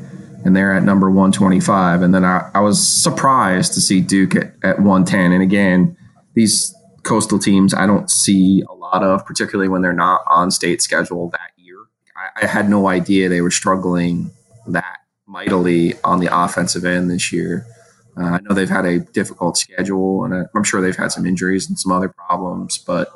and 0.45 0.57
they're 0.57 0.75
at 0.75 0.83
number 0.83 1.09
125. 1.09 2.03
And 2.03 2.15
then 2.15 2.25
I, 2.25 2.51
I 2.55 2.61
was 2.61 2.87
surprised 2.87 3.75
to 3.75 3.81
see 3.81 4.01
Duke 4.01 4.37
at, 4.37 4.55
at 4.63 4.79
110. 4.79 5.33
And 5.33 5.43
again, 5.43 5.97
these 6.35 6.75
coastal 7.03 7.39
teams 7.39 7.75
I 7.75 7.87
don't 7.87 8.11
see 8.11 8.63
a 8.69 8.75
lot 8.75 9.03
of, 9.03 9.25
particularly 9.25 9.69
when 9.69 9.83
they're 9.83 9.93
not 9.93 10.23
on 10.27 10.51
state 10.51 10.83
schedule 10.83 11.31
that 11.31 11.51
year. 11.57 11.77
I, 12.17 12.45
I 12.45 12.47
had 12.47 12.69
no 12.69 12.89
idea 12.89 13.29
they 13.29 13.41
were 13.41 13.51
struggling 13.51 14.31
that 14.67 14.99
mightily 15.27 15.95
on 16.05 16.21
the 16.21 16.29
offensive 16.31 16.85
end 16.85 17.11
this 17.11 17.33
year. 17.33 17.67
Uh, 18.17 18.25
I 18.25 18.41
know 18.41 18.55
they've 18.55 18.69
had 18.69 18.85
a 18.85 18.99
difficult 18.99 19.57
schedule, 19.57 20.25
and 20.25 20.47
I'm 20.55 20.65
sure 20.65 20.81
they've 20.81 20.97
had 20.97 21.13
some 21.13 21.25
injuries 21.25 21.69
and 21.69 21.79
some 21.79 21.93
other 21.93 22.09
problems, 22.09 22.79
but 22.79 23.13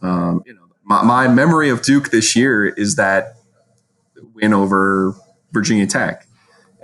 um, 0.00 0.42
you 0.46 0.54
know, 0.54 0.68
my, 0.84 1.02
my 1.02 1.28
memory 1.28 1.68
of 1.68 1.82
Duke 1.82 2.10
this 2.10 2.34
year 2.34 2.66
is 2.66 2.96
that 2.96 3.36
win 4.34 4.54
over 4.54 5.14
Virginia 5.52 5.86
Tech. 5.86 6.27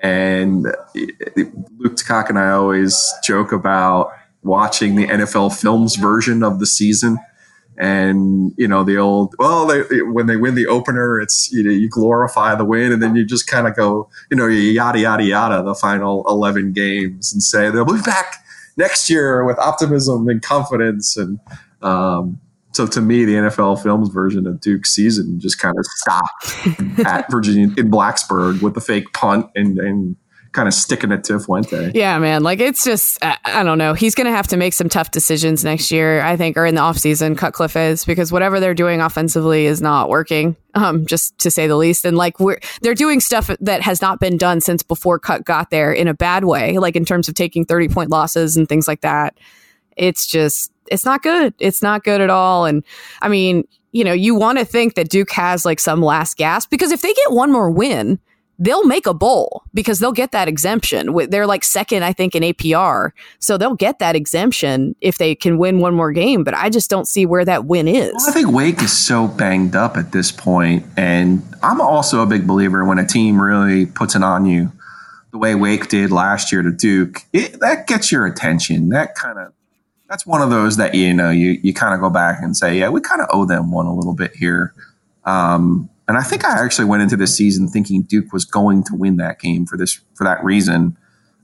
And 0.04 0.64
Luke 0.94 1.96
DeCock 1.96 2.28
and 2.28 2.38
I 2.38 2.50
always 2.50 3.10
joke 3.24 3.52
about 3.52 4.12
watching 4.42 4.96
the 4.96 5.06
NFL 5.06 5.58
films 5.58 5.96
version 5.96 6.42
of 6.42 6.60
the 6.60 6.66
season. 6.66 7.16
And 7.78 8.52
you 8.58 8.68
know 8.68 8.84
the 8.84 8.98
old 8.98 9.34
well, 9.38 9.66
they, 9.66 10.02
when 10.02 10.26
they 10.26 10.36
win 10.36 10.56
the 10.56 10.66
opener, 10.66 11.18
it's 11.20 11.50
you 11.50 11.64
know 11.64 11.70
you 11.70 11.88
glorify 11.88 12.54
the 12.54 12.66
win, 12.66 12.92
and 12.92 13.02
then 13.02 13.16
you 13.16 13.24
just 13.24 13.46
kind 13.46 13.66
of 13.66 13.74
go 13.74 14.10
you 14.30 14.36
know 14.36 14.46
yada 14.46 15.00
yada 15.00 15.24
yada 15.24 15.62
the 15.62 15.74
final 15.74 16.22
eleven 16.28 16.72
games 16.74 17.32
and 17.32 17.42
say 17.42 17.70
they'll 17.70 17.86
be 17.86 18.00
back 18.02 18.44
next 18.76 19.08
year 19.08 19.42
with 19.44 19.58
optimism 19.58 20.28
and 20.28 20.42
confidence. 20.42 21.16
And 21.16 21.40
um, 21.80 22.38
so 22.74 22.86
to 22.88 23.00
me, 23.00 23.24
the 23.24 23.34
NFL 23.34 23.82
Films 23.82 24.08
version 24.08 24.46
of 24.46 24.60
Duke's 24.60 24.90
season 24.90 25.38
just 25.38 25.58
kind 25.58 25.76
of 25.78 25.84
stopped 25.86 26.98
at 27.06 27.30
Virginia 27.30 27.72
in 27.76 27.90
Blacksburg 27.90 28.62
with 28.62 28.74
the 28.74 28.80
fake 28.80 29.12
punt 29.12 29.46
and, 29.54 29.78
and 29.78 30.16
kind 30.50 30.66
of 30.66 30.74
sticking 30.74 31.12
it 31.12 31.22
to 31.24 31.38
Fuente. 31.38 31.92
Yeah, 31.94 32.18
man. 32.18 32.42
Like 32.42 32.60
it's 32.60 32.84
just, 32.84 33.22
I, 33.22 33.36
I 33.44 33.62
don't 33.62 33.78
know. 33.78 33.94
He's 33.94 34.14
going 34.14 34.26
to 34.26 34.32
have 34.32 34.48
to 34.48 34.56
make 34.56 34.72
some 34.72 34.88
tough 34.88 35.10
decisions 35.10 35.64
next 35.64 35.90
year, 35.90 36.20
I 36.20 36.36
think, 36.36 36.56
or 36.56 36.66
in 36.66 36.74
the 36.74 36.80
offseason, 36.80 37.36
Cutcliffe 37.36 37.76
is, 37.76 38.04
because 38.04 38.32
whatever 38.32 38.58
they're 38.58 38.74
doing 38.74 39.00
offensively 39.00 39.66
is 39.66 39.80
not 39.80 40.08
working, 40.08 40.56
um, 40.74 41.06
just 41.06 41.38
to 41.40 41.50
say 41.50 41.66
the 41.66 41.76
least. 41.76 42.04
And 42.04 42.16
like 42.16 42.40
we're, 42.40 42.58
they're 42.82 42.94
doing 42.94 43.20
stuff 43.20 43.50
that 43.60 43.82
has 43.82 44.00
not 44.00 44.20
been 44.20 44.36
done 44.36 44.60
since 44.60 44.82
before 44.82 45.18
Cut 45.18 45.44
got 45.44 45.70
there 45.70 45.92
in 45.92 46.08
a 46.08 46.14
bad 46.14 46.44
way, 46.44 46.78
like 46.78 46.96
in 46.96 47.04
terms 47.04 47.28
of 47.28 47.34
taking 47.34 47.64
30 47.64 47.88
point 47.88 48.10
losses 48.10 48.56
and 48.56 48.68
things 48.68 48.88
like 48.88 49.02
that. 49.02 49.38
It's 49.96 50.26
just, 50.26 50.72
it's 50.90 51.04
not 51.04 51.22
good. 51.22 51.54
It's 51.58 51.82
not 51.82 52.04
good 52.04 52.20
at 52.20 52.30
all. 52.30 52.64
And 52.66 52.84
I 53.22 53.28
mean, 53.28 53.66
you 53.92 54.04
know, 54.04 54.12
you 54.12 54.34
want 54.34 54.58
to 54.58 54.64
think 54.64 54.94
that 54.94 55.08
Duke 55.08 55.30
has 55.32 55.64
like 55.64 55.80
some 55.80 56.02
last 56.02 56.36
gasp 56.36 56.70
because 56.70 56.92
if 56.92 57.02
they 57.02 57.12
get 57.12 57.32
one 57.32 57.52
more 57.52 57.70
win, 57.70 58.18
they'll 58.58 58.84
make 58.84 59.06
a 59.06 59.14
bowl 59.14 59.62
because 59.72 59.98
they'll 59.98 60.12
get 60.12 60.32
that 60.32 60.48
exemption. 60.48 61.14
They're 61.28 61.46
like 61.46 61.64
second, 61.64 62.04
I 62.04 62.12
think, 62.12 62.34
in 62.34 62.42
APR. 62.42 63.10
So 63.38 63.56
they'll 63.56 63.74
get 63.74 63.98
that 63.98 64.16
exemption 64.16 64.94
if 65.00 65.18
they 65.18 65.34
can 65.34 65.58
win 65.58 65.80
one 65.80 65.94
more 65.94 66.12
game. 66.12 66.44
But 66.44 66.54
I 66.54 66.70
just 66.70 66.90
don't 66.90 67.06
see 67.06 67.26
where 67.26 67.44
that 67.44 67.66
win 67.66 67.88
is. 67.88 68.12
Well, 68.16 68.30
I 68.30 68.32
think 68.32 68.52
Wake 68.52 68.82
is 68.82 68.96
so 68.96 69.28
banged 69.28 69.76
up 69.76 69.96
at 69.96 70.12
this 70.12 70.30
point, 70.30 70.86
And 70.96 71.42
I'm 71.62 71.80
also 71.80 72.22
a 72.22 72.26
big 72.26 72.46
believer 72.46 72.84
when 72.84 72.98
a 72.98 73.06
team 73.06 73.40
really 73.40 73.86
puts 73.86 74.14
it 74.14 74.22
on 74.22 74.46
you 74.46 74.72
the 75.34 75.38
way 75.38 75.56
Wake 75.56 75.88
did 75.88 76.12
last 76.12 76.52
year 76.52 76.62
to 76.62 76.70
Duke, 76.70 77.22
it, 77.32 77.58
that 77.58 77.88
gets 77.88 78.12
your 78.12 78.24
attention. 78.24 78.90
That 78.90 79.16
kind 79.16 79.36
of 79.36 79.52
that's 80.08 80.26
one 80.26 80.42
of 80.42 80.50
those 80.50 80.76
that 80.76 80.94
you 80.94 81.14
know 81.14 81.30
you 81.30 81.58
you 81.62 81.72
kind 81.72 81.94
of 81.94 82.00
go 82.00 82.10
back 82.10 82.38
and 82.42 82.56
say, 82.56 82.78
yeah, 82.78 82.88
we 82.88 83.00
kind 83.00 83.20
of 83.20 83.28
owe 83.32 83.44
them 83.44 83.70
one 83.70 83.86
a 83.86 83.94
little 83.94 84.14
bit 84.14 84.34
here. 84.36 84.74
Um, 85.24 85.88
and 86.06 86.18
I 86.18 86.22
think 86.22 86.44
I 86.44 86.62
actually 86.62 86.84
went 86.84 87.02
into 87.02 87.16
this 87.16 87.34
season 87.34 87.68
thinking 87.68 88.02
Duke 88.02 88.32
was 88.32 88.44
going 88.44 88.84
to 88.84 88.94
win 88.94 89.16
that 89.16 89.40
game 89.40 89.66
for 89.66 89.78
this 89.78 90.00
for 90.14 90.24
that 90.24 90.44
reason. 90.44 90.96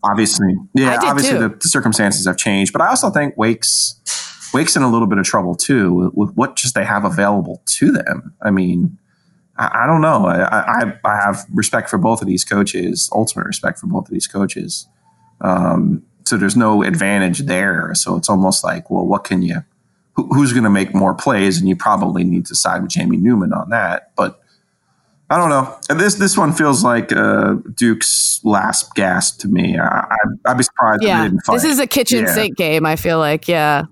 Obviously, 0.02 0.54
yeah, 0.74 0.98
obviously 1.02 1.38
the, 1.38 1.48
the, 1.48 1.68
circumstances 1.68 2.26
have 2.26 2.38
changed, 2.38 2.72
but 2.72 2.80
I 2.80 2.88
also 2.88 3.10
think 3.10 3.36
Wake's 3.36 4.00
Wake's 4.54 4.76
in 4.76 4.82
a 4.82 4.90
little 4.90 5.06
bit 5.06 5.18
of 5.18 5.24
trouble 5.24 5.54
too 5.54 5.92
with, 5.92 6.14
with 6.14 6.36
what 6.36 6.56
just 6.56 6.74
they 6.74 6.84
have 6.84 7.04
available 7.04 7.62
to 7.66 7.92
them. 7.92 8.34
I 8.42 8.50
mean, 8.50 8.98
I, 9.56 9.82
I 9.84 9.86
don't 9.86 10.00
know. 10.00 10.26
I, 10.26 10.60
I, 10.60 10.98
I 11.04 11.16
have 11.16 11.46
respect 11.52 11.90
for 11.90 11.98
both 11.98 12.22
of 12.22 12.28
these 12.28 12.44
coaches, 12.44 13.10
ultimate 13.12 13.46
respect 13.46 13.78
for 13.78 13.86
both 13.86 14.06
of 14.06 14.10
these 14.10 14.26
coaches. 14.26 14.88
Um, 15.42 16.02
so 16.30 16.36
there's 16.36 16.56
no 16.56 16.84
advantage 16.84 17.40
there. 17.40 17.92
So 17.96 18.14
it's 18.14 18.30
almost 18.30 18.62
like, 18.62 18.88
well, 18.88 19.04
what 19.04 19.24
can 19.24 19.42
you? 19.42 19.64
Who, 20.12 20.28
who's 20.32 20.52
going 20.52 20.62
to 20.62 20.70
make 20.70 20.94
more 20.94 21.12
plays? 21.12 21.58
And 21.58 21.68
you 21.68 21.74
probably 21.74 22.22
need 22.22 22.46
to 22.46 22.54
side 22.54 22.82
with 22.82 22.92
Jamie 22.92 23.16
Newman 23.16 23.52
on 23.52 23.70
that, 23.70 24.12
but 24.14 24.40
I 25.28 25.36
don't 25.38 25.48
know. 25.48 25.76
This 25.96 26.16
this 26.16 26.36
one 26.36 26.52
feels 26.52 26.84
like 26.84 27.12
uh, 27.12 27.54
Duke's 27.74 28.40
last 28.44 28.94
gasp 28.94 29.40
to 29.40 29.48
me. 29.48 29.78
I, 29.78 30.16
I, 30.44 30.50
would 30.50 30.58
be 30.58 30.64
surprised. 30.64 31.02
Yeah, 31.02 31.30
this 31.50 31.62
is 31.62 31.78
a 31.78 31.86
kitchen 31.86 32.24
yeah. 32.24 32.34
sink 32.34 32.56
game. 32.56 32.84
I 32.84 32.96
feel 32.96 33.18
like 33.18 33.46
yeah, 33.46 33.84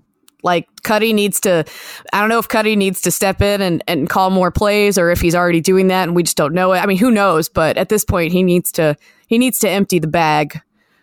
like 0.43 0.67
Cuddy 0.83 1.13
needs 1.13 1.39
to. 1.43 1.65
I 2.13 2.21
don't 2.21 2.29
know 2.29 2.41
if 2.41 2.49
Cuddy 2.49 2.75
needs 2.75 3.01
to 3.03 3.13
step 3.13 3.41
in 3.41 3.61
and 3.63 3.85
and 3.87 4.11
call 4.11 4.31
more 4.31 4.51
plays, 4.51 4.99
or 4.99 5.13
if 5.13 5.21
he's 5.21 5.37
already 5.37 5.61
doing 5.61 5.89
that 5.89 6.09
and 6.09 6.17
we 6.17 6.25
just 6.25 6.37
don't 6.37 6.55
know 6.55 6.73
it. 6.73 6.79
I 6.79 6.87
mean, 6.87 6.99
who 6.99 7.13
knows? 7.13 7.49
But 7.49 7.77
at 7.77 7.89
this 7.89 8.05
point, 8.05 8.33
he 8.33 8.43
needs 8.43 8.73
to 8.73 8.97
he 9.29 9.39
needs 9.39 9.61
to 9.61 9.71
empty 9.71 10.01
the 10.01 10.09
bag 10.09 10.61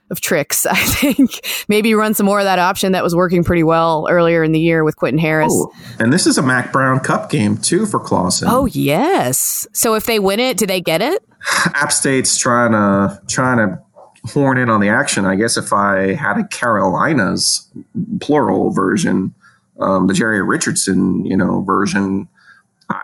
of 0.10 0.22
tricks. 0.22 0.66
I 0.70 0.76
think 0.76 1.46
maybe 1.68 1.94
run 1.94 2.14
some 2.14 2.26
more 2.26 2.40
of 2.40 2.46
that 2.46 2.60
option 2.60 2.92
that 2.92 3.04
was 3.04 3.16
working 3.16 3.44
pretty 3.44 3.64
well 3.64 4.08
earlier 4.10 4.44
in 4.44 4.52
the 4.52 4.60
year 4.60 4.84
with 4.84 4.96
Quentin 4.96 5.20
Harris. 5.20 5.52
Oh, 5.54 5.72
and 6.00 6.12
this 6.12 6.28
is 6.28 6.38
a 6.38 6.42
Mack 6.42 6.72
Brown 6.72 7.00
Cup 7.00 7.30
game 7.30 7.58
too 7.58 7.86
for 7.86 8.00
Clawson. 8.00 8.48
Oh 8.50 8.66
yes. 8.66 9.68
So 9.74 9.96
if 9.96 10.06
they 10.06 10.20
win 10.20 10.40
it, 10.40 10.58
do 10.58 10.66
they 10.66 10.82
get 10.82 11.02
it? 11.02 11.24
App 11.74 11.92
State's 11.92 12.38
trying 12.38 12.72
to 12.72 13.22
trying 13.28 13.58
to 13.58 13.80
horn 14.32 14.58
in 14.58 14.70
on 14.70 14.82
the 14.82 14.90
action. 14.90 15.26
I 15.26 15.36
guess 15.36 15.58
if 15.58 15.72
I 15.72 16.14
had 16.14 16.38
a 16.38 16.48
Carolinas 16.48 17.70
plural 18.22 18.72
version, 18.72 19.34
um, 19.80 20.08
the 20.08 20.14
Jerry 20.14 20.42
Richardson 20.42 21.26
you 21.26 21.38
know 21.38 21.62
version, 21.62 22.28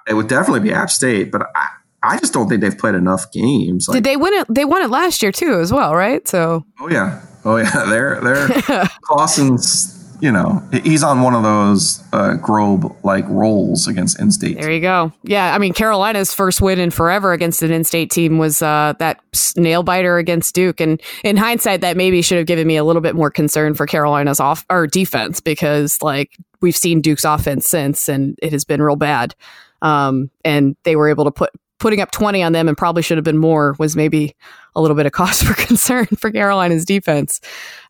it 0.08 0.14
would 0.14 0.28
definitely 0.28 0.62
be 0.62 0.74
App 0.74 0.89
State. 0.89 1.32
But 1.32 1.43
I, 1.56 1.68
I 2.04 2.18
just 2.18 2.34
don't 2.34 2.49
think 2.49 2.62
they've 2.62 2.78
played 2.78 2.95
enough 2.95 3.32
games. 3.32 3.88
Like, 3.88 3.95
Did 3.95 4.04
they 4.04 4.18
win 4.18 4.34
it? 4.34 4.47
They 4.49 4.66
won 4.66 4.82
it 4.82 4.89
last 4.89 5.22
year 5.22 5.32
too, 5.32 5.60
as 5.60 5.72
well, 5.72 5.95
right? 5.95 6.28
So. 6.28 6.66
Oh 6.80 6.89
yeah, 6.89 7.22
oh 7.45 7.58
yeah. 7.58 7.86
They're 7.89 8.20
they're 8.22 8.47
Clawson's. 9.04 9.97
You 10.22 10.32
know, 10.32 10.62
he's 10.84 11.02
on 11.02 11.24
one 11.24 11.34
of 11.34 11.41
those 11.41 11.99
uh, 12.14 12.36
Grobe 12.39 12.95
like 13.04 13.28
rolls 13.28 13.88
against 13.88 14.20
in-state. 14.20 14.60
There 14.60 14.72
you 14.72 14.80
go. 14.80 15.12
Yeah, 15.24 15.52
I 15.52 15.58
mean 15.58 15.74
Carolina's 15.74 16.32
first 16.32 16.62
win 16.62 16.80
in 16.80 16.91
forever 16.91 17.34
against 17.34 17.64
an 17.64 17.72
in-state 17.72 18.12
team 18.12 18.38
was 18.38 18.62
uh, 18.62 18.93
that 18.99 19.20
nail 19.58 19.82
biter 19.82 20.20
against 20.20 20.54
Duke, 20.54 20.80
and 20.80 21.02
in 21.24 21.38
hindsight, 21.38 21.82
that 21.82 21.97
maybe 21.97 22.22
should 22.22 22.38
have 22.38 22.45
given 22.45 22.68
me 22.68 22.78
a 22.78 22.84
little 22.84 23.02
bit 23.02 23.16
more 23.16 23.32
concern 23.32 23.74
for 23.74 23.88
Carolina's 23.88 24.39
off 24.39 24.64
or 24.70 24.86
defense 24.86 25.41
because 25.41 25.99
like 26.04 26.38
we've 26.62 26.78
seen 26.78 27.02
Duke's 27.02 27.26
offense 27.26 27.68
since, 27.68 28.08
and 28.08 28.38
it 28.43 28.52
has 28.52 28.64
been 28.64 28.80
real 28.80 28.95
bad. 28.95 29.34
Um, 29.82 30.30
and 30.45 30.76
they 30.84 30.95
were 30.95 31.10
able 31.10 31.26
to 31.26 31.32
put 31.32 31.49
putting 31.82 32.00
up 32.00 32.12
20 32.12 32.44
on 32.44 32.54
them 32.54 32.68
and 32.68 32.78
probably 32.78 33.02
should 33.02 33.18
have 33.18 33.26
been 33.26 33.40
more 33.40 33.76
was 33.80 33.96
maybe 33.96 34.36
a 34.76 34.82
little 34.82 34.96
bit 34.96 35.08
of 35.08 35.12
cause 35.12 35.42
for 35.44 35.54
concern 35.54 36.06
for 36.06 36.32
Carolina's 36.32 36.86
defense. 36.86 37.42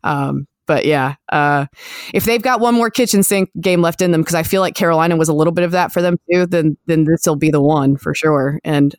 Um, 0.02 0.48
but 0.66 0.86
yeah, 0.86 1.16
uh, 1.30 1.66
if 2.14 2.24
they've 2.24 2.42
got 2.42 2.60
one 2.60 2.74
more 2.74 2.88
kitchen 2.88 3.22
sink 3.22 3.50
game 3.60 3.82
left 3.82 4.00
in 4.00 4.10
them, 4.10 4.22
because 4.22 4.34
I 4.34 4.42
feel 4.42 4.62
like 4.62 4.74
Carolina 4.74 5.16
was 5.16 5.28
a 5.28 5.34
little 5.34 5.52
bit 5.52 5.64
of 5.64 5.72
that 5.72 5.92
for 5.92 6.00
them 6.00 6.16
too, 6.32 6.46
then 6.46 6.78
then 6.86 7.04
this 7.04 7.26
will 7.26 7.36
be 7.36 7.50
the 7.50 7.60
one 7.60 7.96
for 7.96 8.14
sure. 8.14 8.60
And 8.64 8.94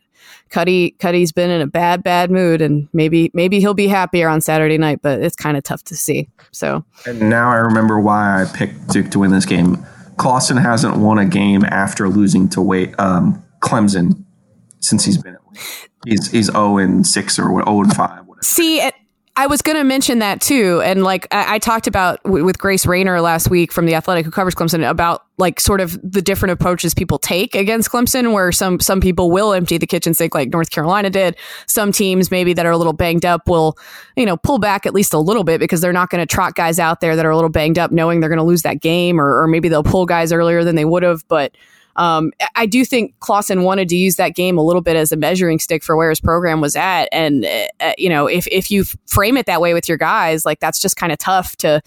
Cuddy 0.49 0.91
Cuddy's 0.99 1.31
been 1.31 1.49
in 1.49 1.61
a 1.61 1.65
bad 1.67 2.03
bad 2.03 2.29
mood, 2.29 2.61
and 2.61 2.89
maybe 2.91 3.31
maybe 3.33 3.61
he'll 3.61 3.73
be 3.73 3.87
happier 3.87 4.27
on 4.27 4.41
Saturday 4.41 4.77
night, 4.77 4.99
but 5.01 5.21
it's 5.21 5.37
kind 5.37 5.55
of 5.55 5.63
tough 5.63 5.83
to 5.85 5.95
see. 5.95 6.27
So 6.51 6.83
and 7.05 7.29
now 7.29 7.49
I 7.49 7.55
remember 7.55 7.97
why 7.99 8.43
I 8.43 8.45
picked 8.45 8.89
Duke 8.89 9.09
to 9.11 9.19
win 9.19 9.31
this 9.31 9.45
game. 9.45 9.83
Clawson 10.17 10.57
hasn't 10.57 10.97
won 10.97 11.17
a 11.17 11.25
game 11.25 11.63
after 11.63 12.09
losing 12.09 12.49
to 12.49 12.61
wait 12.61 12.93
um, 12.99 13.41
Clemson 13.61 14.25
since 14.83 15.05
he's 15.05 15.17
been 15.17 15.35
at 15.35 15.41
He's 16.05 16.29
he's 16.31 16.45
zero 16.47 16.59
oh 16.59 16.77
and 16.77 17.07
six 17.07 17.39
or 17.39 17.45
0 17.45 17.81
and 17.81 17.93
5 17.93 18.25
Whatever. 18.25 18.43
See, 18.43 18.81
I 19.35 19.47
was 19.47 19.63
going 19.63 19.77
to 19.77 19.83
mention 19.83 20.19
that 20.19 20.41
too, 20.41 20.81
and 20.83 21.03
like 21.03 21.27
I, 21.31 21.55
I 21.55 21.59
talked 21.59 21.87
about 21.87 22.21
w- 22.23 22.45
with 22.45 22.59
Grace 22.59 22.85
Raynor 22.85 23.19
last 23.21 23.49
week 23.49 23.71
from 23.71 23.87
the 23.87 23.95
Athletic, 23.95 24.25
who 24.25 24.31
covers 24.31 24.53
Clemson, 24.53 24.87
about 24.87 25.23
like 25.37 25.59
sort 25.59 25.81
of 25.81 25.97
the 26.03 26.21
different 26.21 26.51
approaches 26.51 26.93
people 26.93 27.17
take 27.17 27.55
against 27.55 27.89
Clemson. 27.89 28.33
Where 28.33 28.51
some 28.51 28.79
some 28.79 29.01
people 29.01 29.31
will 29.31 29.53
empty 29.53 29.79
the 29.79 29.87
kitchen 29.87 30.13
sink, 30.13 30.35
like 30.35 30.49
North 30.49 30.69
Carolina 30.69 31.09
did. 31.09 31.35
Some 31.65 31.91
teams 31.91 32.29
maybe 32.29 32.53
that 32.53 32.65
are 32.65 32.71
a 32.71 32.77
little 32.77 32.93
banged 32.93 33.25
up 33.25 33.47
will, 33.47 33.75
you 34.15 34.25
know, 34.25 34.37
pull 34.37 34.59
back 34.59 34.85
at 34.85 34.93
least 34.93 35.13
a 35.13 35.19
little 35.19 35.43
bit 35.43 35.59
because 35.59 35.81
they're 35.81 35.93
not 35.93 36.11
going 36.11 36.21
to 36.21 36.31
trot 36.31 36.53
guys 36.53 36.77
out 36.77 37.01
there 37.01 37.15
that 37.15 37.25
are 37.25 37.31
a 37.31 37.35
little 37.35 37.49
banged 37.49 37.79
up, 37.79 37.91
knowing 37.91 38.19
they're 38.19 38.29
going 38.29 38.37
to 38.37 38.43
lose 38.43 38.61
that 38.61 38.81
game, 38.81 39.19
or, 39.19 39.41
or 39.41 39.47
maybe 39.47 39.67
they'll 39.69 39.83
pull 39.83 40.05
guys 40.05 40.31
earlier 40.31 40.63
than 40.63 40.75
they 40.75 40.85
would 40.85 41.01
have, 41.01 41.27
but 41.27 41.55
um, 41.95 42.31
I 42.55 42.65
do 42.65 42.85
think 42.85 43.13
Clawson 43.19 43.63
wanted 43.63 43.89
to 43.89 43.95
use 43.95 44.15
that 44.15 44.35
game 44.35 44.57
a 44.57 44.63
little 44.63 44.81
bit 44.81 44.95
as 44.95 45.11
a 45.11 45.15
measuring 45.15 45.59
stick 45.59 45.83
for 45.83 45.95
where 45.95 46.09
his 46.09 46.19
program 46.19 46.59
was 46.59 46.75
at. 46.75 47.07
And, 47.11 47.45
uh, 47.45 47.67
uh 47.79 47.93
you 47.97 48.09
know, 48.09 48.27
if, 48.27 48.47
if 48.47 48.71
you 48.71 48.85
frame 49.07 49.37
it 49.37 49.45
that 49.45 49.61
way 49.61 49.73
with 49.73 49.87
your 49.87 49.97
guys, 49.97 50.45
like 50.45 50.59
that's 50.59 50.81
just 50.81 50.95
kind 50.95 51.11
of 51.11 51.19
tough 51.19 51.55
to 51.57 51.81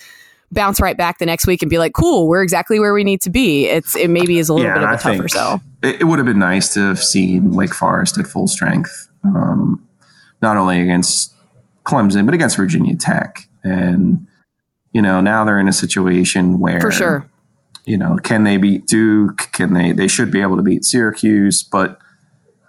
bounce 0.52 0.80
right 0.80 0.96
back 0.96 1.18
the 1.18 1.26
next 1.26 1.46
week 1.46 1.60
and 1.60 1.68
be 1.68 1.78
like, 1.78 1.92
cool, 1.92 2.28
we're 2.28 2.42
exactly 2.42 2.78
where 2.78 2.94
we 2.94 3.02
need 3.02 3.20
to 3.22 3.30
be. 3.30 3.66
It's, 3.66 3.96
it 3.96 4.08
maybe 4.08 4.38
is 4.38 4.48
a 4.48 4.54
little 4.54 4.68
yeah, 4.68 4.74
bit 4.74 4.84
of 4.84 4.90
a 4.90 4.92
I 4.92 4.96
tougher 4.96 5.28
sell. 5.28 5.62
It, 5.82 6.02
it 6.02 6.04
would 6.04 6.18
have 6.18 6.26
been 6.26 6.38
nice 6.38 6.72
to 6.74 6.80
have 6.80 7.02
seen 7.02 7.50
Wake 7.50 7.74
Forest 7.74 8.16
at 8.18 8.26
full 8.26 8.46
strength, 8.46 9.08
um, 9.24 9.84
not 10.40 10.56
only 10.56 10.80
against 10.80 11.34
Clemson, 11.84 12.26
but 12.26 12.34
against 12.34 12.56
Virginia 12.56 12.94
Tech. 12.94 13.48
And, 13.64 14.28
you 14.92 15.02
know, 15.02 15.20
now 15.20 15.44
they're 15.44 15.58
in 15.58 15.66
a 15.66 15.72
situation 15.72 16.60
where. 16.60 16.80
For 16.80 16.92
sure 16.92 17.28
you 17.86 17.96
know, 17.96 18.18
can 18.22 18.42
they 18.44 18.56
beat 18.56 18.86
Duke? 18.86 19.48
Can 19.52 19.72
they? 19.72 19.92
They 19.92 20.08
should 20.08 20.30
be 20.30 20.42
able 20.42 20.56
to 20.56 20.62
beat 20.62 20.84
Syracuse, 20.84 21.62
but 21.62 21.98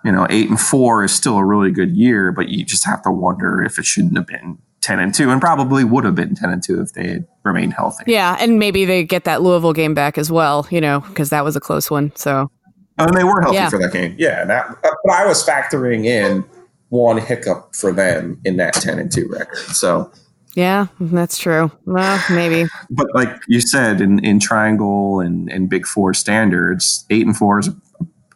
you 0.05 0.11
know, 0.11 0.28
eight 0.30 0.47
and 0.47 0.59
four 0.59 1.03
is 1.03 1.13
still 1.13 1.38
a 1.38 1.43
really 1.43 1.72
good 1.72 1.97
year. 1.97 2.32
But 2.32 2.49
you 2.49 2.63
just 2.63 2.86
have 2.86 3.01
to 3.01 3.11
wonder 3.11 3.61
if 3.63 3.80
it 3.80 3.86
shouldn't 3.86 4.15
have 4.15 4.28
been 4.28 4.59
ten 4.80 4.99
and 4.99 5.13
two, 5.13 5.32
and 5.32 5.41
probably 5.41 5.84
would 5.84 6.05
have 6.05 6.13
been 6.13 6.36
ten 6.36 6.51
and 6.51 6.63
two 6.63 6.80
if 6.82 6.93
they 6.93 7.07
had 7.07 7.28
remained 7.43 7.74
healthy. 7.74 8.03
Yeah, 8.07 8.38
and 8.39 8.59
maybe 8.59 8.86
they 8.86 9.03
get 9.03 9.24
that 9.24 9.41
Louisville 9.41 9.74
game 9.74 9.95
back 9.95 10.20
as 10.20 10.32
well. 10.32 10.68
You 10.70 10.82
know, 10.82 10.99
because 10.99 11.32
that 11.32 11.43
was 11.43 11.55
a 11.55 11.59
close 11.59 11.89
one. 11.89 12.15
So, 12.15 12.51
and 12.99 13.13
they 13.15 13.24
were 13.24 13.41
healthy 13.41 13.55
yeah. 13.55 13.70
for 13.70 13.80
that 13.80 13.91
game. 13.91 14.15
Yeah, 14.20 14.45
that, 14.45 14.70
uh, 14.70 14.91
but 15.03 15.13
I 15.13 15.26
was 15.26 15.43
factoring 15.43 16.05
in 16.05 16.45
one 16.89 17.18
hiccup 17.18 17.74
for 17.74 17.91
them 17.91 18.39
in 18.45 18.57
that 18.57 18.76
ten 18.76 18.99
and 18.99 19.11
two 19.11 19.28
record. 19.30 19.57
So 19.76 20.11
yeah, 20.58 20.88
that's 20.99 21.38
true. 21.38 21.72
Well, 21.86 22.24
maybe. 22.32 22.68
But 22.89 23.14
like 23.14 23.30
you 23.47 23.62
said, 23.62 24.01
in, 24.01 24.18
in 24.26 24.39
triangle 24.39 25.20
and, 25.20 25.51
and 25.51 25.70
big 25.70 25.86
four 25.86 26.16
standards, 26.16 27.05
eight 27.12 27.28
and 27.28 27.38
four 27.38 27.60
is 27.60 27.68
a, 27.68 27.76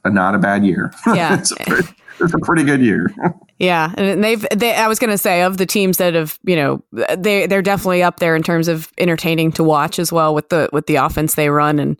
a 0.06 0.12
not 0.12 0.36
a 0.36 0.38
bad 0.38 0.64
year. 0.64 0.94
Yeah. 1.08 1.40
it's, 1.40 1.52
a 1.52 1.56
pretty, 1.56 1.90
it's 2.20 2.34
a 2.36 2.38
pretty 2.38 2.64
good 2.64 2.80
year. 2.82 3.12
Yeah, 3.58 3.94
and 3.96 4.24
they've 4.24 4.44
they 4.56 4.74
I 4.74 4.88
was 4.88 4.98
going 4.98 5.12
to 5.12 5.20
say 5.20 5.44
of 5.44 5.58
the 5.58 5.68
teams 5.68 5.98
that 5.98 6.16
have, 6.16 6.40
you 6.44 6.56
know, 6.56 6.84
they 7.16 7.46
they're 7.46 7.62
definitely 7.62 8.02
up 8.02 8.18
there 8.18 8.36
in 8.36 8.42
terms 8.42 8.68
of 8.68 8.92
entertaining 8.98 9.52
to 9.52 9.64
watch 9.64 10.00
as 10.00 10.12
well 10.12 10.34
with 10.34 10.50
the 10.50 10.68
with 10.74 10.88
the 10.88 10.96
offense 10.96 11.36
they 11.36 11.48
run 11.48 11.78
and 11.78 11.96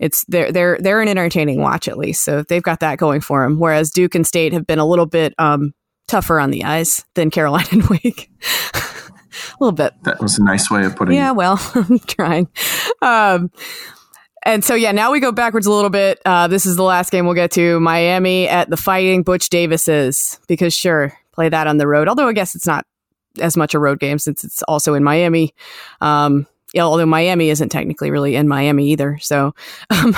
it's 0.00 0.24
they're 0.28 0.50
they're 0.50 0.78
they're 0.80 1.02
an 1.02 1.08
entertaining 1.08 1.60
watch 1.60 1.86
at 1.86 1.98
least. 1.98 2.24
So 2.24 2.44
they've 2.44 2.62
got 2.62 2.80
that 2.80 2.96
going 2.96 3.20
for 3.20 3.42
them 3.42 3.58
whereas 3.58 3.90
Duke 3.90 4.14
and 4.14 4.26
State 4.26 4.54
have 4.54 4.66
been 4.66 4.78
a 4.78 4.86
little 4.86 5.04
bit 5.04 5.34
um 5.36 5.74
tougher 6.08 6.40
on 6.40 6.50
the 6.50 6.64
eyes 6.64 7.04
than 7.14 7.28
Carolina 7.28 7.68
and 7.72 7.86
Wake. 7.88 8.30
a 9.32 9.56
little 9.60 9.72
bit. 9.72 9.94
That 10.04 10.20
was 10.20 10.38
a 10.38 10.44
nice 10.44 10.70
way 10.70 10.84
of 10.84 10.96
putting 10.96 11.14
Yeah, 11.14 11.20
it. 11.20 11.24
Yeah, 11.26 11.32
well, 11.32 11.70
I'm 11.74 11.98
trying. 12.00 12.48
Um, 13.00 13.50
and 14.44 14.64
so, 14.64 14.74
yeah, 14.74 14.92
now 14.92 15.12
we 15.12 15.20
go 15.20 15.30
backwards 15.32 15.66
a 15.66 15.72
little 15.72 15.90
bit. 15.90 16.20
Uh, 16.24 16.48
this 16.48 16.66
is 16.66 16.76
the 16.76 16.82
last 16.82 17.10
game 17.10 17.26
we'll 17.26 17.34
get 17.34 17.52
to 17.52 17.78
Miami 17.80 18.48
at 18.48 18.68
the 18.70 18.76
Fighting 18.76 19.22
Butch 19.22 19.48
Davises, 19.50 20.40
because 20.48 20.74
sure, 20.74 21.12
play 21.32 21.48
that 21.48 21.66
on 21.66 21.76
the 21.78 21.86
road. 21.86 22.08
Although 22.08 22.28
I 22.28 22.32
guess 22.32 22.54
it's 22.54 22.66
not 22.66 22.84
as 23.40 23.56
much 23.56 23.72
a 23.74 23.78
road 23.78 24.00
game 24.00 24.18
since 24.18 24.44
it's 24.44 24.62
also 24.64 24.94
in 24.94 25.04
Miami. 25.04 25.54
Um, 26.00 26.46
yeah, 26.74 26.82
although 26.82 27.06
Miami 27.06 27.50
isn't 27.50 27.68
technically 27.68 28.10
really 28.10 28.34
in 28.34 28.48
Miami 28.48 28.88
either. 28.90 29.18
So, 29.20 29.54
um, 29.90 30.14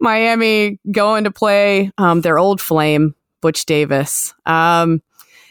Miami 0.00 0.78
going 0.90 1.24
to 1.24 1.30
play 1.30 1.92
um, 1.98 2.22
their 2.22 2.38
old 2.38 2.60
flame, 2.60 3.14
Butch 3.40 3.66
Davis. 3.66 4.34
Um, 4.46 5.02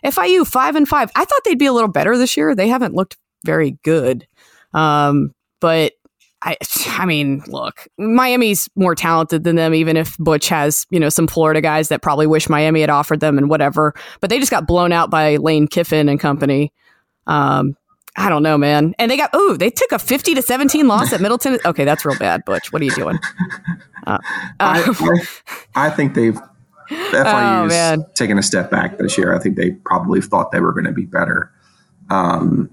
FIU 0.03 0.45
five 0.45 0.75
and 0.75 0.87
five. 0.87 1.11
I 1.15 1.25
thought 1.25 1.41
they'd 1.45 1.59
be 1.59 1.65
a 1.65 1.73
little 1.73 1.89
better 1.89 2.17
this 2.17 2.37
year. 2.37 2.55
They 2.55 2.67
haven't 2.67 2.93
looked 2.93 3.17
very 3.45 3.77
good. 3.83 4.27
Um, 4.73 5.33
but 5.59 5.93
I, 6.41 6.57
I 6.87 7.05
mean, 7.05 7.43
look, 7.47 7.87
Miami's 7.97 8.69
more 8.75 8.95
talented 8.95 9.43
than 9.43 9.55
them, 9.55 9.73
even 9.73 9.97
if 9.97 10.17
Butch 10.17 10.49
has, 10.49 10.85
you 10.89 10.99
know, 10.99 11.09
some 11.09 11.27
Florida 11.27 11.61
guys 11.61 11.87
that 11.89 12.01
probably 12.01 12.27
wish 12.27 12.49
Miami 12.49 12.81
had 12.81 12.89
offered 12.89 13.19
them 13.19 13.37
and 13.37 13.49
whatever. 13.49 13.93
But 14.19 14.29
they 14.29 14.39
just 14.39 14.51
got 14.51 14.67
blown 14.67 14.91
out 14.91 15.09
by 15.09 15.37
Lane 15.37 15.67
Kiffin 15.67 16.09
and 16.09 16.19
company. 16.19 16.73
Um, 17.27 17.75
I 18.15 18.29
don't 18.29 18.43
know, 18.43 18.57
man. 18.59 18.93
And 18.99 19.09
they 19.09 19.17
got, 19.17 19.33
ooh, 19.35 19.57
they 19.57 19.71
took 19.71 19.91
a 19.91 19.97
50 19.97 20.35
to 20.35 20.41
17 20.41 20.87
loss 20.87 21.13
at 21.13 21.21
Middleton. 21.21 21.57
Okay, 21.65 21.83
that's 21.83 22.05
real 22.05 22.17
bad, 22.19 22.45
Butch. 22.45 22.71
What 22.71 22.81
are 22.81 22.85
you 22.85 22.91
doing? 22.91 23.17
Uh, 24.05 24.19
I, 24.59 24.83
uh, 24.83 24.93
I, 24.99 25.87
I 25.87 25.89
think 25.89 26.13
they've 26.13 26.37
Oh, 26.91 27.11
FIU's 27.13 27.69
man. 27.69 28.05
taken 28.13 28.37
a 28.37 28.43
step 28.43 28.71
back 28.71 28.97
this 28.97 29.17
year. 29.17 29.35
I 29.35 29.39
think 29.39 29.55
they 29.55 29.71
probably 29.71 30.21
thought 30.21 30.51
they 30.51 30.59
were 30.59 30.73
going 30.73 30.85
to 30.85 30.91
be 30.91 31.05
better, 31.05 31.51
um, 32.09 32.69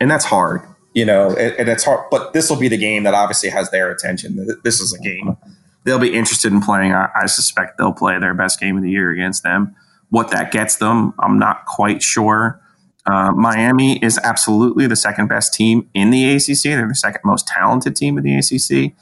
and 0.00 0.10
that's 0.10 0.24
hard, 0.24 0.62
you 0.94 1.04
know. 1.04 1.30
And, 1.30 1.54
and 1.58 1.68
it's 1.68 1.84
hard, 1.84 2.08
but 2.10 2.32
this 2.32 2.50
will 2.50 2.58
be 2.58 2.68
the 2.68 2.78
game 2.78 3.04
that 3.04 3.14
obviously 3.14 3.50
has 3.50 3.70
their 3.70 3.90
attention. 3.90 4.46
This 4.62 4.80
is 4.80 4.92
a 4.92 4.98
game 4.98 5.36
they'll 5.84 5.98
be 5.98 6.14
interested 6.14 6.52
in 6.52 6.60
playing. 6.60 6.92
I, 6.92 7.08
I 7.14 7.26
suspect 7.26 7.78
they'll 7.78 7.92
play 7.92 8.18
their 8.18 8.34
best 8.34 8.58
game 8.58 8.76
of 8.76 8.82
the 8.82 8.90
year 8.90 9.10
against 9.10 9.42
them. 9.42 9.76
What 10.10 10.30
that 10.30 10.50
gets 10.50 10.76
them, 10.76 11.14
I'm 11.18 11.38
not 11.38 11.66
quite 11.66 12.02
sure. 12.02 12.60
Uh, 13.06 13.32
Miami 13.32 14.02
is 14.02 14.18
absolutely 14.24 14.86
the 14.86 14.96
second 14.96 15.28
best 15.28 15.52
team 15.52 15.88
in 15.92 16.10
the 16.10 16.34
ACC. 16.34 16.62
They're 16.62 16.88
the 16.88 16.94
second 16.94 17.20
most 17.24 17.46
talented 17.46 17.96
team 17.96 18.16
in 18.18 18.24
the 18.24 18.36
ACC. 18.36 18.94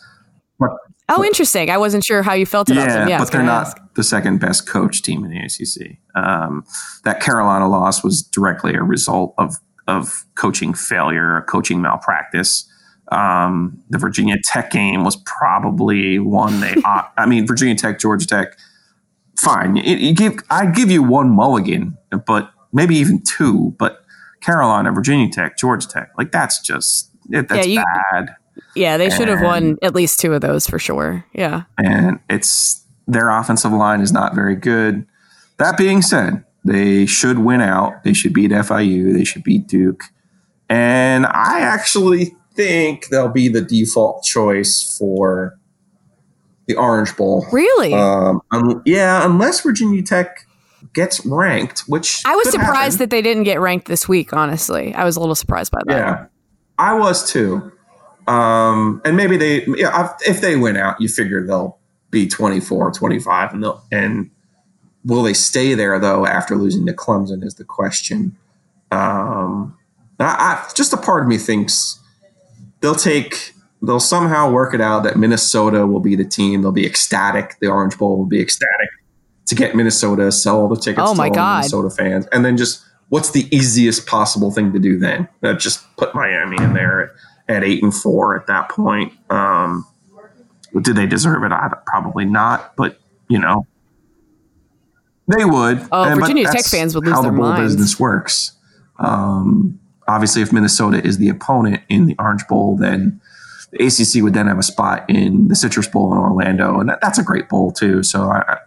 But 1.09 1.19
oh, 1.19 1.25
interesting. 1.25 1.69
I 1.71 1.79
wasn't 1.79 2.05
sure 2.05 2.23
how 2.23 2.33
you 2.33 2.47
felt 2.47 2.71
about 2.71 2.87
yeah, 2.89 2.95
them. 2.95 3.09
Yeah, 3.09 3.19
but 3.19 3.31
they're 3.33 3.43
not 3.43 3.67
ask. 3.67 3.77
the 3.95 4.05
second 4.05 4.39
best 4.39 4.67
coach 4.67 5.03
team 5.03 5.25
in 5.25 5.31
the 5.31 5.39
ACC. 5.39 5.99
Um, 6.15 6.65
that 7.05 7.21
Carolina 7.21 7.69
loss 7.69 8.03
was 8.05 8.23
directly 8.23 8.75
a 8.75 8.83
result 8.83 9.35
of 9.39 9.57
of 9.89 10.25
coaching 10.37 10.75
failure, 10.75 11.37
a 11.37 11.43
coaching 11.43 11.83
malpractice. 11.83 12.69
Um, 13.11 13.83
the 13.91 13.99
Virginia 13.99 14.37
Tech 14.45 14.71
game 14.71 15.05
was 15.05 15.17
probably 15.27 16.19
one 16.19 16.61
they. 16.61 16.75
I 16.85 17.27
mean, 17.27 17.47
Virginia 17.47 17.75
Tech, 17.75 17.99
Georgia 17.99 18.27
Tech. 18.27 18.57
Fine, 19.39 19.77
you, 19.77 19.97
you 19.97 20.15
give 20.15 20.35
I 20.51 20.67
give 20.67 20.91
you 20.91 21.03
one 21.03 21.31
mulligan, 21.31 21.99
but 22.27 22.53
maybe 22.73 22.95
even 22.97 23.23
two. 23.25 23.75
But 23.79 24.05
Carolina, 24.41 24.93
Virginia 24.93 25.29
Tech, 25.31 25.59
Georgia 25.59 25.89
Tech, 25.89 26.13
like 26.17 26.31
that's 26.31 26.61
just 26.61 27.11
it, 27.31 27.49
that's 27.49 27.67
Yeah, 27.67 27.81
you- 27.81 27.85
bad. 28.13 28.37
Yeah, 28.75 28.97
they 28.97 29.11
should 29.11 29.29
have 29.29 29.43
won 29.43 29.79
at 29.83 29.95
least 29.95 30.21
two 30.21 30.33
of 30.35 30.41
those 30.41 30.67
for 30.67 30.79
sure. 30.79 31.25
Yeah. 31.33 31.65
and 31.79 32.21
it's 32.29 32.85
their 33.07 33.31
offensive 33.31 33.73
line 33.73 34.01
is 34.01 34.13
not 34.13 34.35
very 34.35 34.57
good. 34.57 35.07
That 35.59 35.77
being 35.77 36.03
said, 36.03 36.45
they 36.65 37.07
should 37.07 37.39
win 37.39 37.61
out. 37.61 38.05
They 38.05 38.13
should 38.13 38.33
beat 38.33 38.51
FIU. 38.51 39.13
They 39.13 39.25
should 39.25 39.43
beat 39.43 39.67
Duke. 39.67 40.05
And 40.69 41.27
I 41.27 41.61
actually 41.61 42.35
think 42.55 43.09
they'll 43.09 43.29
be 43.29 43.49
the 43.49 43.61
default 43.61 44.23
choice 44.25 44.97
for 44.99 45.59
the 46.67 46.77
Orange 46.77 47.17
Bowl. 47.17 47.47
Really? 47.53 47.93
Um, 47.93 48.41
um, 48.51 48.83
yeah, 48.87 49.25
unless 49.25 49.61
Virginia 49.61 50.03
Tech 50.03 50.47
gets 50.95 51.25
ranked, 51.27 51.81
which 51.89 52.23
I 52.25 52.35
was 52.37 52.51
surprised 52.51 52.95
happen. 52.95 52.99
that 52.99 53.11
they 53.11 53.23
didn't 53.23 53.45
get 53.45 53.61
ranked 53.61 53.87
this 53.87 54.09
week, 54.09 54.33
honestly. 54.33 54.95
I 54.95 55.05
was 55.05 55.17
a 55.17 55.21
little 55.21 55.35
surprised 55.35 55.73
by 55.73 55.81
that. 55.87 55.97
Yeah, 55.97 56.27
I 56.79 56.95
was 56.95 57.31
too. 57.31 57.73
Um, 58.27 59.03
and 59.05 59.17
maybe 59.17 59.37
they, 59.37 59.65
yeah, 59.67 60.15
if 60.21 60.41
they 60.41 60.57
win 60.57 60.77
out, 60.77 61.01
you 61.01 61.09
figure 61.09 61.45
they'll 61.45 61.79
be 62.11 62.29
24, 62.29 62.93
25, 62.93 63.53
and 63.53 63.63
they'll, 63.63 63.83
and 63.91 64.31
will 65.05 65.23
they 65.23 65.35
stay 65.35 65.75
there 65.75 65.99
though 65.99 66.27
after 66.27 66.57
losing 66.57 66.87
to 66.87 66.93
Clemson 66.93 67.45
is 67.45 67.55
the 67.57 67.65
question. 67.65 68.37
Um, 68.91 69.77
I, 70.21 70.25
I, 70.25 70.73
just 70.75 70.93
a 70.93 70.97
part 70.97 71.23
of 71.23 71.29
me 71.29 71.39
thinks 71.39 71.99
they'll 72.81 72.95
take, 72.95 73.55
they'll 73.81 73.99
somehow 73.99 74.51
work 74.51 74.75
it 74.75 74.81
out 74.81 75.03
that 75.05 75.17
Minnesota 75.17 75.87
will 75.87 76.01
be 76.01 76.15
the 76.15 76.25
team. 76.25 76.63
They'll 76.63 76.71
be 76.71 76.87
ecstatic. 76.87 77.57
The 77.61 77.69
Orange 77.69 77.99
Bowl 77.99 78.19
will 78.19 78.27
be 78.27 78.41
ecstatic 78.41 78.91
to 79.47 79.55
get 79.55 79.75
Minnesota, 79.75 80.31
sell 80.31 80.61
all 80.61 80.69
the 80.69 80.77
tickets 80.77 81.05
Oh, 81.05 81.13
to 81.13 81.19
my 81.19 81.29
God. 81.29 81.59
Minnesota 81.59 81.91
fans, 81.91 82.27
and 82.33 82.45
then 82.45 82.57
just 82.57 82.85
what's 83.09 83.31
the 83.33 83.55
easiest 83.55 84.07
possible 84.07 84.51
thing 84.51 84.73
to 84.73 84.79
do 84.79 84.99
then? 84.99 85.29
Uh, 85.43 85.55
just 85.55 85.85
put 85.97 86.15
Miami 86.15 86.57
in 86.63 86.73
there 86.73 87.15
at, 87.49 87.65
eight 87.65 87.83
and 87.83 87.95
four 87.95 88.39
at 88.39 88.47
that 88.47 88.69
point. 88.69 89.13
Um, 89.31 89.87
did 90.81 90.97
they 90.97 91.07
deserve 91.07 91.43
it? 91.45 91.53
I, 91.53 91.71
probably 91.87 92.25
not, 92.25 92.75
but 92.77 92.99
you 93.29 93.39
know 93.39 93.67
they 95.29 95.45
would. 95.45 95.87
Oh, 95.93 96.05
And- 96.05 96.21
Virginia 96.21 96.47
Tech 96.51 96.65
fans 96.65 96.95
would 96.95 97.05
lose 97.05 97.15
how 97.15 97.23
their 97.23 97.31
the 97.33 97.37
bowl 97.39 97.49
minds. 97.51 97.75
business 97.75 97.99
works. 98.01 98.53
Um, 98.99 99.79
obviously, 100.09 100.43
if 100.43 100.53
Minnesota 100.53 101.05
is 101.05 101.19
the 101.19 101.29
opponent 101.29 101.83
in 101.89 102.07
the 102.07 102.15
Orange 102.19 102.47
Bowl, 102.49 102.77
then 102.77 103.21
the 103.71 103.85
ACC 103.87 104.23
would 104.23 104.35
then 104.35 104.47
have 104.49 104.59
a 104.59 104.63
spot 104.63 105.09
in 105.09 105.49
the 105.49 105.55
Citrus 105.57 105.89
Bowl 105.89 106.13
in 106.13 106.19
Orlando, 106.19 106.81
and 106.81 106.89
that, 106.89 107.01
that's 107.01 107.19
a 107.19 107.23
great 107.23 107.49
bowl 107.49 107.71
too. 107.73 108.03
So 108.03 108.31
I, 108.31 108.59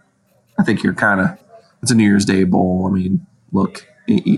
I- 0.58 0.62
think 0.64 0.82
you're 0.82 0.94
kind 0.94 1.20
of 1.20 1.38
it's 1.82 1.90
a 1.90 1.94
New 1.94 2.04
Year's 2.04 2.24
Day 2.24 2.44
bowl. 2.44 2.86
I 2.88 2.90
mean, 2.90 3.26
look, 3.52 3.86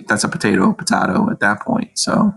that's 0.08 0.24
a 0.24 0.28
potato 0.28 0.72
potato 0.72 1.30
at 1.30 1.38
that 1.40 1.60
point. 1.62 1.96
So 1.96 2.34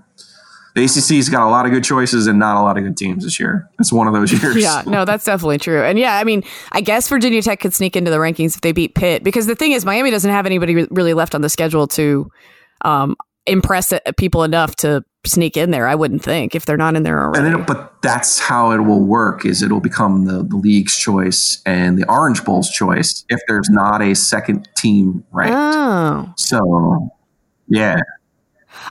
the 0.75 0.83
ACC's 0.83 1.29
got 1.29 1.45
a 1.45 1.49
lot 1.49 1.65
of 1.65 1.71
good 1.71 1.83
choices 1.83 2.27
and 2.27 2.39
not 2.39 2.55
a 2.55 2.61
lot 2.61 2.77
of 2.77 2.83
good 2.83 2.97
teams 2.97 3.23
this 3.23 3.39
year. 3.39 3.69
It's 3.79 3.91
one 3.91 4.07
of 4.07 4.13
those 4.13 4.31
years. 4.31 4.55
Yeah, 4.55 4.83
no, 4.85 5.05
that's 5.05 5.25
definitely 5.25 5.57
true. 5.57 5.83
And 5.83 5.99
yeah, 5.99 6.17
I 6.17 6.23
mean, 6.23 6.43
I 6.71 6.81
guess 6.81 7.07
Virginia 7.09 7.41
Tech 7.41 7.59
could 7.59 7.73
sneak 7.73 7.95
into 7.95 8.11
the 8.11 8.17
rankings 8.17 8.55
if 8.55 8.61
they 8.61 8.71
beat 8.71 8.95
Pitt 8.95 9.23
because 9.23 9.47
the 9.47 9.55
thing 9.55 9.71
is, 9.73 9.85
Miami 9.85 10.11
doesn't 10.11 10.31
have 10.31 10.45
anybody 10.45 10.75
re- 10.75 10.87
really 10.91 11.13
left 11.13 11.35
on 11.35 11.41
the 11.41 11.49
schedule 11.49 11.87
to 11.89 12.29
um, 12.85 13.15
impress 13.45 13.91
people 14.17 14.43
enough 14.43 14.75
to 14.77 15.03
sneak 15.25 15.55
in 15.57 15.71
there. 15.71 15.87
I 15.87 15.95
wouldn't 15.95 16.23
think 16.23 16.55
if 16.55 16.65
they're 16.65 16.77
not 16.77 16.95
in 16.95 17.03
there 17.03 17.21
already. 17.21 17.45
And 17.45 17.55
then, 17.55 17.65
but 17.65 18.01
that's 18.01 18.39
how 18.39 18.71
it 18.71 18.79
will 18.79 19.03
work. 19.03 19.45
Is 19.45 19.61
it'll 19.61 19.79
become 19.79 20.25
the, 20.25 20.43
the 20.43 20.55
league's 20.55 20.97
choice 20.97 21.61
and 21.65 21.97
the 21.97 22.09
Orange 22.09 22.43
Bowl's 22.43 22.69
choice 22.69 23.25
if 23.29 23.39
there's 23.47 23.69
not 23.69 24.01
a 24.01 24.15
second 24.15 24.67
team 24.77 25.23
ranked. 25.31 25.53
oh, 25.55 26.33
So, 26.37 27.11
yeah, 27.67 27.97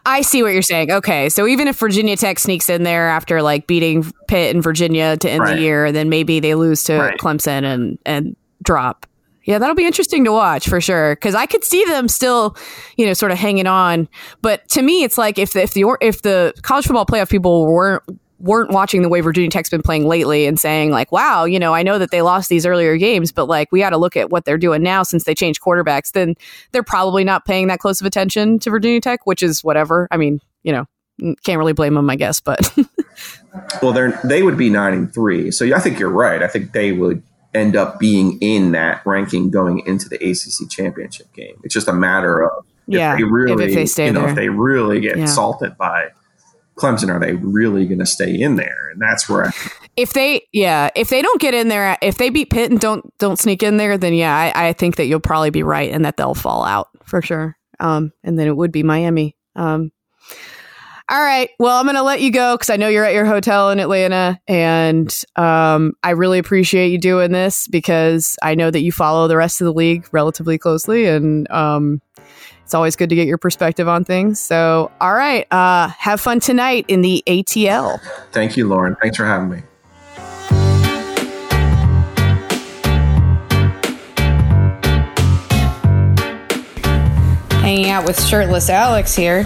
I 0.06 0.22
see 0.22 0.42
what 0.42 0.52
you're 0.52 0.62
saying. 0.62 0.90
Okay, 0.90 1.28
so 1.28 1.46
even 1.46 1.68
if 1.68 1.78
Virginia 1.78 2.16
Tech 2.16 2.38
sneaks 2.38 2.68
in 2.68 2.82
there 2.82 3.08
after 3.08 3.42
like 3.42 3.66
beating 3.66 4.04
Pitt 4.28 4.54
and 4.54 4.62
Virginia 4.62 5.16
to 5.16 5.30
end 5.30 5.40
Right. 5.42 5.56
the 5.56 5.62
year, 5.62 5.92
then 5.92 6.08
maybe 6.08 6.40
they 6.40 6.54
lose 6.54 6.84
to 6.84 6.98
Right. 6.98 7.18
Clemson 7.18 7.64
and 7.64 7.98
and 8.04 8.36
drop. 8.62 9.06
Yeah, 9.44 9.58
that'll 9.58 9.74
be 9.74 9.86
interesting 9.86 10.24
to 10.24 10.32
watch 10.32 10.68
for 10.68 10.80
sure. 10.80 11.14
Because 11.16 11.34
I 11.34 11.46
could 11.46 11.64
see 11.64 11.84
them 11.86 12.08
still, 12.08 12.56
you 12.96 13.06
know, 13.06 13.14
sort 13.14 13.32
of 13.32 13.38
hanging 13.38 13.66
on. 13.66 14.06
But 14.42 14.68
to 14.70 14.82
me, 14.82 15.02
it's 15.02 15.16
like 15.18 15.38
if 15.38 15.54
the, 15.54 15.62
if 15.62 15.72
the 15.74 15.96
if 16.00 16.22
the 16.22 16.52
college 16.62 16.86
football 16.86 17.06
playoff 17.06 17.30
people 17.30 17.66
weren't 17.66 18.02
weren't 18.40 18.70
watching 18.70 19.02
the 19.02 19.08
way 19.08 19.20
Virginia 19.20 19.50
Tech's 19.50 19.68
been 19.68 19.82
playing 19.82 20.06
lately 20.08 20.46
and 20.46 20.58
saying 20.58 20.90
like, 20.90 21.12
wow, 21.12 21.44
you 21.44 21.58
know, 21.58 21.74
I 21.74 21.82
know 21.82 21.98
that 21.98 22.10
they 22.10 22.22
lost 22.22 22.48
these 22.48 22.64
earlier 22.64 22.96
games, 22.96 23.32
but 23.32 23.46
like 23.46 23.70
we 23.70 23.80
got 23.80 23.90
to 23.90 23.98
look 23.98 24.16
at 24.16 24.30
what 24.30 24.44
they're 24.46 24.58
doing 24.58 24.82
now 24.82 25.02
since 25.02 25.24
they 25.24 25.34
changed 25.34 25.60
quarterbacks. 25.60 26.12
Then 26.12 26.34
they're 26.72 26.82
probably 26.82 27.22
not 27.22 27.44
paying 27.44 27.66
that 27.68 27.78
close 27.80 28.00
of 28.00 28.06
attention 28.06 28.58
to 28.60 28.70
Virginia 28.70 29.00
Tech, 29.00 29.26
which 29.26 29.42
is 29.42 29.62
whatever. 29.62 30.08
I 30.10 30.16
mean, 30.16 30.40
you 30.62 30.72
know, 30.72 30.86
can't 31.44 31.58
really 31.58 31.74
blame 31.74 31.94
them, 31.94 32.08
I 32.08 32.16
guess. 32.16 32.40
But 32.40 32.74
well, 33.82 33.92
they're 33.92 34.18
they 34.24 34.42
would 34.42 34.56
be 34.56 34.70
nine 34.70 34.94
and 34.94 35.12
three. 35.12 35.50
So 35.50 35.64
I 35.74 35.78
think 35.80 35.98
you're 35.98 36.08
right. 36.10 36.42
I 36.42 36.48
think 36.48 36.72
they 36.72 36.92
would 36.92 37.22
end 37.54 37.76
up 37.76 37.98
being 37.98 38.38
in 38.40 38.72
that 38.72 39.04
ranking 39.04 39.50
going 39.50 39.82
into 39.86 40.08
the 40.08 40.16
ACC 40.16 40.70
championship 40.70 41.32
game. 41.34 41.56
It's 41.64 41.74
just 41.74 41.88
a 41.88 41.92
matter 41.92 42.40
of 42.42 42.64
if 42.86 42.94
Yeah, 42.94 43.16
they 43.16 43.24
really, 43.24 43.64
if 43.66 43.74
they 43.74 43.86
stay 43.86 44.06
you 44.06 44.12
know, 44.12 44.20
there. 44.20 44.30
if 44.30 44.36
they 44.36 44.48
really 44.48 45.00
get 45.00 45.18
Yeah. 45.18 45.24
salted 45.26 45.76
by 45.76 46.08
Clemson, 46.80 47.10
are 47.10 47.20
they 47.20 47.34
really 47.34 47.86
going 47.86 47.98
to 47.98 48.06
stay 48.06 48.34
in 48.34 48.56
there? 48.56 48.88
And 48.92 49.00
that's 49.00 49.28
where 49.28 49.46
I 49.46 49.50
if 49.96 50.12
they, 50.14 50.46
yeah, 50.52 50.88
if 50.96 51.10
they 51.10 51.20
don't 51.20 51.40
get 51.40 51.52
in 51.52 51.68
there, 51.68 51.98
if 52.00 52.16
they 52.16 52.30
beat 52.30 52.50
Pitt 52.50 52.70
and 52.70 52.80
don't 52.80 53.04
don't 53.18 53.38
sneak 53.38 53.62
in 53.62 53.76
there, 53.76 53.98
then 53.98 54.14
yeah, 54.14 54.34
I, 54.34 54.68
I 54.68 54.72
think 54.72 54.96
that 54.96 55.06
you'll 55.06 55.20
probably 55.20 55.50
be 55.50 55.62
right 55.62 55.92
and 55.92 56.04
that 56.04 56.16
they'll 56.16 56.34
fall 56.34 56.64
out 56.64 56.88
for 57.04 57.20
sure. 57.20 57.56
um, 57.80 58.12
and 58.22 58.38
then 58.38 58.46
it 58.46 58.56
would 58.56 58.72
be 58.72 58.82
Miami. 58.82 59.36
Um, 59.56 59.92
all 61.10 61.20
right. 61.20 61.50
Well, 61.58 61.76
I'm 61.76 61.86
going 61.86 61.96
to 61.96 62.04
let 62.04 62.20
you 62.20 62.30
go 62.30 62.54
because 62.54 62.70
I 62.70 62.76
know 62.76 62.86
you're 62.86 63.04
at 63.04 63.14
your 63.14 63.24
hotel 63.24 63.70
in 63.70 63.80
Atlanta, 63.80 64.40
and 64.46 65.12
um, 65.34 65.94
I 66.04 66.10
really 66.10 66.38
appreciate 66.38 66.92
you 66.92 66.98
doing 66.98 67.32
this 67.32 67.66
because 67.66 68.36
I 68.44 68.54
know 68.54 68.70
that 68.70 68.82
you 68.82 68.92
follow 68.92 69.26
the 69.26 69.36
rest 69.36 69.60
of 69.60 69.64
the 69.64 69.72
league 69.72 70.06
relatively 70.12 70.56
closely, 70.56 71.06
and 71.06 71.50
um, 71.50 72.00
it's 72.70 72.74
always 72.76 72.94
good 72.94 73.08
to 73.08 73.16
get 73.16 73.26
your 73.26 73.36
perspective 73.36 73.88
on 73.88 74.04
things. 74.04 74.38
So, 74.38 74.92
all 75.00 75.12
right. 75.12 75.44
Uh, 75.52 75.88
have 75.88 76.20
fun 76.20 76.38
tonight 76.38 76.84
in 76.86 77.02
the 77.02 77.20
ATL. 77.26 77.98
Thank 78.30 78.56
you, 78.56 78.68
Lauren. 78.68 78.94
Thanks 79.02 79.16
for 79.16 79.24
having 79.24 79.50
me. 79.50 79.62
Hanging 87.62 87.90
out 87.90 88.04
with 88.06 88.22
shirtless 88.24 88.70
Alex 88.70 89.14
here. 89.14 89.44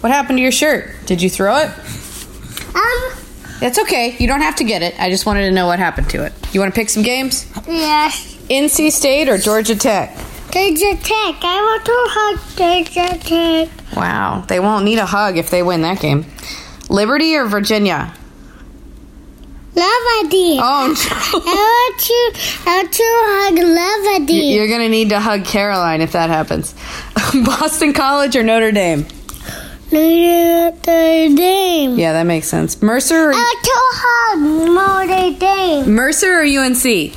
What 0.00 0.12
happened 0.12 0.38
to 0.38 0.42
your 0.42 0.52
shirt? 0.52 0.90
Did 1.06 1.20
you 1.20 1.28
throw 1.28 1.56
it? 1.58 1.68
Um, 2.74 3.12
It's 3.60 3.78
okay. 3.80 4.16
You 4.18 4.28
don't 4.28 4.40
have 4.40 4.56
to 4.56 4.64
get 4.64 4.82
it. 4.82 4.94
I 5.00 5.10
just 5.10 5.26
wanted 5.26 5.46
to 5.46 5.50
know 5.50 5.66
what 5.66 5.78
happened 5.78 6.08
to 6.10 6.24
it. 6.24 6.32
You 6.54 6.60
want 6.60 6.72
to 6.74 6.78
pick 6.78 6.88
some 6.90 7.02
games? 7.02 7.50
yes. 7.66 8.36
NC 8.48 8.92
State 8.92 9.28
or 9.28 9.36
Georgia 9.36 9.74
Tech? 9.76 10.16
Georgia 10.50 10.96
Tech. 11.02 11.36
I 11.42 11.60
want 11.62 11.84
to 11.84 11.92
hug 12.08 12.38
Georgia 12.56 13.18
Tech. 13.18 13.96
Wow. 13.96 14.44
They 14.48 14.60
won't 14.60 14.84
need 14.84 14.98
a 14.98 15.06
hug 15.06 15.36
if 15.36 15.50
they 15.50 15.62
win 15.62 15.82
that 15.82 16.00
game. 16.00 16.24
Liberty 16.88 17.36
or 17.36 17.46
Virginia? 17.46 18.14
Love 19.74 20.24
idea. 20.24 20.60
Oh, 20.60 20.94
I 21.10 21.44
want 21.44 22.00
to, 22.00 22.68
I 22.68 22.76
want 22.82 22.92
to 22.92 23.04
hug 23.04 24.22
idea. 24.22 24.56
You're 24.56 24.66
going 24.68 24.80
to 24.80 24.88
need 24.88 25.10
to 25.10 25.20
hug 25.20 25.44
Caroline 25.44 26.00
if 26.00 26.12
that 26.12 26.30
happens. 26.30 26.74
Boston 27.44 27.92
College 27.92 28.34
or 28.34 28.42
Notre 28.42 28.72
Dame? 28.72 29.06
Notre 29.92 30.82
Dame. 31.34 31.98
Yeah, 31.98 32.14
that 32.14 32.24
makes 32.24 32.48
sense. 32.48 32.82
Mercer 32.82 33.30
or, 33.30 33.32
I 33.32 33.36
want 33.36 33.64
to 33.64 33.72
hug 34.00 34.40
Notre 34.74 35.38
Dame. 35.38 35.94
Mercer 35.94 36.40
or 36.40 36.42
UNC? 36.42 37.14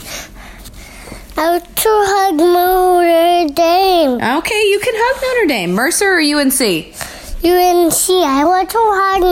I 1.42 1.50
want 1.54 1.76
to 1.76 1.90
hug 1.90 2.36
Notre 2.38 3.54
Dame. 3.56 4.38
Okay, 4.38 4.70
you 4.70 4.80
can 4.80 4.94
hug 4.96 5.22
Notre 5.24 5.48
Dame. 5.48 5.72
Mercer 5.72 6.06
or 6.06 6.20
UNC? 6.20 6.62
UNC. 6.62 8.10
I 8.30 8.46
want 8.46 8.70
to 8.70 8.78
hug 8.78 9.24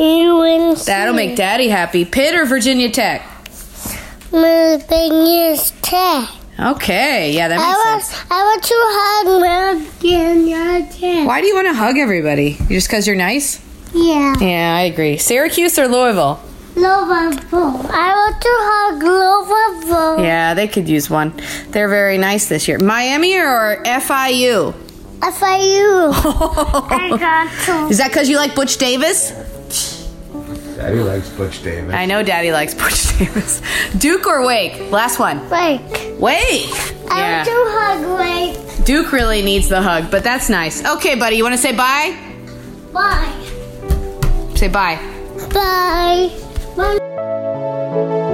UNC. 0.00 0.84
That'll 0.84 1.14
make 1.14 1.36
Daddy 1.36 1.68
happy. 1.68 2.04
Pitt 2.04 2.34
or 2.34 2.44
Virginia 2.44 2.90
Tech? 2.90 3.22
Virginia 4.32 5.56
Tech. 5.80 6.28
Okay, 6.58 7.32
yeah, 7.32 7.46
that 7.46 7.60
I 7.60 7.68
makes 7.68 7.84
want, 7.86 8.02
sense. 8.02 8.26
I 8.32 8.42
want 8.42 8.62
to 8.64 8.74
hug 8.98 9.92
Virginia 10.02 10.90
Tech. 10.90 11.24
Why 11.24 11.40
do 11.40 11.46
you 11.46 11.54
want 11.54 11.68
to 11.68 11.74
hug 11.74 11.98
everybody? 11.98 12.56
Just 12.68 12.88
because 12.88 13.06
you're 13.06 13.14
nice? 13.14 13.64
Yeah. 13.94 14.34
Yeah, 14.40 14.74
I 14.74 14.80
agree. 14.82 15.18
Syracuse 15.18 15.78
or 15.78 15.86
Louisville? 15.86 16.40
Liverpool. 16.80 17.86
I 17.90 18.12
want 18.14 18.40
to 18.42 18.54
hug 18.70 19.02
Liverpool. 19.02 20.24
Yeah, 20.24 20.54
they 20.54 20.68
could 20.68 20.88
use 20.88 21.10
one. 21.10 21.32
They're 21.70 21.88
very 21.88 22.18
nice 22.18 22.48
this 22.48 22.68
year. 22.68 22.78
Miami 22.78 23.36
or 23.36 23.82
FIU? 23.84 24.72
FIU. 25.20 26.12
I 26.90 27.16
got 27.18 27.64
to. 27.66 27.88
Is 27.90 27.98
that 27.98 28.08
because 28.08 28.28
you 28.28 28.36
like 28.36 28.54
Butch 28.54 28.76
Davis? 28.78 29.30
Daddy 30.76 31.00
likes 31.00 31.28
Butch 31.30 31.62
Davis. 31.64 31.92
I 31.92 32.06
know 32.06 32.22
Daddy 32.22 32.52
likes 32.52 32.72
Butch 32.82 33.18
Davis. 33.18 33.60
Duke 33.98 34.26
or 34.28 34.46
Wake? 34.46 34.92
Last 34.92 35.18
one. 35.18 35.40
Wake. 35.50 35.80
Wake. 36.20 36.70
I 37.10 37.18
Yeah. 37.20 37.36
want 37.36 37.48
to 37.48 38.06
hug 38.06 38.18
Wake. 38.20 38.84
Duke 38.86 39.10
really 39.12 39.42
needs 39.42 39.68
the 39.68 39.82
hug, 39.82 40.10
but 40.10 40.22
that's 40.22 40.48
nice. 40.48 40.84
Okay, 40.84 41.16
buddy, 41.16 41.36
you 41.36 41.42
want 41.42 41.54
to 41.54 41.60
say 41.60 41.72
bye? 41.72 42.16
Bye. 42.92 43.34
Say 44.54 44.68
bye. 44.68 44.98
Bye. 45.52 46.30
ま。 46.78 48.27